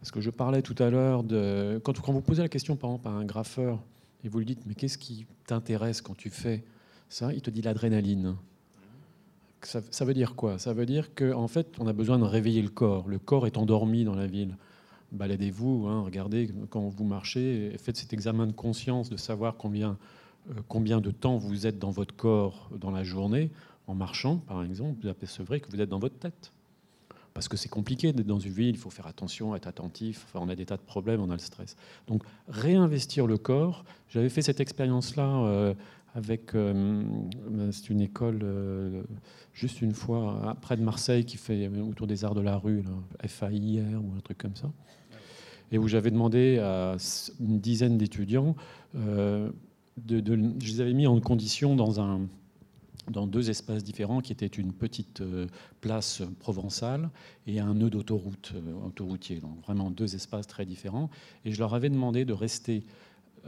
[0.00, 1.80] Parce que je parlais tout à l'heure de...
[1.84, 3.78] Quand, quand, vous posez la question, par exemple, à un graffeur,
[4.24, 6.64] et vous lui dites, mais qu'est-ce qui t'intéresse quand tu fais
[7.08, 7.32] ça?
[7.32, 8.34] Il te dit l'adrénaline.
[9.62, 10.58] Ça, veut dire quoi?
[10.58, 13.08] Ça veut dire qu'en en fait, on a besoin de réveiller le corps.
[13.08, 14.56] Le corps est endormi dans la ville.
[15.12, 19.98] Baladez-vous, hein, regardez quand vous marchez, faites cet examen de conscience de savoir combien,
[20.50, 23.50] euh, combien de temps vous êtes dans votre corps dans la journée.
[23.86, 26.52] En marchant, par exemple, vous apercevrez que vous êtes dans votre tête.
[27.34, 30.26] Parce que c'est compliqué d'être dans une ville, il faut faire attention, être attentif.
[30.34, 31.76] On a des tas de problèmes, on a le stress.
[32.06, 33.84] Donc, réinvestir le corps.
[34.08, 35.74] J'avais fait cette expérience-là euh,
[36.14, 36.54] avec.
[36.54, 37.02] Euh,
[37.72, 39.02] c'est une école, euh,
[39.52, 43.28] juste une fois, près de Marseille, qui fait autour des arts de la rue, là,
[43.28, 44.70] FAIR ou un truc comme ça.
[45.72, 46.96] Et où j'avais demandé à
[47.38, 48.56] une dizaine d'étudiants,
[48.96, 49.50] euh,
[50.08, 55.22] je les avais mis en condition dans deux espaces différents qui étaient une petite
[55.80, 57.10] place provençale
[57.46, 58.54] et un nœud d'autoroute
[58.84, 59.36] autoroutier.
[59.36, 61.10] Donc vraiment deux espaces très différents.
[61.44, 62.82] Et je leur avais demandé de rester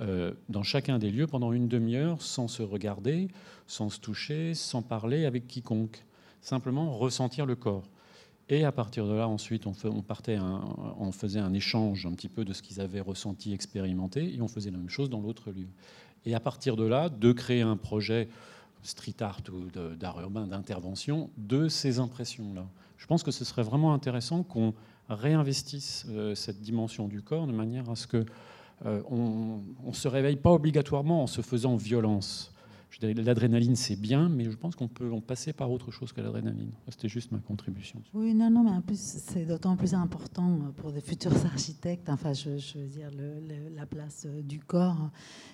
[0.01, 3.29] euh, dans chacun des lieux pendant une demi-heure sans se regarder,
[3.67, 6.05] sans se toucher, sans parler avec quiconque.
[6.41, 7.89] Simplement ressentir le corps.
[8.49, 10.39] Et à partir de là, ensuite, on, partait
[10.99, 14.49] on faisait un échange un petit peu de ce qu'ils avaient ressenti, expérimenté, et on
[14.49, 15.69] faisait la même chose dans l'autre lieu.
[16.27, 18.29] Et à partir de là, de créer un projet
[18.83, 22.67] street art ou d'art urbain d'intervention de ces impressions-là.
[22.99, 24.75] Je pense que ce serait vraiment intéressant qu'on
[25.09, 28.25] réinvestisse euh, cette dimension du corps de manière à ce que
[28.85, 32.53] on ne se réveille pas obligatoirement en se faisant violence.
[33.01, 36.71] L'adrénaline, c'est bien, mais je pense qu'on peut en passer par autre chose que l'adrénaline.
[36.89, 38.01] C'était juste ma contribution.
[38.13, 42.09] Oui, non, non, mais en plus, c'est d'autant plus important pour des futurs architectes.
[42.09, 43.11] Enfin, je, veux dire,
[43.75, 45.11] la place du corps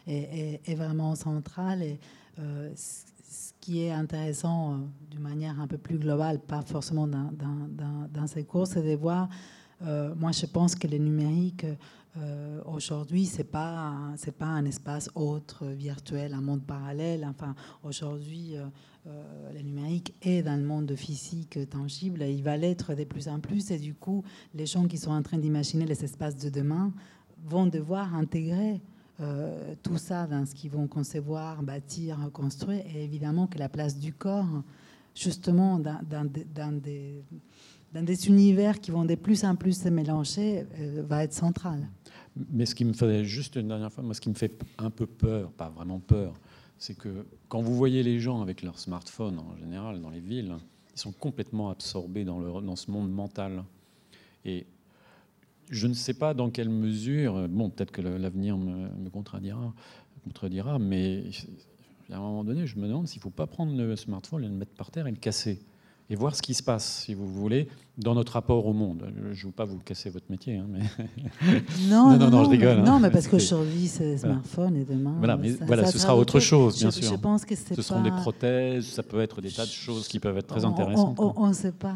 [0.07, 1.83] est, vraiment centrale.
[1.83, 2.01] Et
[2.39, 4.77] euh, ce qui est intéressant euh,
[5.11, 9.29] d'une manière un peu plus globale, pas forcément dans, ces cours, c'est de voir.
[9.83, 11.65] Euh, moi, je pense que le numérique
[12.17, 17.27] euh, aujourd'hui, c'est pas c'est pas un espace autre, virtuel, un monde parallèle.
[17.29, 18.65] Enfin, aujourd'hui, euh,
[19.07, 22.23] euh, le numérique est dans le monde physique tangible.
[22.23, 23.71] Il va l'être de plus en plus.
[23.71, 24.25] Et du coup,
[24.55, 26.93] les gens qui sont en train d'imaginer les espaces de demain
[27.45, 28.81] vont devoir intégrer
[29.83, 32.85] tout ça dans ce qu'ils vont concevoir, bâtir, construire.
[32.95, 34.63] Et évidemment que la place du corps,
[35.13, 40.65] justement, dans, des univers qui vont de plus en plus se mélanger,
[41.09, 41.89] va être centrale.
[42.51, 44.91] Mais ce qui me fait juste une dernière fois, moi, ce qui me fait un
[44.91, 46.35] peu peur, pas vraiment peur,
[46.79, 50.55] c'est que quand vous voyez les gens avec leur smartphone en général dans les villes,
[50.95, 53.65] ils sont complètement absorbés dans, le, dans ce monde mental.
[54.45, 54.67] Et
[55.71, 59.75] je ne sais pas dans quelle mesure, bon, peut-être que l'avenir me, me contredira,
[60.25, 61.25] contredira, mais
[62.11, 64.49] à un moment donné, je me demande s'il ne faut pas prendre le smartphone et
[64.49, 65.61] le mettre par terre et le casser
[66.11, 67.69] et voir ce qui se passe, si vous voulez,
[67.99, 69.13] dans notre rapport au monde.
[69.33, 70.57] Je ne veux pas vous casser votre métier.
[70.57, 70.81] Hein, mais...
[71.89, 72.79] non, non, non, non, je rigole.
[72.79, 72.99] Non, hein.
[73.01, 75.15] mais parce qu'aujourd'hui, c'est smartphone et demain.
[75.19, 77.11] Voilà, mais ça, voilà, ça ce sera autre chose, bien je, sûr.
[77.11, 77.83] Je pense que ce pas...
[77.83, 81.19] seront des prothèses, ça peut être des tas de choses qui peuvent être très intéressantes.
[81.19, 81.95] On ne sait pas,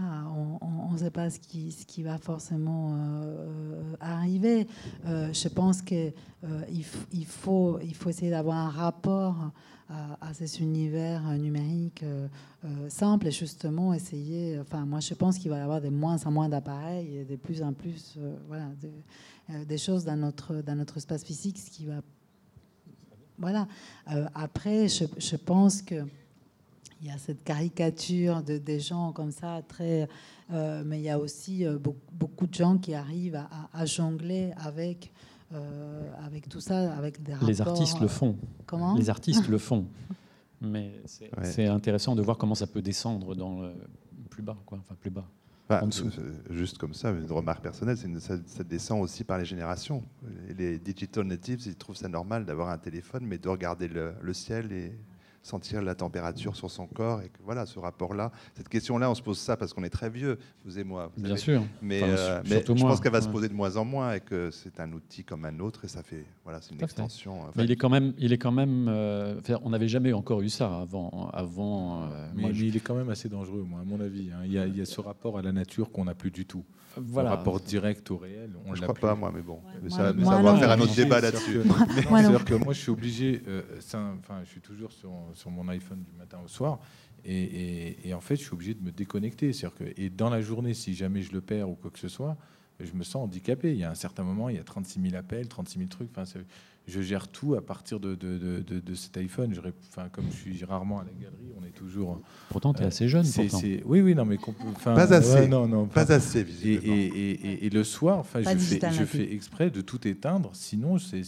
[0.92, 4.66] on ne sait pas ce qui, va forcément euh, arriver.
[5.06, 6.12] Euh, je pense qu'il
[6.44, 6.64] euh,
[7.12, 9.50] il faut, essayer d'avoir un rapport
[9.88, 12.28] à, à, ces univers numériques euh,
[12.64, 14.58] euh, simples et justement essayer.
[14.60, 17.36] Enfin, moi, je pense qu'il va y avoir de moins en moins d'appareils et de
[17.36, 18.36] plus en plus, euh,
[19.50, 21.58] euh, des choses dans notre dans notre espace physique.
[23.38, 23.66] Voilà.
[24.12, 26.04] Euh, après, je, pense que
[27.00, 30.08] il y a cette caricature de, des gens comme ça, très,
[30.52, 33.80] euh, mais il y a aussi euh, beaucoup, beaucoup, de gens qui arrivent à, à,
[33.80, 35.12] à jongler avec
[35.54, 37.48] euh, avec tout ça, avec des rapports.
[37.48, 38.36] Les artistes le font.
[38.66, 39.86] Comment Les artistes le font.
[40.60, 41.66] Mais c'est ouais.
[41.66, 43.74] intéressant de voir comment ça peut descendre dans le
[44.30, 44.78] plus bas, quoi.
[44.78, 45.26] Enfin, plus bas.
[45.68, 45.88] Enfin,
[46.50, 50.02] juste comme ça, une remarque personnelle, une, ça, ça, descend aussi par les générations.
[50.56, 54.34] Les digital natives, ils trouvent ça normal d'avoir un téléphone, mais de regarder le, le
[54.34, 54.92] ciel et
[55.42, 58.30] sentir la température sur son corps et que voilà ce rapport-là.
[58.54, 61.10] Cette question-là, on se pose ça parce qu'on est très vieux, vous et moi.
[61.16, 61.40] Vous Bien savez.
[61.40, 61.64] sûr.
[61.80, 63.24] Mais, enfin, euh, mais je moi, pense qu'elle va ouais.
[63.24, 65.88] se poser de moins en moins et que c'est un outil comme un autre et
[65.88, 67.40] ça fait voilà, c'est une Tout extension.
[67.42, 68.86] Enfin, mais il est quand même, il est quand même.
[68.88, 71.30] Euh, on n'avait jamais encore eu ça avant.
[71.32, 72.64] avant euh, mais, moi, mais je...
[72.66, 74.30] il est quand même assez dangereux, moi, à mon avis.
[74.32, 74.40] Hein.
[74.44, 76.46] Il, y a, il, y a, ce rapport à la nature qu'on n'a plus du
[76.46, 76.64] tout.
[76.96, 77.30] Voilà.
[77.30, 78.52] Rapport direct au réel.
[78.66, 79.00] On je crois plus.
[79.00, 79.54] pas, moi, mais bon.
[79.54, 80.58] Ouais, mais ça, moi, ça va non.
[80.58, 81.60] faire un autre débat là-dessus.
[82.08, 83.42] C'est-à-dire que moi, je suis obligé.
[83.48, 86.80] Euh, enfin, je suis toujours sur, sur mon iPhone du matin au soir.
[87.24, 89.52] Et, et, et, en fait, je suis obligé de me déconnecter.
[89.52, 92.36] Que, et dans la journée, si jamais je le perds ou quoi que ce soit,
[92.80, 93.72] je me sens handicapé.
[93.72, 96.10] Il y a un certain moment, il y a 36 000 appels, 36 000 trucs.
[96.16, 96.24] Enfin,
[96.88, 99.54] je gère tout à partir de, de, de, cet iPhone.
[99.88, 102.20] Enfin, comme je suis rarement à la galerie, on est toujours.
[102.48, 103.24] Pourtant, tu es assez jeune.
[103.24, 103.60] pourtant.
[103.84, 104.38] Oui, oui, non, mais.
[104.74, 105.46] Enfin, pas assez.
[105.46, 106.94] non, non, pas assez, visiblement.
[106.94, 110.50] Et, et, et, le soir, enfin, je, fais, je fais, exprès de tout éteindre.
[110.54, 111.22] Sinon, c'est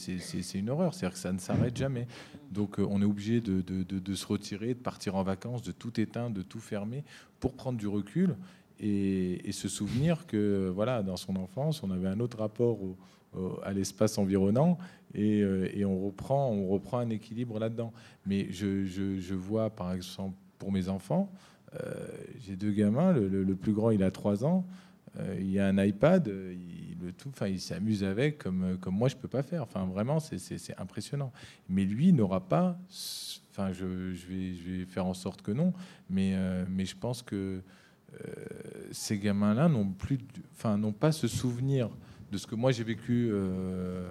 [0.54, 0.92] une horreur.
[0.92, 2.08] C'est-à-dire que ça ne s'arrête jamais.
[2.50, 6.34] Donc, euh, on est obligé de, se retirer, de partir en vacances, de tout éteindre,
[6.34, 7.04] de tout fermer
[7.40, 8.36] pour prendre du recul
[8.80, 12.96] et, se souvenir que, voilà, dans son enfance, on avait un autre rapport au
[13.62, 14.78] à l'espace environnant
[15.16, 17.92] euh, et, on, reprend, on reprend un équilibre là-dedans.
[18.26, 21.30] Mais je, vois, par exemple, pour mes enfants,
[21.74, 22.06] euh,
[22.40, 24.66] j'ai deux gamins, le, plus grand, il a trois ans,
[25.18, 29.16] euh, il a un iPad, il, le tout, il s'amuse avec comme, comme moi, je
[29.16, 29.62] peux pas faire.
[29.62, 31.32] Enfin, vraiment, c'est impressionnant.
[31.68, 32.78] Mais lui n'aura pas,
[33.50, 35.72] enfin, je, vais, je vais faire en sorte que non,
[36.08, 36.34] mais,
[36.68, 37.60] mais je pense que
[38.92, 40.18] ces gamins-là n'ont plus,
[40.64, 41.90] n'ont pas ce souvenir
[42.34, 44.02] de ce que moi j'ai vécu euh,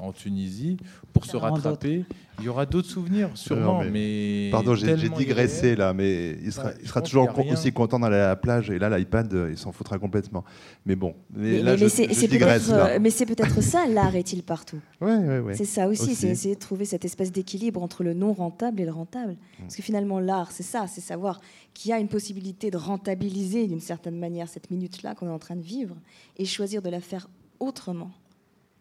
[0.00, 0.76] en Tunisie
[1.12, 2.04] pour se rattraper.
[2.38, 3.84] Il y aura d'autres souvenirs, sûrement.
[3.84, 8.28] mais, pardon, j'ai digressé là, mais il sera, il sera toujours aussi content d'aller à
[8.28, 8.70] la plage.
[8.70, 10.44] Et là, l'iPad, euh, il s'en foutra complètement.
[10.84, 11.86] Mais bon, mais, là, je,
[12.26, 12.70] digresse.
[12.70, 14.80] Euh, mais c'est peut-être ça, l'art est-il partout?
[15.00, 15.54] Ouais, ouais, ouais.
[15.54, 18.84] C'est ça aussi, c'est essayer de trouver cette espèce d'équilibre entre le non rentable et
[18.84, 19.32] le rentable.
[19.32, 19.62] Mm.
[19.62, 21.40] Parce que finalement, l'art, c'est ça, c'est savoir
[21.72, 25.38] qu'il y a une possibilité de rentabiliser d'une certaine manière cette minute-là qu'on est en
[25.38, 25.96] train de vivre
[26.36, 27.28] et choisir de la faire
[27.64, 28.12] autrement,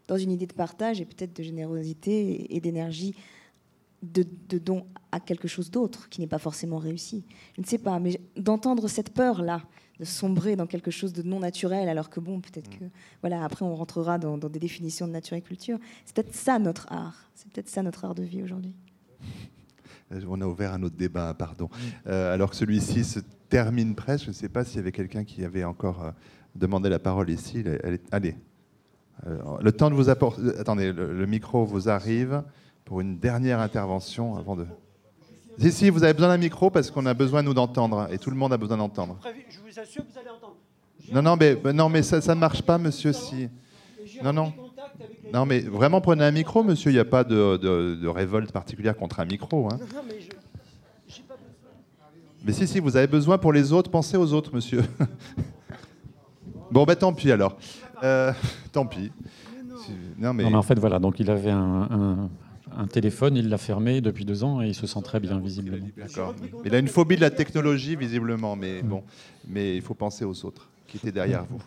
[0.08, 3.16] dans une idée de partage et peut-être de générosité et d'énergie,
[4.04, 7.24] de, don à quelque chose d'autre qui n'est pas forcément réussi.
[7.56, 9.62] Je ne sais pas, mais d'entendre cette peur-là,
[10.00, 12.86] de sombrer dans quelque chose de non naturel, alors que bon, peut-être que,
[13.22, 15.78] voilà, après on rentrera dans, des définitions de nature et culture.
[16.06, 18.74] C'est peut-être ça notre art, c'est peut-être ça notre art de vie aujourd'hui.
[20.28, 21.70] On a ouvert un autre débat, pardon.
[22.08, 23.20] Euh, alors que celui-ci se
[23.50, 26.12] termine presque, je ne sais pas s'il y avait quelqu'un qui avait encore euh,
[26.56, 27.64] demandé la parole ici.
[28.12, 28.32] Allez.
[28.32, 28.53] Euh,
[29.62, 30.42] le temps de vous apporter.
[30.42, 32.44] Euh, attendez, le, micro vous arrive
[32.86, 34.66] pour une dernière intervention avant de.
[35.60, 38.08] Si, si, vous avez besoin d'un micro parce qu'on a besoin, nous, d'entendre.
[38.12, 39.20] Et tout le monde a besoin d'entendre.
[39.24, 40.56] Je vous assure que vous allez entendre.
[41.12, 43.14] Non, non, mais, non, mais ça ne marche pas, monsieur.
[43.14, 43.50] Si.
[44.24, 44.54] Non, non.
[45.32, 46.92] Non, mais vraiment, prenez un micro, monsieur.
[46.92, 49.68] Il n'y a pas de, de, révolte particulière contre un micro.
[49.68, 49.78] Hein.
[49.80, 51.22] Non, mais je.
[51.22, 51.36] Pas
[52.44, 54.84] mais si, si, vous avez besoin pour les autres, pensez aux autres, monsieur.
[56.72, 57.58] bon, ben tant pis alors.
[58.04, 58.34] Euh,
[58.72, 59.12] tant pis.
[60.18, 60.46] Non mais...
[60.46, 62.30] en fait, voilà, donc il avait un,
[62.90, 65.86] téléphone, il l'a fermé depuis deux ans et il se sent très bien, visiblement.
[65.98, 66.36] D'accord.
[66.66, 69.04] Il a une phobie de la technologie, visiblement, mais bon,
[69.48, 71.62] mais il faut penser aux autres qui étaient derrière vous.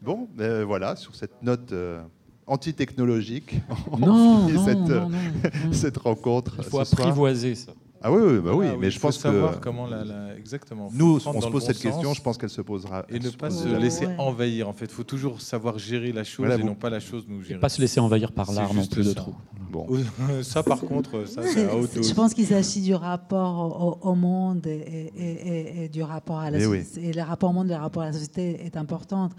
[0.00, 2.02] Bon, ben, voilà, sur cette note euh,
[2.46, 3.60] anti-technologique,
[3.92, 6.56] on cette, cette rencontre.
[6.58, 7.72] Il faut apprivoiser ça.
[8.04, 10.90] Ah oui, oui, bah oui, mais je pense savoir que comment la, exactement.
[10.92, 13.04] Nous, on se pose cette question, je pense qu'elle se posera.
[13.08, 14.68] Et ne pas se laisser envahir.
[14.68, 17.42] En fait, il faut toujours savoir gérer la chose et non pas la chose nous
[17.42, 17.54] gérer.
[17.54, 19.34] Et pas se laisser envahir par l'art non plus de trop.
[19.70, 19.86] Bon.
[20.42, 24.66] ça, par contre, ça, c'est à haute Je pense qu'il s'agit du rapport au, monde
[24.66, 27.08] et, du rapport à la eh société.
[27.08, 29.30] Et le rapport au monde, le rapport à la société est important.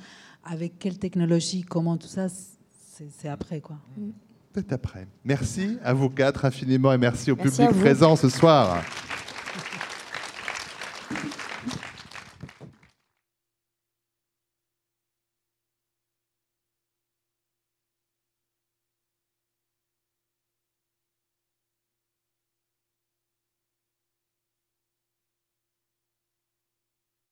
[0.45, 3.77] Avec quelle technologie, comment tout ça, c'est après quoi.
[3.97, 4.09] Mm
[4.53, 5.07] peut-être après.
[5.25, 8.83] Merci à vous quatre infiniment et merci au public présent ce soir.